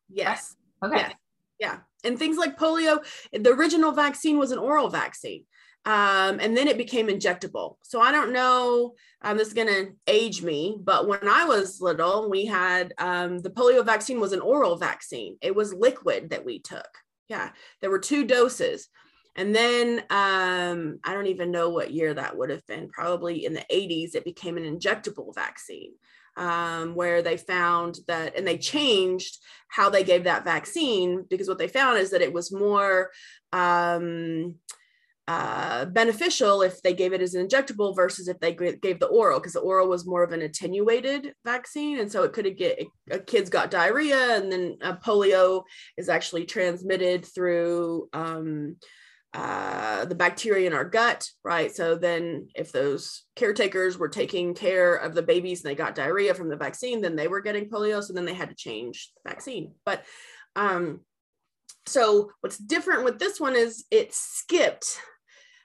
Yes. 0.08 0.56
Right? 0.82 0.92
Okay. 0.92 1.00
Yes. 1.02 1.14
Yeah. 1.60 1.78
And 2.04 2.18
things 2.18 2.36
like 2.36 2.58
polio, 2.58 3.04
the 3.32 3.52
original 3.52 3.92
vaccine 3.92 4.38
was 4.38 4.50
an 4.50 4.58
oral 4.58 4.88
vaccine. 4.88 5.44
Um, 5.86 6.40
and 6.40 6.56
then 6.56 6.66
it 6.66 6.76
became 6.76 7.06
injectable. 7.06 7.76
So 7.82 8.00
I 8.00 8.10
don't 8.10 8.32
know, 8.32 8.94
um, 9.22 9.38
this 9.38 9.48
is 9.48 9.54
going 9.54 9.68
to 9.68 9.92
age 10.08 10.42
me, 10.42 10.76
but 10.82 11.06
when 11.06 11.28
I 11.28 11.44
was 11.44 11.80
little, 11.80 12.28
we 12.28 12.44
had 12.44 12.92
um, 12.98 13.38
the 13.38 13.50
polio 13.50 13.86
vaccine 13.86 14.18
was 14.18 14.32
an 14.32 14.40
oral 14.40 14.76
vaccine. 14.76 15.36
It 15.40 15.54
was 15.54 15.72
liquid 15.72 16.30
that 16.30 16.44
we 16.44 16.58
took. 16.58 16.88
Yeah, 17.28 17.50
there 17.80 17.90
were 17.90 18.00
two 18.00 18.24
doses. 18.24 18.88
And 19.36 19.54
then 19.54 20.00
um, 20.10 20.98
I 21.04 21.12
don't 21.12 21.26
even 21.26 21.52
know 21.52 21.70
what 21.70 21.92
year 21.92 22.12
that 22.14 22.36
would 22.36 22.50
have 22.50 22.66
been, 22.66 22.88
probably 22.88 23.44
in 23.44 23.54
the 23.54 23.64
80s, 23.72 24.14
it 24.14 24.24
became 24.24 24.56
an 24.56 24.64
injectable 24.64 25.34
vaccine 25.34 25.92
um, 26.36 26.94
where 26.94 27.22
they 27.22 27.36
found 27.36 27.98
that, 28.08 28.36
and 28.36 28.46
they 28.46 28.58
changed 28.58 29.38
how 29.68 29.90
they 29.90 30.04
gave 30.04 30.24
that 30.24 30.44
vaccine 30.44 31.24
because 31.28 31.48
what 31.48 31.58
they 31.58 31.68
found 31.68 31.98
is 31.98 32.10
that 32.10 32.22
it 32.22 32.32
was 32.32 32.52
more 32.52 33.10
um, 33.52 34.54
uh, 35.28 35.86
beneficial 35.86 36.62
if 36.62 36.80
they 36.82 36.94
gave 36.94 37.12
it 37.12 37.20
as 37.20 37.34
an 37.34 37.46
injectable 37.46 37.96
versus 37.96 38.28
if 38.28 38.38
they 38.38 38.52
gave 38.54 39.00
the 39.00 39.06
oral 39.06 39.40
because 39.40 39.54
the 39.54 39.60
oral 39.60 39.88
was 39.88 40.06
more 40.06 40.22
of 40.22 40.30
an 40.32 40.42
attenuated 40.42 41.32
vaccine 41.44 41.98
and 41.98 42.10
so 42.10 42.22
it 42.22 42.32
could 42.32 42.56
get 42.56 42.80
a 43.10 43.18
kids 43.18 43.50
got 43.50 43.70
diarrhea 43.70 44.36
and 44.36 44.52
then 44.52 44.76
polio 45.04 45.64
is 45.96 46.08
actually 46.08 46.44
transmitted 46.44 47.24
through 47.24 48.08
um, 48.12 48.76
uh, 49.34 50.06
the 50.06 50.14
bacteria 50.14 50.66
in 50.66 50.72
our 50.72 50.84
gut, 50.84 51.28
right? 51.44 51.74
So 51.74 51.94
then, 51.94 52.48
if 52.54 52.72
those 52.72 53.24
caretakers 53.34 53.98
were 53.98 54.08
taking 54.08 54.54
care 54.54 54.94
of 54.94 55.14
the 55.14 55.22
babies 55.22 55.62
and 55.62 55.70
they 55.70 55.74
got 55.74 55.94
diarrhea 55.94 56.32
from 56.32 56.48
the 56.48 56.56
vaccine, 56.56 57.02
then 57.02 57.16
they 57.16 57.28
were 57.28 57.42
getting 57.42 57.68
polio. 57.68 58.02
So 58.02 58.14
then 58.14 58.24
they 58.24 58.32
had 58.32 58.48
to 58.48 58.54
change 58.54 59.10
the 59.14 59.30
vaccine. 59.30 59.74
But 59.84 60.04
um, 60.54 61.00
so 61.84 62.30
what's 62.40 62.56
different 62.56 63.04
with 63.04 63.18
this 63.18 63.38
one 63.38 63.56
is 63.56 63.84
it 63.90 64.14
skipped 64.14 64.98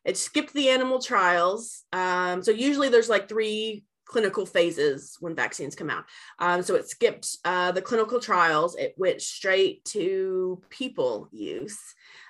it 0.05 0.17
skipped 0.17 0.53
the 0.53 0.69
animal 0.69 0.99
trials. 0.99 1.83
Um, 1.93 2.43
so 2.43 2.51
usually 2.51 2.89
there's 2.89 3.09
like 3.09 3.29
three 3.29 3.83
clinical 4.05 4.45
phases 4.45 5.17
when 5.19 5.35
vaccines 5.35 5.75
come 5.75 5.89
out. 5.89 6.05
Um, 6.39 6.61
so 6.63 6.75
it 6.75 6.89
skipped 6.89 7.37
uh, 7.45 7.71
the 7.71 7.81
clinical 7.81 8.19
trials. 8.19 8.75
It 8.75 8.93
went 8.97 9.21
straight 9.21 9.85
to 9.85 10.61
people 10.69 11.29
use. 11.31 11.79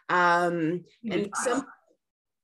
Um, 0.09 0.83
and 1.09 1.29
some 1.33 1.65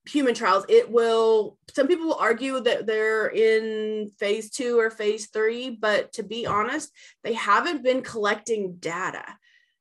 human 0.07 0.33
trials 0.33 0.63
it 0.69 0.89
will 0.89 1.57
some 1.69 1.87
people 1.87 2.05
will 2.05 2.15
argue 2.15 2.61
that 2.61 2.85
they're 2.87 3.27
in 3.27 4.09
phase 4.17 4.49
two 4.49 4.79
or 4.79 4.89
phase 4.89 5.27
three 5.27 5.69
but 5.69 6.13
to 6.13 6.23
be 6.23 6.45
honest 6.45 6.91
they 7.23 7.33
haven't 7.33 7.83
been 7.83 8.01
collecting 8.01 8.75
data 8.79 9.25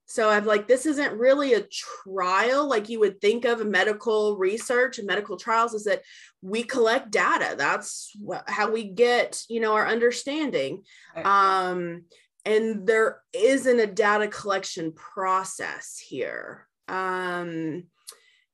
so 0.06 0.30
I'm 0.30 0.44
like, 0.44 0.68
this 0.68 0.86
isn't 0.86 1.18
really 1.18 1.54
a 1.54 1.66
trial 2.04 2.68
like 2.68 2.88
you 2.88 3.00
would 3.00 3.20
think 3.20 3.44
of 3.44 3.60
a 3.60 3.64
medical 3.64 4.36
research 4.36 4.98
and 4.98 5.06
medical 5.06 5.36
trials 5.36 5.74
is 5.74 5.84
that 5.84 6.02
we 6.40 6.62
collect 6.62 7.10
data. 7.10 7.56
That's 7.58 8.16
how 8.46 8.70
we 8.70 8.84
get, 8.84 9.42
you 9.48 9.58
know, 9.58 9.74
our 9.74 9.86
understanding. 9.86 10.84
Um, 11.24 12.04
and 12.44 12.86
there 12.86 13.20
isn't 13.32 13.80
a 13.80 13.86
data 13.88 14.28
collection 14.28 14.92
process 14.92 15.98
here. 15.98 16.68
Um, 16.86 17.84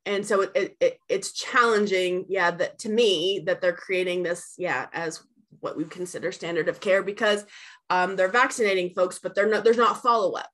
and 0.07 0.27
so 0.27 0.49
it, 0.55 0.75
it, 0.81 0.99
it's 1.11 1.33
challenging, 1.33 2.25
yeah, 2.31 2.51
that 2.51 2.79
to 2.81 2.89
me 2.89 3.43
that 3.45 3.61
they're 3.61 3.75
creating 3.75 4.23
this, 4.23 4.55
yeah, 4.57 4.87
as 4.95 5.23
what 5.61 5.77
we 5.77 5.85
consider 5.85 6.33
standard 6.33 6.71
of 6.71 6.81
care 6.81 7.03
because 7.03 7.45
um, 7.91 8.17
they're 8.17 8.29
vaccinating 8.29 8.95
folks, 8.95 9.19
but 9.19 9.35
they're 9.35 9.51
not, 9.51 9.65
there's 9.65 9.77
not 9.77 10.03
follow 10.03 10.33
up 10.33 10.49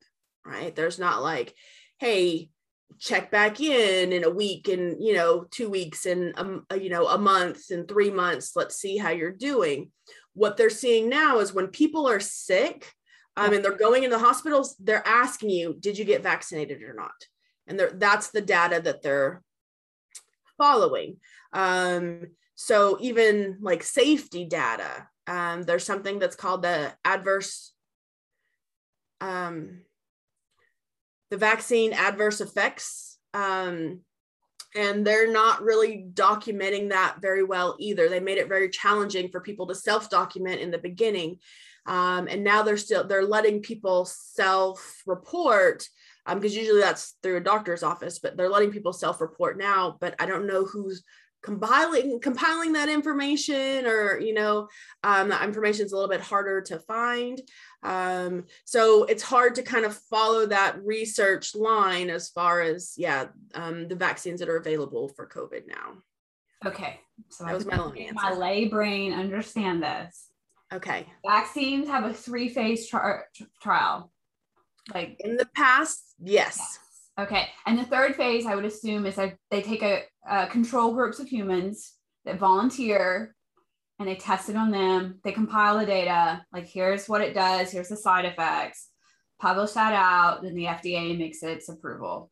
right? 0.48 0.74
There's 0.74 0.98
not 0.98 1.22
like, 1.22 1.54
hey, 1.98 2.50
check 2.98 3.30
back 3.30 3.60
in 3.60 4.12
in 4.12 4.24
a 4.24 4.30
week 4.30 4.66
and 4.66 4.96
you 5.00 5.14
know 5.14 5.44
two 5.50 5.68
weeks 5.68 6.06
and 6.06 6.32
um, 6.36 6.66
you 6.74 6.88
know 6.88 7.06
a 7.06 7.18
month 7.18 7.70
and 7.70 7.86
three 7.86 8.10
months. 8.10 8.52
Let's 8.56 8.76
see 8.76 8.96
how 8.96 9.10
you're 9.10 9.30
doing. 9.30 9.90
What 10.34 10.56
they're 10.56 10.70
seeing 10.70 11.08
now 11.08 11.38
is 11.40 11.52
when 11.52 11.68
people 11.68 12.08
are 12.08 12.20
sick 12.20 12.92
um, 13.36 13.52
and 13.52 13.64
they're 13.64 13.76
going 13.76 14.04
into 14.04 14.16
the 14.16 14.22
hospitals 14.22 14.74
they're 14.78 15.06
asking 15.06 15.50
you 15.50 15.76
did 15.78 15.98
you 15.98 16.04
get 16.04 16.22
vaccinated 16.22 16.82
or 16.82 16.94
not? 16.94 17.12
And 17.66 17.80
that's 18.00 18.30
the 18.30 18.40
data 18.40 18.80
that 18.82 19.02
they're 19.02 19.42
following. 20.56 21.18
Um, 21.52 22.28
so 22.54 22.98
even 23.00 23.58
like 23.60 23.82
safety 23.82 24.44
data 24.46 25.08
um, 25.28 25.62
there's 25.64 25.84
something 25.84 26.18
that's 26.18 26.36
called 26.36 26.62
the 26.62 26.92
adverse 27.04 27.72
um, 29.20 29.82
the 31.30 31.36
vaccine 31.36 31.92
adverse 31.92 32.40
effects. 32.40 33.18
Um, 33.34 34.00
and 34.74 35.06
they're 35.06 35.32
not 35.32 35.62
really 35.62 36.06
documenting 36.12 36.90
that 36.90 37.16
very 37.20 37.42
well 37.42 37.76
either. 37.78 38.08
They 38.08 38.20
made 38.20 38.38
it 38.38 38.48
very 38.48 38.68
challenging 38.68 39.30
for 39.30 39.40
people 39.40 39.66
to 39.66 39.74
self 39.74 40.10
document 40.10 40.60
in 40.60 40.70
the 40.70 40.78
beginning. 40.78 41.38
Um, 41.86 42.28
and 42.28 42.44
now 42.44 42.62
they're 42.62 42.76
still 42.76 43.06
they're 43.06 43.24
letting 43.24 43.62
people 43.62 44.04
self 44.04 45.02
report 45.06 45.88
because 46.26 46.52
um, 46.52 46.58
usually 46.58 46.80
that's 46.80 47.16
through 47.22 47.38
a 47.38 47.40
doctor's 47.40 47.82
office 47.82 48.18
but 48.18 48.36
they're 48.36 48.50
letting 48.50 48.70
people 48.70 48.92
self 48.92 49.20
report 49.20 49.56
now 49.56 49.96
but 50.00 50.14
i 50.18 50.26
don't 50.26 50.46
know 50.46 50.64
who's 50.64 51.02
compiling 51.42 52.20
compiling 52.20 52.72
that 52.72 52.88
information 52.88 53.86
or 53.86 54.18
you 54.18 54.34
know 54.34 54.68
um, 55.04 55.28
that 55.28 55.44
information 55.44 55.86
is 55.86 55.92
a 55.92 55.94
little 55.94 56.10
bit 56.10 56.20
harder 56.20 56.60
to 56.62 56.78
find. 56.80 57.40
Um, 57.82 58.44
so 58.64 59.04
it's 59.04 59.22
hard 59.22 59.54
to 59.54 59.62
kind 59.62 59.84
of 59.84 59.96
follow 59.96 60.46
that 60.46 60.84
research 60.84 61.54
line 61.54 62.10
as 62.10 62.28
far 62.28 62.60
as 62.60 62.94
yeah 62.96 63.26
um, 63.54 63.88
the 63.88 63.94
vaccines 63.94 64.40
that 64.40 64.48
are 64.48 64.56
available 64.56 65.08
for 65.08 65.26
covid 65.26 65.66
now. 65.66 66.02
Okay 66.66 67.00
so 67.28 67.44
that 67.44 67.50
I 67.50 67.54
was 67.54 67.66
my 67.66 67.76
long 67.76 67.98
answer. 67.98 68.14
my 68.14 68.32
lay 68.32 68.66
brain 68.66 69.12
understand 69.12 69.82
this. 69.82 70.28
Okay. 70.72 71.06
Vaccines 71.26 71.88
have 71.88 72.04
a 72.04 72.12
three 72.12 72.48
phase 72.48 72.88
tri- 72.88 73.22
trial 73.62 74.10
like 74.94 75.16
in 75.20 75.36
the 75.36 75.46
past 75.54 76.14
yes. 76.20 76.56
yes. 76.58 76.78
Okay. 77.18 77.48
And 77.66 77.76
the 77.76 77.84
third 77.84 78.14
phase, 78.14 78.46
I 78.46 78.54
would 78.54 78.64
assume, 78.64 79.04
is 79.04 79.16
that 79.16 79.36
they 79.50 79.60
take 79.60 79.82
a, 79.82 80.04
a 80.28 80.46
control 80.46 80.92
groups 80.92 81.18
of 81.18 81.28
humans 81.28 81.94
that 82.24 82.38
volunteer 82.38 83.34
and 83.98 84.08
they 84.08 84.14
test 84.14 84.48
it 84.48 84.56
on 84.56 84.70
them. 84.70 85.18
They 85.24 85.32
compile 85.32 85.78
the 85.78 85.86
data, 85.86 86.44
like 86.52 86.66
here's 86.66 87.08
what 87.08 87.20
it 87.20 87.34
does, 87.34 87.70
here's 87.70 87.88
the 87.88 87.96
side 87.96 88.24
effects, 88.24 88.88
publish 89.40 89.72
that 89.72 89.92
out, 89.92 90.42
then 90.42 90.54
the 90.54 90.66
FDA 90.66 91.18
makes 91.18 91.42
its 91.42 91.68
approval. 91.68 92.30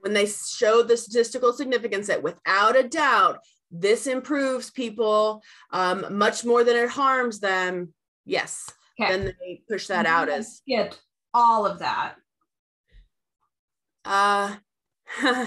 When 0.00 0.12
they 0.12 0.26
show 0.26 0.82
the 0.82 0.96
statistical 0.96 1.52
significance 1.52 2.08
that 2.08 2.22
without 2.22 2.76
a 2.76 2.88
doubt 2.88 3.38
this 3.70 4.06
improves 4.06 4.70
people 4.70 5.42
um, 5.70 6.18
much 6.18 6.44
more 6.44 6.64
than 6.64 6.76
it 6.76 6.88
harms 6.88 7.40
them, 7.40 7.94
yes, 8.26 8.68
okay. 9.00 9.10
then 9.10 9.34
they 9.40 9.62
push 9.68 9.86
that 9.86 10.04
out 10.04 10.28
as 10.28 10.56
skipped 10.56 11.00
all 11.32 11.64
of 11.64 11.78
that 11.78 12.16
uh, 14.04 14.56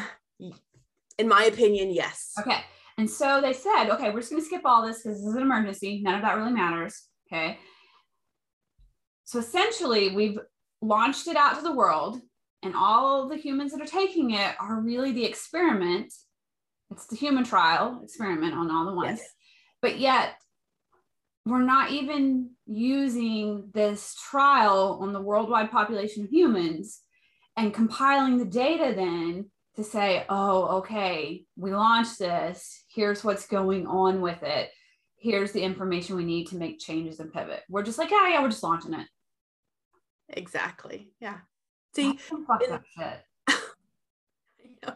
in 1.17 1.27
my 1.27 1.45
opinion, 1.45 1.91
yes. 1.91 2.33
Okay. 2.39 2.59
And 2.97 3.09
so 3.09 3.41
they 3.41 3.53
said, 3.53 3.89
okay, 3.89 4.09
we're 4.11 4.19
just 4.19 4.31
going 4.31 4.41
to 4.41 4.45
skip 4.45 4.61
all 4.65 4.85
this 4.85 5.03
because 5.03 5.19
this 5.19 5.27
is 5.27 5.35
an 5.35 5.41
emergency. 5.41 6.01
None 6.01 6.15
of 6.15 6.21
that 6.21 6.37
really 6.37 6.53
matters. 6.53 7.03
Okay. 7.31 7.57
So 9.25 9.39
essentially, 9.39 10.15
we've 10.15 10.39
launched 10.81 11.27
it 11.27 11.35
out 11.35 11.57
to 11.57 11.63
the 11.63 11.73
world, 11.73 12.21
and 12.63 12.75
all 12.75 13.27
the 13.27 13.37
humans 13.37 13.71
that 13.71 13.81
are 13.81 13.87
taking 13.87 14.31
it 14.31 14.55
are 14.59 14.79
really 14.81 15.11
the 15.11 15.25
experiment. 15.25 16.13
It's 16.91 17.07
the 17.07 17.15
human 17.15 17.43
trial 17.43 18.01
experiment 18.03 18.53
on 18.53 18.71
all 18.71 18.85
the 18.85 18.93
ones. 18.93 19.19
Yes. 19.19 19.29
But 19.81 19.99
yet, 19.99 20.35
we're 21.45 21.63
not 21.63 21.91
even 21.91 22.51
using 22.65 23.69
this 23.73 24.15
trial 24.29 24.99
on 25.01 25.13
the 25.13 25.21
worldwide 25.21 25.71
population 25.71 26.23
of 26.23 26.29
humans 26.29 27.01
and 27.57 27.73
compiling 27.73 28.37
the 28.37 28.45
data 28.45 28.93
then 28.95 29.51
to 29.75 29.83
say, 29.83 30.25
oh, 30.29 30.77
okay, 30.77 31.45
we 31.57 31.73
launched 31.73 32.19
this. 32.19 32.83
Here's 32.93 33.23
what's 33.23 33.47
going 33.47 33.87
on 33.87 34.21
with 34.21 34.41
it. 34.43 34.69
Here's 35.17 35.51
the 35.51 35.61
information 35.61 36.15
we 36.15 36.25
need 36.25 36.47
to 36.47 36.57
make 36.57 36.79
changes 36.79 37.19
and 37.19 37.33
pivot. 37.33 37.63
We're 37.69 37.83
just 37.83 37.97
like, 37.97 38.11
yeah, 38.11 38.29
yeah, 38.29 38.41
we're 38.41 38.49
just 38.49 38.63
launching 38.63 38.93
it. 38.93 39.07
Exactly. 40.29 41.11
Yeah. 41.19 41.37
See, 41.95 42.19
in, 42.31 42.47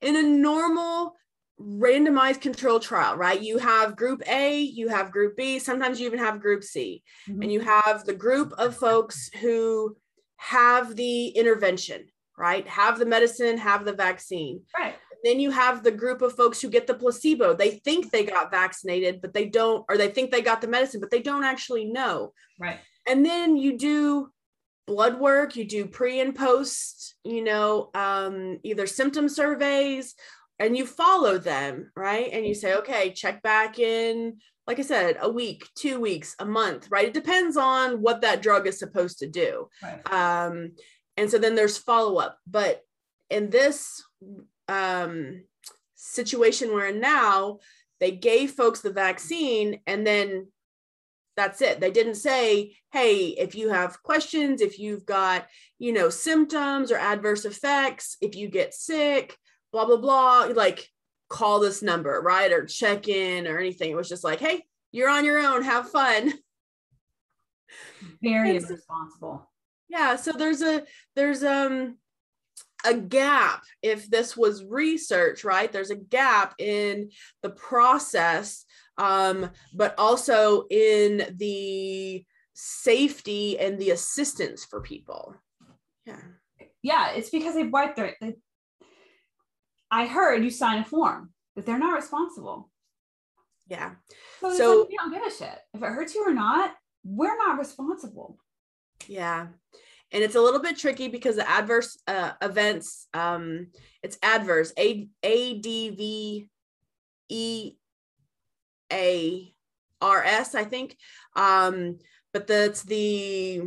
in 0.00 0.16
a 0.16 0.22
normal 0.22 1.14
randomized 1.60 2.40
control 2.40 2.80
trial, 2.80 3.16
right? 3.16 3.40
You 3.40 3.58
have 3.58 3.96
group 3.96 4.22
A, 4.28 4.60
you 4.60 4.88
have 4.88 5.12
group 5.12 5.36
B, 5.36 5.58
sometimes 5.58 6.00
you 6.00 6.06
even 6.06 6.18
have 6.18 6.40
group 6.40 6.64
C, 6.64 7.02
mm-hmm. 7.28 7.42
and 7.42 7.52
you 7.52 7.60
have 7.60 8.04
the 8.04 8.14
group 8.14 8.52
of 8.58 8.76
folks 8.76 9.30
who 9.40 9.96
have 10.36 10.96
the 10.96 11.28
intervention, 11.28 12.06
right? 12.40 12.66
Have 12.66 12.98
the 12.98 13.04
medicine, 13.04 13.58
have 13.58 13.84
the 13.84 13.92
vaccine. 13.92 14.62
Right. 14.76 14.94
Then 15.22 15.38
you 15.38 15.50
have 15.50 15.82
the 15.82 15.90
group 15.90 16.22
of 16.22 16.34
folks 16.34 16.60
who 16.60 16.70
get 16.70 16.86
the 16.86 16.94
placebo. 16.94 17.54
They 17.54 17.72
think 17.72 18.10
they 18.10 18.24
got 18.24 18.50
vaccinated, 18.50 19.20
but 19.20 19.34
they 19.34 19.44
don't, 19.44 19.84
or 19.90 19.98
they 19.98 20.08
think 20.08 20.30
they 20.30 20.40
got 20.40 20.62
the 20.62 20.66
medicine, 20.66 21.00
but 21.00 21.10
they 21.10 21.20
don't 21.20 21.44
actually 21.44 21.84
know. 21.84 22.32
Right. 22.58 22.78
And 23.06 23.24
then 23.24 23.58
you 23.58 23.76
do 23.76 24.30
blood 24.86 25.20
work, 25.20 25.54
you 25.54 25.66
do 25.66 25.84
pre 25.84 26.20
and 26.20 26.34
post, 26.34 27.14
you 27.22 27.44
know, 27.44 27.90
um, 27.94 28.58
either 28.62 28.86
symptom 28.86 29.28
surveys 29.28 30.14
and 30.58 30.76
you 30.76 30.86
follow 30.86 31.36
them, 31.36 31.92
right? 31.94 32.30
And 32.32 32.46
you 32.46 32.54
say, 32.54 32.74
okay, 32.76 33.12
check 33.12 33.42
back 33.42 33.78
in 33.78 34.38
like 34.66 34.78
I 34.78 34.82
said, 34.82 35.16
a 35.20 35.28
week, 35.28 35.66
two 35.74 35.98
weeks, 35.98 36.36
a 36.38 36.44
month, 36.44 36.86
right? 36.92 37.08
It 37.08 37.14
depends 37.14 37.56
on 37.56 38.02
what 38.02 38.20
that 38.20 38.40
drug 38.40 38.68
is 38.68 38.78
supposed 38.78 39.18
to 39.18 39.26
do. 39.26 39.68
Right. 39.82 40.12
Um, 40.12 40.72
and 41.20 41.30
so 41.30 41.36
then 41.36 41.54
there's 41.54 41.76
follow 41.76 42.16
up. 42.16 42.38
But 42.46 42.82
in 43.28 43.50
this 43.50 44.02
um, 44.68 45.44
situation 45.94 46.72
we're 46.72 46.86
in 46.86 46.98
now, 46.98 47.58
they 48.00 48.10
gave 48.10 48.52
folks 48.52 48.80
the 48.80 48.90
vaccine 48.90 49.80
and 49.86 50.06
then 50.06 50.48
that's 51.36 51.60
it. 51.60 51.78
They 51.78 51.90
didn't 51.90 52.14
say, 52.14 52.74
hey, 52.90 53.26
if 53.26 53.54
you 53.54 53.68
have 53.68 54.02
questions, 54.02 54.62
if 54.62 54.78
you've 54.78 55.04
got, 55.04 55.46
you 55.78 55.92
know, 55.92 56.08
symptoms 56.08 56.90
or 56.90 56.96
adverse 56.96 57.44
effects, 57.44 58.16
if 58.22 58.34
you 58.34 58.48
get 58.48 58.72
sick, 58.72 59.36
blah, 59.72 59.84
blah, 59.84 59.98
blah. 59.98 60.48
Like, 60.54 60.88
call 61.28 61.60
this 61.60 61.82
number, 61.82 62.18
right? 62.24 62.50
Or 62.50 62.64
check 62.64 63.08
in 63.08 63.46
or 63.46 63.58
anything. 63.58 63.90
It 63.90 63.96
was 63.96 64.08
just 64.08 64.24
like, 64.24 64.40
hey, 64.40 64.64
you're 64.90 65.10
on 65.10 65.26
your 65.26 65.38
own, 65.38 65.62
have 65.64 65.90
fun. 65.90 66.32
Very 68.22 68.56
irresponsible. 68.56 69.49
Yeah. 69.90 70.16
So 70.16 70.32
there's 70.32 70.62
a 70.62 70.84
there's 71.16 71.42
um 71.42 71.96
a 72.86 72.94
gap 72.94 73.64
if 73.82 74.08
this 74.08 74.36
was 74.36 74.64
research, 74.64 75.44
right? 75.44 75.70
There's 75.70 75.90
a 75.90 75.96
gap 75.96 76.54
in 76.58 77.10
the 77.42 77.50
process, 77.50 78.64
um, 78.96 79.50
but 79.74 79.94
also 79.98 80.66
in 80.70 81.34
the 81.36 82.24
safety 82.54 83.58
and 83.58 83.78
the 83.78 83.90
assistance 83.90 84.64
for 84.64 84.80
people. 84.80 85.34
Yeah. 86.06 86.20
Yeah, 86.82 87.10
it's 87.10 87.28
because 87.30 87.54
they've 87.54 87.70
wiped 87.70 87.96
their. 87.96 88.16
They, 88.20 88.36
I 89.90 90.06
heard 90.06 90.42
you 90.44 90.50
sign 90.50 90.78
a 90.78 90.84
form 90.84 91.34
that 91.56 91.66
they're 91.66 91.78
not 91.78 91.96
responsible. 91.96 92.70
Yeah. 93.66 93.92
So, 94.40 94.54
So- 94.54 94.78
like, 94.80 94.88
we 94.88 94.96
don't 94.96 95.12
give 95.12 95.22
a 95.26 95.30
shit 95.30 95.58
if 95.74 95.82
it 95.82 95.86
hurts 95.86 96.14
you 96.14 96.24
or 96.26 96.32
not. 96.32 96.74
We're 97.04 97.36
not 97.36 97.58
responsible. 97.58 98.38
Yeah. 99.08 99.48
And 100.12 100.24
it's 100.24 100.34
a 100.34 100.40
little 100.40 100.60
bit 100.60 100.76
tricky 100.76 101.08
because 101.08 101.36
the 101.36 101.48
adverse 101.48 101.98
uh, 102.06 102.32
events, 102.42 103.06
um, 103.14 103.68
it's 104.02 104.18
adverse, 104.22 104.72
A 104.78 105.08
A 105.22 105.58
D 105.58 105.90
V 105.90 106.48
E 107.28 107.72
A 108.92 109.54
R 110.00 110.24
S, 110.24 110.54
I 110.54 110.64
think. 110.64 110.96
Um, 111.36 111.98
but 112.32 112.46
that's 112.46 112.82
the 112.82 113.62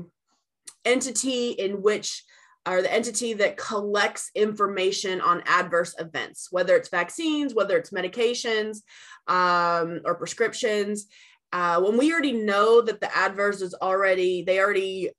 entity 0.85 1.51
in 1.51 1.81
which 1.81 2.23
or 2.67 2.81
the 2.81 2.93
entity 2.93 3.33
that 3.33 3.57
collects 3.57 4.31
information 4.35 5.19
on 5.19 5.43
adverse 5.45 5.95
events, 5.99 6.47
whether 6.49 6.75
it's 6.77 6.89
vaccines, 6.89 7.53
whether 7.53 7.77
it's 7.77 7.89
medications, 7.91 8.77
um, 9.27 9.99
or 10.05 10.15
prescriptions. 10.15 11.07
Uh, 11.51 11.81
when 11.81 11.97
we 11.97 12.11
already 12.11 12.31
know 12.31 12.81
that 12.81 13.01
the 13.01 13.17
adverse 13.17 13.61
is 13.61 13.75
already, 13.75 14.43
they 14.43 14.59
already 14.59 15.11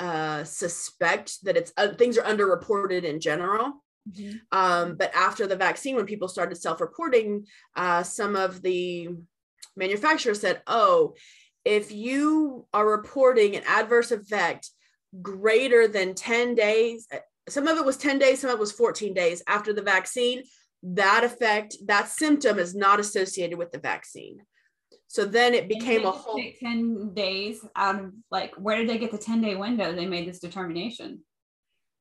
uh, 0.00 0.44
suspect 0.44 1.44
that 1.44 1.56
it's 1.56 1.72
uh, 1.76 1.88
things 1.94 2.18
are 2.18 2.24
underreported 2.24 3.04
in 3.04 3.20
general. 3.20 3.82
Um, 4.50 4.96
but 4.96 5.14
after 5.14 5.46
the 5.46 5.56
vaccine, 5.56 5.94
when 5.94 6.06
people 6.06 6.28
started 6.28 6.56
self-reporting, 6.56 7.46
uh, 7.76 8.02
some 8.02 8.34
of 8.34 8.60
the 8.62 9.10
manufacturers 9.76 10.40
said, 10.40 10.62
"Oh, 10.66 11.14
if 11.64 11.92
you 11.92 12.66
are 12.72 12.88
reporting 12.88 13.54
an 13.54 13.62
adverse 13.66 14.10
effect 14.10 14.70
greater 15.20 15.86
than 15.86 16.14
10 16.14 16.54
days, 16.54 17.06
uh, 17.12 17.18
some 17.48 17.68
of 17.68 17.78
it 17.78 17.84
was 17.84 17.96
10 17.96 18.18
days, 18.18 18.40
some 18.40 18.50
of 18.50 18.56
it 18.56 18.60
was 18.60 18.72
14 18.72 19.14
days 19.14 19.42
after 19.46 19.72
the 19.72 19.82
vaccine, 19.82 20.42
that 20.82 21.22
effect, 21.22 21.76
that 21.86 22.08
symptom 22.08 22.58
is 22.58 22.74
not 22.74 22.98
associated 22.98 23.58
with 23.58 23.70
the 23.70 23.78
vaccine." 23.78 24.42
So 25.12 25.26
then 25.26 25.52
it 25.52 25.68
became 25.68 26.06
a 26.06 26.10
whole. 26.10 26.42
10 26.58 27.12
days 27.12 27.62
out 27.76 28.00
of 28.00 28.14
like 28.30 28.54
where 28.54 28.78
did 28.78 28.88
they 28.88 28.96
get 28.96 29.10
the 29.10 29.18
10 29.18 29.42
day 29.42 29.54
window 29.56 29.92
they 29.92 30.06
made 30.06 30.26
this 30.26 30.38
determination 30.38 31.22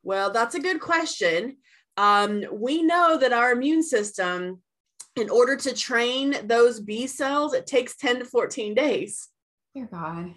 Well, 0.01 0.31
that's 0.31 0.55
a 0.55 0.61
good 0.61 0.79
question. 0.79 1.57
Um, 1.97 2.45
we 2.53 2.81
know 2.81 3.17
that 3.17 3.33
our 3.33 3.51
immune 3.51 3.83
system, 3.83 4.61
in 5.17 5.29
order 5.29 5.57
to 5.57 5.75
train 5.75 6.47
those 6.47 6.79
B 6.79 7.05
cells, 7.05 7.53
it 7.53 7.67
takes 7.67 7.97
10 7.97 8.19
to 8.19 8.25
14 8.25 8.73
days. 8.75 9.27
dear 9.75 9.89
god 9.91 10.33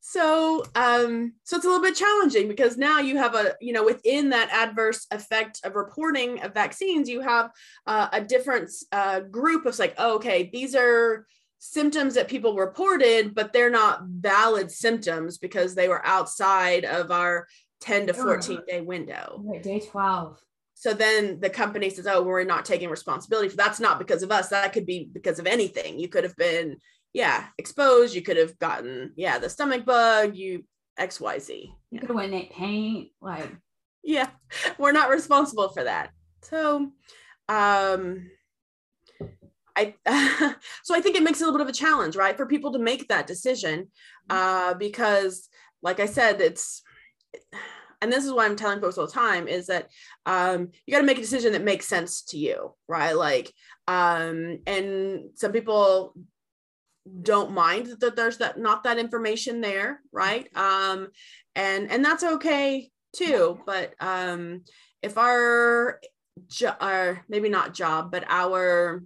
So, 0.00 0.64
um, 0.74 1.34
so 1.44 1.56
it's 1.56 1.64
a 1.64 1.68
little 1.68 1.84
bit 1.88 1.94
challenging 1.94 2.48
because 2.48 2.76
now 2.76 2.98
you 2.98 3.18
have 3.18 3.36
a, 3.36 3.54
you 3.60 3.72
know, 3.72 3.84
within 3.84 4.30
that 4.30 4.50
adverse 4.50 5.06
effect 5.12 5.60
of 5.62 5.76
reporting 5.76 6.42
of 6.42 6.54
vaccines, 6.54 7.08
you 7.08 7.20
have 7.20 7.52
uh, 7.86 8.08
a 8.12 8.20
different 8.20 8.68
uh, 8.90 9.20
group 9.20 9.64
of 9.64 9.78
like, 9.78 9.94
oh, 9.96 10.16
okay, 10.16 10.50
these 10.52 10.74
are 10.74 11.24
symptoms 11.58 12.14
that 12.14 12.28
people 12.28 12.54
reported, 12.56 13.34
but 13.34 13.52
they're 13.52 13.70
not 13.70 14.02
valid 14.04 14.70
symptoms 14.70 15.38
because 15.38 15.74
they 15.74 15.88
were 15.88 16.04
outside 16.06 16.84
of 16.84 17.10
our 17.10 17.46
10 17.80 18.06
to 18.08 18.14
Sure. 18.14 18.24
14 18.24 18.60
day 18.68 18.80
window. 18.80 19.40
right 19.44 19.62
day 19.62 19.80
12 19.80 20.40
So 20.74 20.94
then 20.94 21.40
the 21.40 21.50
company 21.50 21.90
says, 21.90 22.06
"Oh, 22.06 22.22
we're 22.22 22.44
not 22.44 22.64
taking 22.64 22.88
responsibility 22.88 23.48
for 23.48 23.56
that's 23.56 23.80
not 23.80 23.98
because 23.98 24.22
of 24.22 24.30
us. 24.30 24.48
That 24.50 24.72
could 24.72 24.86
be 24.86 25.10
because 25.12 25.40
of 25.40 25.46
anything. 25.48 25.98
You 25.98 26.08
could 26.08 26.22
have 26.24 26.36
been, 26.36 26.76
yeah, 27.12 27.46
exposed. 27.58 28.14
You 28.14 28.22
could 28.22 28.36
have 28.36 28.56
gotten, 28.60 29.12
yeah, 29.16 29.38
the 29.38 29.50
stomach 29.50 29.84
bug. 29.84 30.36
You 30.36 30.64
X 30.96 31.20
Y 31.20 31.38
Z. 31.40 31.72
you 31.90 31.98
could 32.00 32.08
have 32.10 32.16
went 32.16 32.32
and 32.32 32.42
ate 32.42 32.52
paint 32.52 33.10
like 33.20 33.50
Yeah, 34.04 34.28
we're 34.78 34.92
not 34.92 35.10
responsible 35.10 35.68
for 35.70 35.82
that. 35.84 36.10
So, 36.42 36.92
um, 37.48 38.30
I 39.78 40.54
so 40.82 40.94
I 40.94 41.00
think 41.00 41.16
it 41.16 41.22
makes 41.22 41.40
it 41.40 41.44
a 41.44 41.46
little 41.46 41.58
bit 41.58 41.68
of 41.68 41.74
a 41.74 41.78
challenge, 41.78 42.16
right, 42.16 42.36
for 42.36 42.46
people 42.46 42.72
to 42.72 42.78
make 42.78 43.08
that 43.08 43.26
decision, 43.26 43.88
uh, 44.28 44.74
because, 44.74 45.48
like 45.82 46.00
I 46.00 46.06
said, 46.06 46.40
it's. 46.40 46.82
And 48.00 48.12
this 48.12 48.24
is 48.24 48.32
why 48.32 48.44
I'm 48.44 48.54
telling 48.54 48.80
folks 48.80 48.96
all 48.96 49.06
the 49.06 49.12
time 49.12 49.48
is 49.48 49.66
that 49.66 49.88
um, 50.24 50.68
you 50.86 50.94
got 50.94 51.00
to 51.00 51.06
make 51.06 51.18
a 51.18 51.20
decision 51.22 51.52
that 51.54 51.64
makes 51.64 51.88
sense 51.88 52.22
to 52.26 52.38
you, 52.38 52.74
right? 52.86 53.12
Like, 53.12 53.52
um, 53.88 54.60
and 54.68 55.30
some 55.34 55.50
people 55.50 56.14
don't 57.22 57.50
mind 57.50 57.88
that 57.98 58.14
there's 58.14 58.38
that 58.38 58.56
not 58.56 58.84
that 58.84 58.98
information 58.98 59.60
there, 59.60 60.00
right? 60.12 60.48
Um, 60.56 61.08
and 61.56 61.90
and 61.90 62.04
that's 62.04 62.22
okay 62.22 62.90
too. 63.16 63.60
But 63.66 63.94
um, 64.00 64.62
if 65.02 65.18
our 65.18 65.98
jo- 66.46 66.76
our 66.80 67.24
maybe 67.28 67.48
not 67.48 67.74
job, 67.74 68.10
but 68.10 68.24
our 68.28 69.02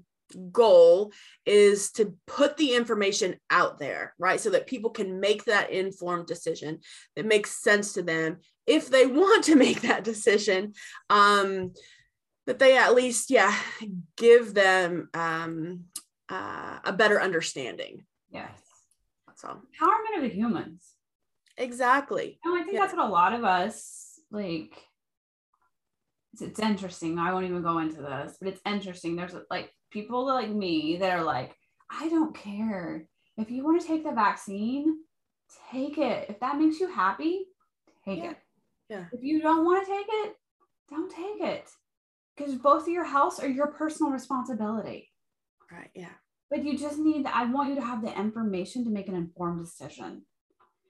goal 0.53 1.13
is 1.47 1.91
to 1.93 2.17
put 2.27 2.57
the 2.57 2.75
information 2.75 3.37
out 3.51 3.79
there, 3.79 4.15
right? 4.19 4.41
So 4.41 4.51
that 4.51 4.67
people 4.67 4.91
can 4.91 5.21
make 5.21 5.45
that 5.45 5.71
informed 5.71 6.27
decision 6.27 6.81
that 7.17 7.27
makes 7.27 7.63
sense 7.63 7.93
to 7.95 8.03
them 8.03 8.39
if 8.67 8.89
they 8.91 9.07
want 9.23 9.45
to 9.45 9.57
make 9.57 9.83
that 9.83 10.05
decision. 10.05 10.73
Um, 11.11 11.73
that 12.47 12.59
they 12.59 12.77
at 12.77 12.95
least, 12.95 13.31
yeah, 13.31 13.57
give 14.17 14.53
them 14.53 15.09
um, 15.15 15.85
uh, 16.29 16.79
a 16.85 16.93
better 16.93 17.21
understanding. 17.23 18.05
yes 18.31 18.51
That's 19.29 19.45
all. 19.45 19.63
empowerment 19.81 20.17
of 20.17 20.23
the 20.23 20.29
humans 20.29 20.83
Exactly. 21.57 22.41
no 22.45 22.57
i 22.57 22.63
think 22.63 22.73
Yeah. 22.75 22.81
that's 22.81 22.95
what 22.95 23.07
a 23.07 23.11
lot 23.11 23.33
of 23.35 23.45
us 23.45 24.19
like 24.31 24.73
it's, 26.33 26.43
it's 26.43 26.59
interesting 26.61 27.19
i 27.19 27.33
won't 27.33 27.45
even 27.45 27.63
go 27.63 27.79
into 27.79 28.01
this 28.01 28.39
but 28.41 28.49
it's 28.49 28.61
interesting 28.67 29.15
there's 29.17 29.35
like 29.51 29.71
people 29.93 30.25
like 30.27 30.51
me 30.51 30.97
that 30.97 31.17
are 31.19 31.23
like 31.25 31.55
i 31.91 32.09
don't 32.09 32.35
care 32.35 33.07
if 33.37 33.51
you 33.51 33.65
want 33.65 33.81
to 33.81 33.87
take 33.87 34.05
the 34.05 34.13
vaccine 34.13 34.99
take 35.71 35.99
it 35.99 36.27
if 36.31 36.41
that 36.41 36.59
makes 36.59 36.81
you 36.81 36.89
happy 36.91 37.47
take 38.05 38.19
Yeah. 38.25 38.31
it 38.31 38.37
Yeah. 38.89 39.05
if 39.13 39.23
you 39.23 39.41
don't 39.43 39.65
want 39.65 39.85
to 39.85 39.93
take 39.93 40.07
it 40.09 40.37
don't 40.91 41.11
take 41.11 41.41
it 41.41 41.69
because 42.37 42.55
both 42.55 42.83
of 42.83 42.89
your 42.89 43.05
health 43.05 43.43
are 43.43 43.49
your 43.49 43.69
personal 43.69 44.11
responsibility 44.13 45.11
Right. 45.71 45.91
Yeah. 45.95 46.15
but 46.51 46.65
you 46.65 46.77
just 46.79 46.99
need 46.99 47.27
i 47.27 47.45
want 47.45 47.69
you 47.69 47.75
to 47.77 47.83
have 47.85 48.03
the 48.03 48.19
information 48.19 48.85
to 48.85 48.91
make 48.91 49.09
an 49.09 49.15
informed 49.15 49.63
decision 49.65 50.23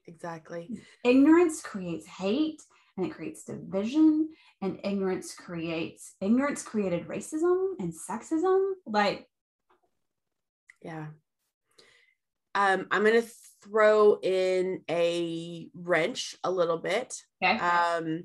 Exactly. 0.07 0.69
ignorance 1.05 1.63
creates 1.63 2.07
hate 2.07 2.61
and 2.97 3.07
it 3.07 3.15
creates 3.15 3.45
division 3.45 4.29
and 4.61 4.79
ignorance 4.85 5.35
creates 5.35 6.15
ignorance 6.21 6.63
created 6.63 7.09
racism 7.09 7.73
and 7.79 7.93
sexism 7.93 8.73
like 8.87 9.27
Yeah. 10.83 11.07
Um, 12.55 12.87
I'm 12.91 13.05
gonna 13.05 13.23
throw 13.65 14.19
in 14.23 14.83
a 14.91 15.69
wrench 15.75 16.37
a 16.45 16.51
little 16.51 16.79
bit. 16.79 17.15
okay 17.43 17.59
um, 17.59 18.25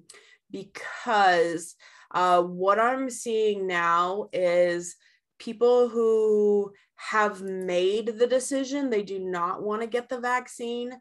because 0.52 1.76
uh, 2.14 2.42
what 2.42 2.80
I'm 2.80 3.10
seeing 3.10 3.68
now 3.68 4.30
is 4.34 4.96
people 5.40 5.88
who 5.90 6.74
have 6.96 7.42
made 7.42 8.18
the 8.18 8.28
decision 8.28 8.90
they 8.90 9.04
do 9.04 9.20
not 9.20 9.62
want 9.62 9.82
to 9.82 9.88
get 9.88 10.10
the 10.10 10.20
vaccine, 10.20 10.92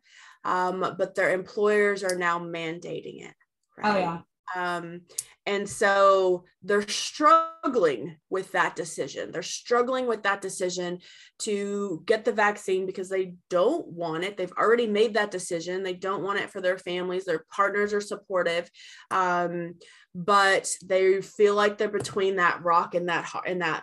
um, 0.44 0.94
but 0.98 1.14
their 1.14 1.32
employers 1.32 2.04
are 2.04 2.16
now 2.16 2.38
mandating 2.38 3.24
it. 3.24 3.34
Oh 3.82 3.96
yeah 3.98 4.18
Um, 4.54 5.02
and 5.44 5.68
so 5.68 6.44
they're 6.62 6.86
struggling 6.88 8.16
with 8.30 8.52
that 8.52 8.76
decision. 8.76 9.32
They're 9.32 9.42
struggling 9.42 10.06
with 10.06 10.22
that 10.22 10.40
decision 10.40 11.00
to 11.40 12.02
get 12.06 12.24
the 12.24 12.32
vaccine 12.32 12.86
because 12.86 13.08
they 13.08 13.34
don't 13.50 13.86
want 13.88 14.24
it. 14.24 14.36
They've 14.36 14.52
already 14.52 14.86
made 14.86 15.14
that 15.14 15.32
decision. 15.32 15.82
They 15.82 15.94
don't 15.94 16.22
want 16.22 16.38
it 16.38 16.50
for 16.50 16.60
their 16.60 16.78
families. 16.78 17.24
Their 17.24 17.44
partners 17.50 17.92
are 17.92 18.00
supportive, 18.00 18.70
um, 19.10 19.74
but 20.14 20.72
they 20.84 21.20
feel 21.22 21.54
like 21.56 21.76
they're 21.76 21.88
between 21.88 22.36
that 22.36 22.62
rock 22.62 22.94
and 22.94 23.08
that 23.08 23.28
and 23.46 23.62
that 23.62 23.82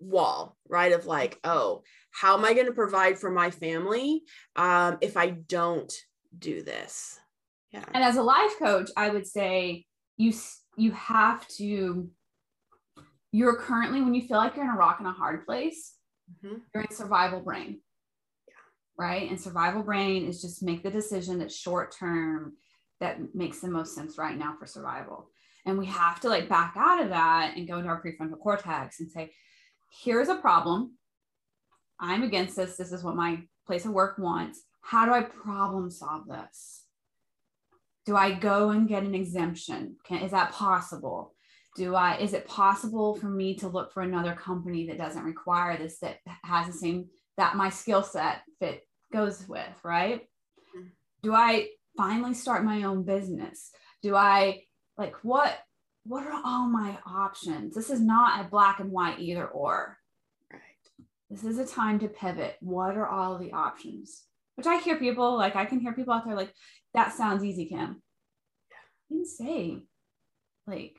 wall, 0.00 0.56
right? 0.68 0.92
Of 0.92 1.06
like, 1.06 1.38
oh, 1.44 1.82
how 2.10 2.36
am 2.36 2.44
I 2.44 2.54
going 2.54 2.66
to 2.66 2.72
provide 2.72 3.18
for 3.18 3.30
my 3.30 3.50
family 3.50 4.22
um, 4.56 4.98
if 5.00 5.16
I 5.16 5.30
don't 5.30 5.92
do 6.36 6.62
this? 6.62 7.18
Yeah. 7.74 7.84
and 7.94 8.02
as 8.04 8.16
a 8.16 8.22
life 8.22 8.54
coach 8.58 8.88
i 8.96 9.06
would 9.14 9.26
say 9.26 9.84
you 10.16 10.32
you 10.76 10.92
have 10.92 11.46
to 11.60 12.08
you're 13.32 13.56
currently 13.56 14.00
when 14.00 14.14
you 14.14 14.22
feel 14.28 14.36
like 14.38 14.54
you're 14.54 14.64
in 14.64 14.70
a 14.70 14.76
rock 14.76 14.96
and 15.00 15.08
a 15.08 15.12
hard 15.22 15.44
place 15.44 15.80
Mhm. 16.32 16.62
you're 16.72 16.84
in 16.84 16.90
survival 16.92 17.40
brain 17.40 17.80
right 18.96 19.28
and 19.28 19.40
survival 19.40 19.82
brain 19.82 20.26
is 20.28 20.40
just 20.40 20.62
make 20.62 20.82
the 20.84 20.90
decision 21.00 21.38
that's 21.38 21.56
short 21.56 21.90
term 21.98 22.56
that 23.00 23.34
makes 23.34 23.58
the 23.60 23.68
most 23.68 23.94
sense 23.94 24.16
right 24.18 24.38
now 24.38 24.54
for 24.58 24.66
survival 24.66 25.30
And 25.66 25.78
we 25.78 25.86
have 25.86 26.20
to 26.20 26.28
like 26.28 26.48
back 26.48 26.74
out 26.76 27.02
of 27.02 27.08
that 27.08 27.56
and 27.56 27.66
go 27.66 27.78
into 27.78 27.88
our 27.88 28.00
prefrontal 28.02 28.38
cortex 28.38 29.00
and 29.00 29.10
say, 29.10 29.32
here's 30.02 30.28
a 30.28 30.36
problem. 30.36 30.98
I'm 31.98 32.22
against 32.22 32.54
this. 32.56 32.76
This 32.76 32.92
is 32.92 33.02
what 33.02 33.16
my 33.16 33.42
place 33.66 33.86
of 33.86 33.92
work 33.92 34.18
wants. 34.18 34.62
How 34.82 35.06
do 35.06 35.12
I 35.12 35.22
problem 35.22 35.90
solve 35.90 36.28
this? 36.28 36.83
Do 38.06 38.16
I 38.16 38.32
go 38.32 38.70
and 38.70 38.88
get 38.88 39.02
an 39.02 39.14
exemption? 39.14 39.96
Can, 40.04 40.22
is 40.22 40.32
that 40.32 40.52
possible? 40.52 41.34
Do 41.76 41.94
I, 41.94 42.18
is 42.18 42.34
it 42.34 42.46
possible 42.46 43.16
for 43.16 43.26
me 43.26 43.56
to 43.56 43.68
look 43.68 43.92
for 43.92 44.02
another 44.02 44.34
company 44.34 44.86
that 44.86 44.98
doesn't 44.98 45.24
require 45.24 45.76
this, 45.76 45.98
that 46.00 46.18
has 46.44 46.66
the 46.66 46.72
same, 46.72 47.06
that 47.36 47.56
my 47.56 47.70
skill 47.70 48.02
set 48.02 48.42
fit 48.60 48.86
goes 49.12 49.48
with, 49.48 49.74
right? 49.82 50.20
Mm-hmm. 50.76 50.88
Do 51.22 51.34
I 51.34 51.68
finally 51.96 52.34
start 52.34 52.64
my 52.64 52.84
own 52.84 53.04
business? 53.04 53.70
Do 54.02 54.14
I, 54.14 54.62
like, 54.98 55.14
what, 55.22 55.58
what 56.04 56.26
are 56.26 56.40
all 56.44 56.68
my 56.68 56.98
options? 57.06 57.74
This 57.74 57.90
is 57.90 58.00
not 58.00 58.44
a 58.44 58.48
black 58.48 58.80
and 58.80 58.92
white 58.92 59.18
either 59.18 59.46
or. 59.46 59.98
Right. 60.52 60.60
This 61.30 61.44
is 61.44 61.58
a 61.58 61.66
time 61.66 61.98
to 62.00 62.08
pivot. 62.08 62.56
What 62.60 62.96
are 62.96 63.08
all 63.08 63.38
the 63.38 63.52
options? 63.52 64.22
Which 64.56 64.66
I 64.66 64.78
hear 64.78 64.96
people 64.96 65.36
like 65.36 65.56
I 65.56 65.64
can 65.64 65.80
hear 65.80 65.92
people 65.92 66.14
out 66.14 66.24
there 66.26 66.36
like 66.36 66.52
that 66.94 67.12
sounds 67.12 67.44
easy, 67.44 67.66
Kim. 67.66 68.02
I 69.10 69.14
didn't 69.14 69.82
like, 70.66 70.96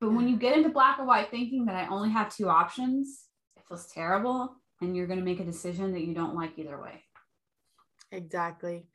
but 0.00 0.12
when 0.12 0.28
you 0.28 0.36
get 0.36 0.56
into 0.56 0.70
black 0.70 0.98
or 0.98 1.04
white 1.04 1.30
thinking 1.30 1.66
that 1.66 1.74
I 1.74 1.88
only 1.88 2.10
have 2.10 2.34
two 2.34 2.48
options, 2.48 3.24
it 3.56 3.62
feels 3.68 3.86
terrible, 3.88 4.56
and 4.80 4.96
you're 4.96 5.06
going 5.06 5.18
to 5.18 5.24
make 5.24 5.40
a 5.40 5.44
decision 5.44 5.92
that 5.92 6.02
you 6.02 6.14
don't 6.14 6.34
like 6.34 6.58
either 6.58 6.80
way. 6.80 7.02
Exactly. 8.12 8.86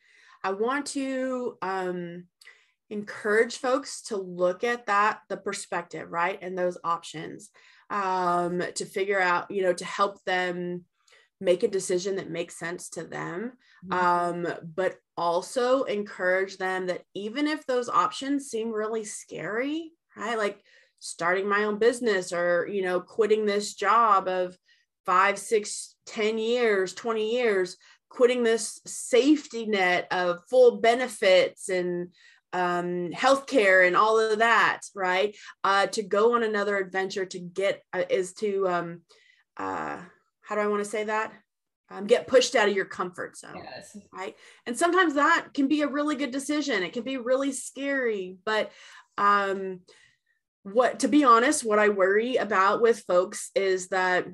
I 0.44 0.52
want 0.52 0.88
to 0.88 1.58
um, 1.62 2.26
encourage 2.90 3.58
folks 3.58 4.02
to 4.04 4.18
look 4.18 4.64
at 4.64 4.88
that, 4.88 5.20
the 5.30 5.38
perspective, 5.38 6.12
right, 6.12 6.40
and 6.42 6.58
those 6.58 6.78
options 6.84 7.50
um, 7.90 8.64
to 8.76 8.86
figure 8.86 9.20
out, 9.20 9.50
you 9.52 9.62
know, 9.62 9.74
to 9.74 9.86
help 9.86 10.24
them 10.26 10.86
make 11.42 11.64
a 11.64 11.68
decision 11.68 12.16
that 12.16 12.30
makes 12.30 12.58
sense 12.58 12.90
to 12.90 13.04
them 13.04 13.54
mm-hmm. 13.86 13.94
um, 13.94 14.54
but 14.76 14.96
also 15.18 15.84
encourage 15.84 16.58
them 16.58 16.88
that 16.88 17.04
even 17.14 17.48
if 17.48 17.66
those 17.66 17.90
options 17.90 18.48
seem 18.50 18.72
really 18.72 19.04
scary 19.04 19.92
right 20.18 20.38
like 20.38 20.62
starting 21.00 21.48
my 21.48 21.66
own 21.66 21.78
business 21.78 22.34
or 22.34 22.68
you 22.72 22.82
know 22.82 23.00
quitting 23.00 23.46
this 23.46 23.74
job 23.74 24.28
of 24.28 24.58
five 25.06 25.38
six 25.38 25.96
ten 26.06 26.38
years 26.38 26.94
20 26.94 27.32
years 27.32 27.78
quitting 28.10 28.44
this 28.44 28.80
safety 28.86 29.66
net 29.66 30.08
of 30.12 30.40
full 30.50 30.80
benefits 30.80 31.70
and 31.70 32.10
um, 32.54 33.12
healthcare 33.12 33.86
and 33.86 33.98
all 33.98 34.18
of 34.18 34.40
that, 34.40 34.82
right? 34.96 35.36
Uh, 35.64 35.88
to 35.88 36.02
go 36.02 36.36
on 36.36 36.44
another 36.44 36.78
adventure 36.78 37.26
to 37.26 37.40
get 37.40 37.82
uh, 37.92 38.04
is 38.10 38.34
to 38.36 38.68
um, 38.70 39.02
uh, 39.58 40.00
how 40.46 40.56
do 40.56 40.62
I 40.62 40.68
want 40.68 40.84
to 40.84 40.90
say 40.90 41.06
that? 41.06 41.34
Um, 41.90 42.08
get 42.08 42.28
pushed 42.28 42.56
out 42.56 42.68
of 42.68 42.76
your 42.76 42.86
comfort 42.86 43.38
zone. 43.38 43.58
Yes. 43.64 43.96
Right. 44.12 44.36
And 44.66 44.78
sometimes 44.78 45.16
that 45.16 45.50
can 45.54 45.68
be 45.68 45.82
a 45.82 45.88
really 45.88 46.16
good 46.16 46.32
decision. 46.32 46.82
It 46.82 46.94
can 46.94 47.04
be 47.04 47.18
really 47.18 47.52
scary. 47.52 48.38
But 48.44 48.72
um, 49.18 49.82
what, 50.64 51.00
to 51.02 51.08
be 51.08 51.24
honest, 51.24 51.64
what 51.64 51.78
I 51.78 51.90
worry 51.90 52.38
about 52.38 52.82
with 52.82 53.04
folks 53.08 53.52
is 53.56 53.90
that 53.90 54.26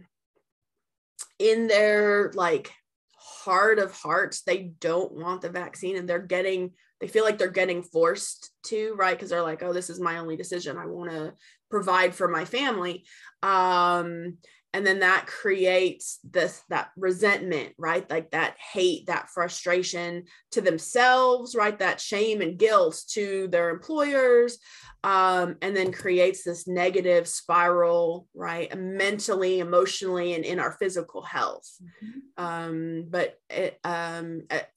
in 1.39 1.67
their 1.67 2.31
like 2.35 2.71
heart 3.17 3.79
of 3.79 3.91
hearts, 3.91 4.43
they 4.43 4.71
don't 4.79 5.11
want 5.11 5.41
the 5.41 5.49
vaccine 5.49 5.97
and 5.97 6.07
they're 6.07 6.19
getting, 6.19 6.71
they 7.01 7.07
feel 7.07 7.25
like 7.25 7.37
they're 7.37 7.49
getting 7.49 7.83
forced 7.83 8.51
to, 8.67 8.93
right? 8.97 9.15
Because 9.15 9.29
they're 9.29 9.41
like, 9.41 9.61
oh, 9.61 9.73
this 9.73 9.89
is 9.89 9.99
my 9.99 10.19
only 10.19 10.37
decision. 10.37 10.77
I 10.77 10.85
want 10.85 11.11
to 11.11 11.33
provide 11.69 12.15
for 12.15 12.27
my 12.27 12.45
family. 12.45 13.05
Um, 13.43 14.37
and 14.73 14.85
then 14.85 14.99
that 14.99 15.27
creates 15.27 16.19
this 16.23 16.61
that 16.69 16.91
resentment 16.95 17.73
right? 17.77 18.09
Like 18.09 18.31
that 18.31 18.55
hate 18.57 19.07
that 19.07 19.29
frustration 19.29 20.25
to 20.51 20.61
themselves 20.61 21.55
right? 21.55 21.77
That 21.77 21.99
shame 21.99 22.41
and 22.41 22.57
guilt 22.57 23.01
to 23.09 23.47
their 23.49 23.69
employers 23.69 24.57
um, 25.03 25.55
and 25.61 25.75
then 25.75 25.91
creates 25.91 26.43
this 26.43 26.67
negative 26.67 27.27
spiral 27.27 28.27
right? 28.33 28.75
Mentally 28.77 29.59
emotionally 29.59 30.33
and 30.33 30.45
in 30.45 30.59
our 30.59 30.71
physical 30.73 31.21
health. 31.21 31.69
Mm-hmm. 32.03 32.43
um, 32.43 33.05
but 33.09 33.37
it, 33.49 33.79
um, 33.83 34.43
it, 34.49 34.67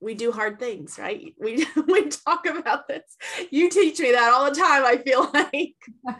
we 0.00 0.14
do 0.14 0.32
hard 0.32 0.58
things 0.58 0.98
right? 0.98 1.34
We 1.38 1.66
we 1.86 2.08
talk 2.08 2.46
about 2.46 2.88
this. 2.88 3.16
You 3.50 3.70
teach 3.70 4.00
me 4.00 4.12
that 4.12 4.32
all 4.32 4.50
the 4.50 4.56
time 4.56 4.84
i 4.84 4.96
feel 4.96 5.30
like 5.32 5.76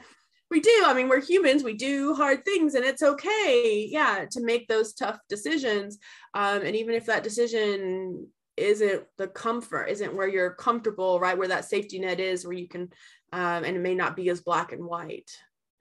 we 0.50 0.60
do. 0.60 0.82
I 0.84 0.94
mean 0.94 1.08
we're 1.08 1.20
humans. 1.20 1.64
We 1.64 1.74
do 1.74 2.14
hard 2.14 2.44
things 2.44 2.74
and 2.74 2.84
it's 2.84 3.02
okay 3.02 3.88
yeah 3.90 4.24
to 4.30 4.44
make 4.44 4.68
those 4.68 4.94
tough 4.94 5.18
decisions 5.28 5.98
um, 6.34 6.62
and 6.62 6.76
even 6.76 6.94
if 6.94 7.06
that 7.06 7.22
decision 7.22 8.28
isn't 8.56 9.02
the 9.18 9.28
comfort 9.28 9.84
isn't 9.84 10.14
where 10.14 10.28
you're 10.28 10.54
comfortable 10.54 11.20
right 11.20 11.36
where 11.36 11.48
that 11.48 11.66
safety 11.66 11.98
net 11.98 12.20
is 12.20 12.46
where 12.46 12.56
you 12.56 12.68
can 12.68 12.90
um, 13.32 13.64
and 13.64 13.76
it 13.76 13.80
may 13.80 13.94
not 13.94 14.16
be 14.16 14.30
as 14.30 14.40
black 14.40 14.72
and 14.72 14.84
white. 14.84 15.30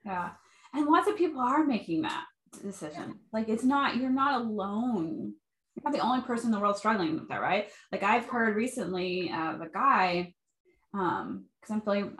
Yeah. 0.04 0.30
And 0.74 0.86
lots 0.86 1.08
of 1.08 1.16
people 1.16 1.40
are 1.40 1.64
making 1.64 2.02
that 2.02 2.24
decision. 2.62 3.20
Like 3.32 3.48
it's 3.48 3.64
not 3.64 3.96
you're 3.96 4.10
not 4.10 4.40
alone. 4.40 5.34
You're 5.74 5.90
not 5.90 5.92
the 5.92 6.06
only 6.06 6.22
person 6.22 6.48
in 6.48 6.52
the 6.52 6.60
world 6.60 6.76
struggling 6.76 7.14
with 7.14 7.28
that 7.28 7.40
right? 7.40 7.68
Like 7.92 8.02
i've 8.02 8.26
heard 8.26 8.56
recently 8.56 9.30
of 9.30 9.60
a 9.60 9.68
guy 9.72 10.34
um 10.94 11.44
because 11.60 11.74
i'm 11.74 11.80
feeling 11.82 12.16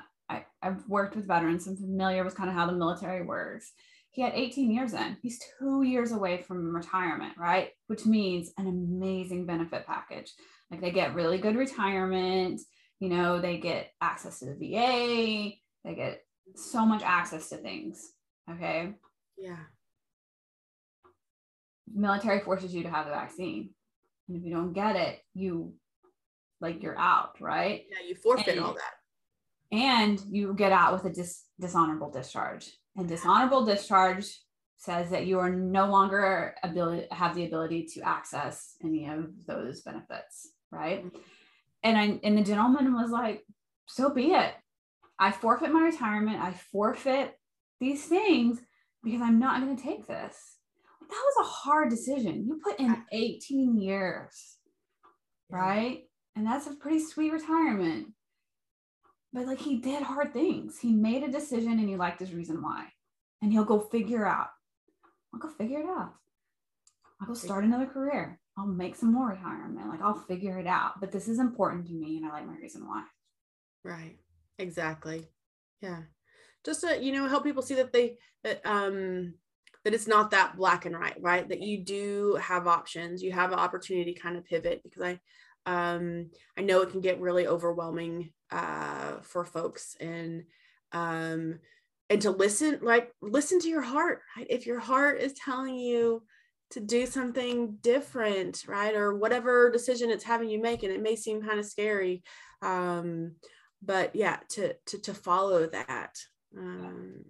I've 0.67 0.89
worked 0.89 1.15
with 1.15 1.29
veterans. 1.29 1.67
I'm 1.67 1.77
familiar 1.77 2.25
with 2.25 2.35
kind 2.35 2.51
of 2.51 2.57
how 2.57 2.67
the 2.67 2.73
military 2.73 3.25
works. 3.25 3.71
He 4.11 4.23
had 4.23 4.33
18 4.35 4.71
years 4.71 4.95
in. 4.95 5.17
He's 5.23 5.41
two 5.59 5.83
years 5.83 6.13
away 6.13 6.43
from 6.43 6.75
retirement, 6.75 7.35
right? 7.39 7.71
Which 7.87 8.07
means 8.07 8.51
an 8.59 8.67
amazing 8.67 9.47
benefit 9.47 9.87
package. 9.87 10.33
Like 10.71 10.81
they 10.81 10.91
get 10.91 11.15
really 11.15 11.39
good 11.39 11.55
retirement. 11.55 12.61
You 12.99 13.11
know, 13.11 13.41
they 13.41 13.59
get 13.59 13.93
access 14.01 14.41
to 14.41 14.47
the 14.47 14.55
VA. 14.55 15.53
They 15.85 15.95
get 15.95 16.23
so 16.55 16.85
much 16.85 17.03
access 17.05 17.51
to 17.51 17.59
things. 17.59 18.13
Okay. 18.51 18.95
Yeah. 19.39 19.59
Military 21.95 22.41
forces 22.41 22.75
you 22.75 22.83
to 22.83 22.91
have 22.91 23.07
the 23.07 23.13
vaccine. 23.13 23.71
And 24.29 24.37
if 24.37 24.45
you 24.45 24.51
don't 24.51 24.73
get 24.73 24.97
it, 24.97 25.21
you 25.35 25.75
like 26.61 26.83
you're 26.83 26.99
out, 26.99 27.37
right? 27.41 27.85
Yeah, 27.91 28.09
you 28.09 28.17
forfeit 28.17 28.57
and, 28.57 28.61
all 28.61 28.73
that 28.73 28.96
and 29.73 30.21
you 30.29 30.55
get 30.55 30.73
out 30.73 30.93
with 30.93 31.05
a 31.05 31.15
dis- 31.15 31.45
dishonorable 31.61 32.11
discharge. 32.11 32.71
And 32.97 33.09
dishonorable 33.09 33.65
discharge 33.65 34.27
says 34.77 35.11
that 35.11 35.27
you 35.27 35.39
are 35.39 35.51
no 35.51 35.87
longer 35.87 36.55
ability 36.63 37.07
have 37.11 37.35
the 37.35 37.47
ability 37.47 37.87
to 37.95 38.03
access 38.03 38.77
any 38.85 39.09
of 39.09 39.31
those 39.47 39.81
benefits, 39.83 40.51
right? 40.71 41.05
And 41.83 41.99
I 41.99 42.21
and 42.23 42.39
the 42.39 42.45
gentleman 42.45 42.95
was 42.95 43.11
like, 43.11 43.45
"So 43.87 44.11
be 44.11 44.33
it. 44.33 44.55
I 45.19 45.33
forfeit 45.33 45.73
my 45.73 45.83
retirement. 45.83 46.43
I 46.43 46.53
forfeit 46.53 47.39
these 47.81 48.07
things 48.07 48.61
because 49.03 49.23
I'm 49.23 49.39
not 49.39 49.61
going 49.61 49.77
to 49.77 49.83
take 49.83 50.07
this." 50.07 50.57
That 51.01 51.23
was 51.37 51.47
a 51.47 51.51
hard 51.51 51.91
decision. 51.91 52.47
You 52.47 52.61
put 52.63 52.81
in 52.81 53.03
18 53.13 53.81
years, 53.81 54.57
right? 55.49 56.03
And 56.35 56.47
that's 56.47 56.67
a 56.67 56.75
pretty 56.75 57.01
sweet 57.01 57.33
retirement 57.33 58.09
but 59.33 59.47
like 59.47 59.61
he 59.61 59.79
did 59.79 60.03
hard 60.03 60.33
things. 60.33 60.79
He 60.79 60.93
made 60.93 61.23
a 61.23 61.31
decision 61.31 61.73
and 61.73 61.89
he 61.89 61.97
liked 61.97 62.21
his 62.21 62.33
reason 62.33 62.63
why. 62.63 62.87
And 63.43 63.53
he'll 63.53 63.65
go 63.65 63.81
figure 63.81 64.27
out. 64.27 64.49
I'll 65.33 65.41
go 65.41 65.49
figure 65.49 65.81
it 65.81 65.87
out. 65.87 66.15
I'll 67.21 67.29
go 67.29 67.35
start 67.35 67.65
another 67.65 67.87
career. 67.87 68.41
I'll 68.59 68.67
make 68.67 68.97
some 68.97 69.13
more 69.13 69.29
retirement. 69.29 69.89
Like 69.89 70.01
I'll 70.01 70.25
figure 70.27 70.59
it 70.59 70.67
out. 70.67 71.01
But 71.01 71.13
this 71.13 71.29
is 71.29 71.39
important 71.39 71.87
to 71.89 71.93
me 71.93 72.17
and 72.17 72.27
I 72.27 72.31
like 72.31 72.47
my 72.47 72.57
reason 72.57 72.87
why. 72.87 73.05
Right. 73.85 74.19
Exactly. 74.59 75.27
Yeah. 75.83 76.03
Just 76.65 76.81
to, 76.81 76.99
you 77.03 77.13
know, 77.13 77.29
help 77.29 77.45
people 77.45 77.63
see 77.63 77.75
that 77.75 77.93
they 77.93 78.17
that 78.43 78.61
um 78.65 79.35
that 79.85 79.95
it's 79.95 80.09
not 80.09 80.31
that 80.33 80.57
black 80.57 80.85
and 80.85 80.97
white, 80.97 81.21
right? 81.21 81.49
That 81.49 81.63
you 81.63 81.85
do 81.85 82.39
have 82.41 82.67
options. 82.67 83.23
You 83.23 83.33
have 83.33 83.53
an 83.53 83.59
opportunity 83.59 84.15
to 84.15 84.21
kind 84.21 84.37
of 84.37 84.45
pivot 84.45 84.83
because 84.83 85.03
I 85.03 85.21
um 85.67 86.31
I 86.57 86.63
know 86.63 86.83
it 86.83 86.91
can 86.91 87.01
get 87.01 87.21
really 87.21 87.47
overwhelming 87.47 88.33
uh, 88.51 89.17
for 89.23 89.45
folks 89.45 89.97
and 90.01 90.45
um, 90.93 91.59
and 92.09 92.23
to 92.23 92.31
listen 92.31 92.79
like 92.83 93.13
listen 93.21 93.61
to 93.61 93.69
your 93.69 93.83
heart 93.83 94.21
right? 94.37 94.47
If 94.49 94.67
your 94.67 94.79
heart 94.79 95.21
is 95.21 95.33
telling 95.33 95.77
you 95.77 96.23
to 96.71 96.81
do 96.81 97.07
something 97.07 97.79
different 97.81 98.65
right? 98.67 98.95
Or 98.95 99.17
whatever 99.17 99.71
decision 99.71 100.11
it's 100.11 100.25
having 100.25 100.49
you 100.49 100.61
make 100.61 100.83
and 100.83 100.93
it 100.93 101.03
may 101.03 101.17
seem 101.17 101.43
kind 101.43 101.59
of 101.59 101.67
scary 101.67 102.23
um, 102.63 103.33
but 103.83 104.15
yeah 104.15 104.39
to 104.51 104.75
to 104.87 104.99
to 104.99 105.15
follow 105.15 105.67
that 105.67 106.15
um, 106.57 107.25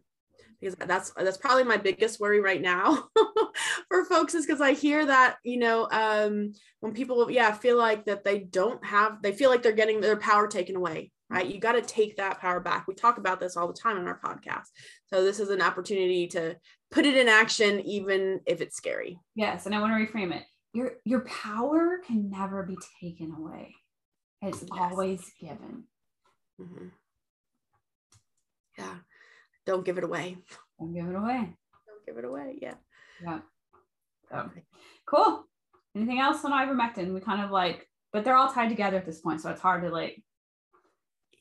because 0.60 0.76
that's 0.76 1.10
that's 1.10 1.36
probably 1.36 1.64
my 1.64 1.76
biggest 1.76 2.20
worry 2.20 2.40
right 2.40 2.62
now 2.62 3.08
for 3.88 4.04
folks 4.04 4.34
is 4.34 4.46
because 4.46 4.60
I 4.60 4.72
hear 4.72 5.06
that 5.06 5.36
you 5.44 5.58
know 5.58 5.88
um, 5.90 6.52
when 6.80 6.92
people 6.92 7.30
yeah 7.30 7.52
feel 7.52 7.76
like 7.76 8.04
that 8.06 8.24
they 8.24 8.40
don't 8.40 8.84
have 8.84 9.22
they 9.22 9.32
feel 9.32 9.50
like 9.50 9.62
they're 9.62 9.72
getting 9.72 10.00
their 10.00 10.16
power 10.16 10.46
taken 10.48 10.76
away 10.76 11.12
right? 11.28 11.46
You 11.46 11.58
got 11.58 11.72
to 11.72 11.82
take 11.82 12.16
that 12.16 12.40
power 12.40 12.60
back. 12.60 12.86
We 12.86 12.94
talk 12.94 13.18
about 13.18 13.40
this 13.40 13.56
all 13.56 13.66
the 13.66 13.74
time 13.74 13.98
on 13.98 14.06
our 14.06 14.20
podcast. 14.20 14.66
So 15.06 15.24
this 15.24 15.40
is 15.40 15.50
an 15.50 15.60
opportunity 15.60 16.28
to 16.28 16.56
put 16.90 17.06
it 17.06 17.16
in 17.16 17.28
action, 17.28 17.80
even 17.80 18.40
if 18.46 18.60
it's 18.60 18.76
scary. 18.76 19.18
Yes. 19.34 19.66
And 19.66 19.74
I 19.74 19.80
want 19.80 19.92
to 19.92 20.12
reframe 20.12 20.34
it. 20.34 20.44
Your 20.72 20.92
your 21.04 21.20
power 21.20 22.00
can 22.06 22.30
never 22.30 22.62
be 22.62 22.76
taken 23.00 23.32
away. 23.32 23.74
It's 24.42 24.62
yes. 24.62 24.68
always 24.78 25.32
given. 25.40 25.84
Mm-hmm. 26.60 26.88
Yeah. 28.78 28.94
Don't 29.66 29.84
give 29.84 29.98
it 29.98 30.04
away. 30.04 30.38
Don't 30.78 30.94
give 30.94 31.06
it 31.06 31.16
away. 31.16 31.52
Don't 31.86 32.06
give 32.06 32.16
it 32.16 32.24
away. 32.24 32.58
Yeah. 32.62 32.74
Yeah. 33.22 33.40
So, 34.30 34.50
cool. 35.06 35.44
Anything 35.94 36.20
else 36.20 36.44
on 36.44 36.52
ivermectin? 36.52 37.12
We 37.12 37.20
kind 37.20 37.42
of 37.42 37.50
like, 37.50 37.88
but 38.12 38.24
they're 38.24 38.36
all 38.36 38.52
tied 38.52 38.68
together 38.68 38.96
at 38.96 39.06
this 39.06 39.20
point, 39.20 39.40
so 39.40 39.50
it's 39.50 39.60
hard 39.60 39.82
to 39.82 39.90
like. 39.90 40.22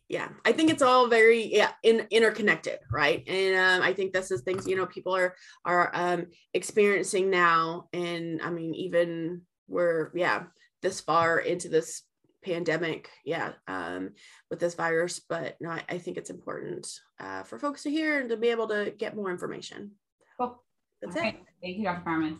Yeah, 0.07 0.29
I 0.45 0.51
think 0.51 0.69
it's 0.69 0.83
all 0.83 1.07
very 1.07 1.43
yeah 1.45 1.71
in, 1.81 2.07
interconnected, 2.11 2.77
right? 2.91 3.27
And 3.27 3.55
um, 3.55 3.87
I 3.87 3.91
think 3.93 4.13
this 4.13 4.29
is 4.29 4.41
things 4.41 4.67
you 4.67 4.75
know 4.75 4.85
people 4.85 5.15
are 5.15 5.35
are 5.65 5.89
um, 5.93 6.27
experiencing 6.53 7.31
now, 7.31 7.89
and 7.91 8.39
I 8.41 8.51
mean 8.51 8.75
even 8.75 9.41
we're 9.67 10.11
yeah 10.13 10.43
this 10.83 11.01
far 11.01 11.39
into 11.39 11.69
this 11.69 12.03
pandemic 12.45 13.09
yeah 13.25 13.53
um, 13.67 14.11
with 14.49 14.59
this 14.59 14.75
virus 14.75 15.19
but 15.27 15.55
no, 15.59 15.69
I, 15.71 15.83
I 15.89 15.97
think 15.97 16.17
it's 16.17 16.29
important 16.29 16.87
uh, 17.19 17.43
for 17.43 17.57
folks 17.57 17.83
to 17.83 17.89
hear 17.89 18.19
and 18.19 18.29
to 18.29 18.37
be 18.37 18.49
able 18.49 18.67
to 18.69 18.93
get 18.97 19.15
more 19.15 19.31
information. 19.31 19.91
Cool. 20.39 20.61
That's 21.01 21.15
it. 21.15 21.19
thank 21.19 21.77
you 21.77 21.83
dr 21.83 22.03
Farman. 22.03 22.39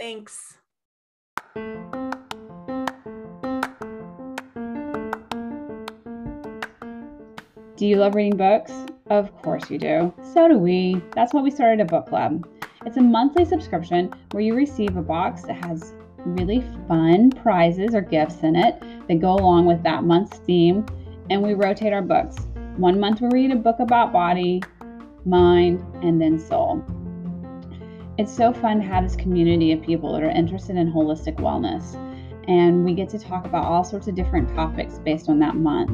thanks. 0.00 0.56
Do 7.76 7.86
you 7.86 7.96
love 7.96 8.14
reading 8.14 8.36
books? 8.36 8.72
Of 9.10 9.30
course 9.42 9.68
you 9.68 9.78
do. 9.78 10.14
So 10.32 10.48
do 10.48 10.58
we. 10.58 11.02
That's 11.14 11.34
why 11.34 11.42
we 11.42 11.50
started 11.50 11.80
a 11.80 11.84
book 11.84 12.06
club. 12.06 12.48
It's 12.86 12.96
a 12.96 13.02
monthly 13.02 13.44
subscription 13.44 14.12
where 14.30 14.42
you 14.42 14.54
receive 14.54 14.96
a 14.96 15.02
box 15.02 15.42
that 15.42 15.64
has 15.64 15.92
really 16.24 16.64
fun 16.88 17.30
prizes 17.30 17.94
or 17.94 18.00
gifts 18.00 18.42
in 18.42 18.56
it 18.56 18.82
that 19.08 19.20
go 19.20 19.34
along 19.34 19.66
with 19.66 19.82
that 19.82 20.04
month's 20.04 20.38
theme, 20.38 20.86
and 21.30 21.42
we 21.42 21.54
rotate 21.54 21.92
our 21.92 22.02
books. 22.02 22.36
One 22.76 22.98
month 22.98 23.20
we 23.20 23.28
read 23.32 23.52
a 23.52 23.56
book 23.56 23.80
about 23.80 24.12
body, 24.12 24.62
mind, 25.24 25.84
and 26.02 26.20
then 26.20 26.38
soul. 26.38 26.84
It's 28.18 28.32
so 28.32 28.52
fun 28.52 28.78
to 28.78 28.84
have 28.84 29.04
this 29.04 29.16
community 29.16 29.72
of 29.72 29.82
people 29.82 30.12
that 30.12 30.22
are 30.22 30.30
interested 30.30 30.76
in 30.76 30.92
holistic 30.92 31.36
wellness, 31.36 31.94
and 32.48 32.84
we 32.84 32.94
get 32.94 33.08
to 33.10 33.18
talk 33.18 33.44
about 33.46 33.64
all 33.64 33.84
sorts 33.84 34.06
of 34.06 34.14
different 34.14 34.54
topics 34.54 34.98
based 34.98 35.28
on 35.28 35.38
that 35.40 35.56
month 35.56 35.90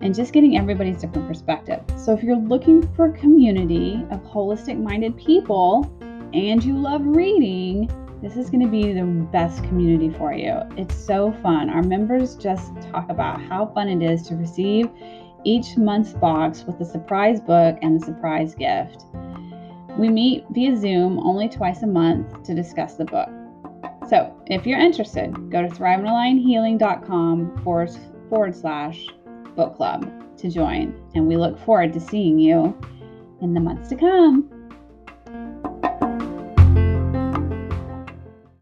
and 0.00 0.14
just 0.14 0.32
getting 0.34 0.58
everybody's 0.58 1.00
different 1.00 1.26
perspective. 1.26 1.80
So 1.96 2.12
if 2.12 2.22
you're 2.22 2.36
looking 2.36 2.86
for 2.94 3.06
a 3.06 3.12
community 3.12 4.04
of 4.10 4.22
holistic 4.24 4.78
minded 4.78 5.16
people 5.16 5.90
and 6.34 6.62
you 6.62 6.76
love 6.76 7.00
reading, 7.04 7.90
this 8.24 8.38
is 8.38 8.48
going 8.48 8.62
to 8.62 8.70
be 8.70 8.94
the 8.94 9.04
best 9.04 9.62
community 9.64 10.08
for 10.08 10.32
you. 10.32 10.54
It's 10.78 10.96
so 10.96 11.30
fun. 11.42 11.68
Our 11.68 11.82
members 11.82 12.36
just 12.36 12.72
talk 12.90 13.10
about 13.10 13.42
how 13.42 13.66
fun 13.66 13.86
it 13.90 14.02
is 14.02 14.26
to 14.28 14.34
receive 14.34 14.88
each 15.44 15.76
month's 15.76 16.14
box 16.14 16.64
with 16.64 16.80
a 16.80 16.86
surprise 16.86 17.38
book 17.38 17.76
and 17.82 18.00
a 18.00 18.04
surprise 18.04 18.54
gift. 18.54 19.04
We 19.98 20.08
meet 20.08 20.46
via 20.52 20.74
Zoom 20.74 21.18
only 21.18 21.50
twice 21.50 21.82
a 21.82 21.86
month 21.86 22.44
to 22.44 22.54
discuss 22.54 22.94
the 22.94 23.04
book. 23.04 23.28
So, 24.08 24.34
if 24.46 24.66
you're 24.66 24.80
interested, 24.80 25.50
go 25.50 25.60
to 25.60 25.68
thriveandalignhealing.com 25.68 27.62
forward, 27.62 27.90
forward 28.30 28.56
slash 28.56 29.06
book 29.54 29.76
club 29.76 30.10
to 30.38 30.50
join. 30.50 30.98
And 31.14 31.26
we 31.26 31.36
look 31.36 31.58
forward 31.58 31.92
to 31.92 32.00
seeing 32.00 32.38
you 32.38 32.74
in 33.42 33.52
the 33.52 33.60
months 33.60 33.90
to 33.90 33.96
come. 33.96 34.53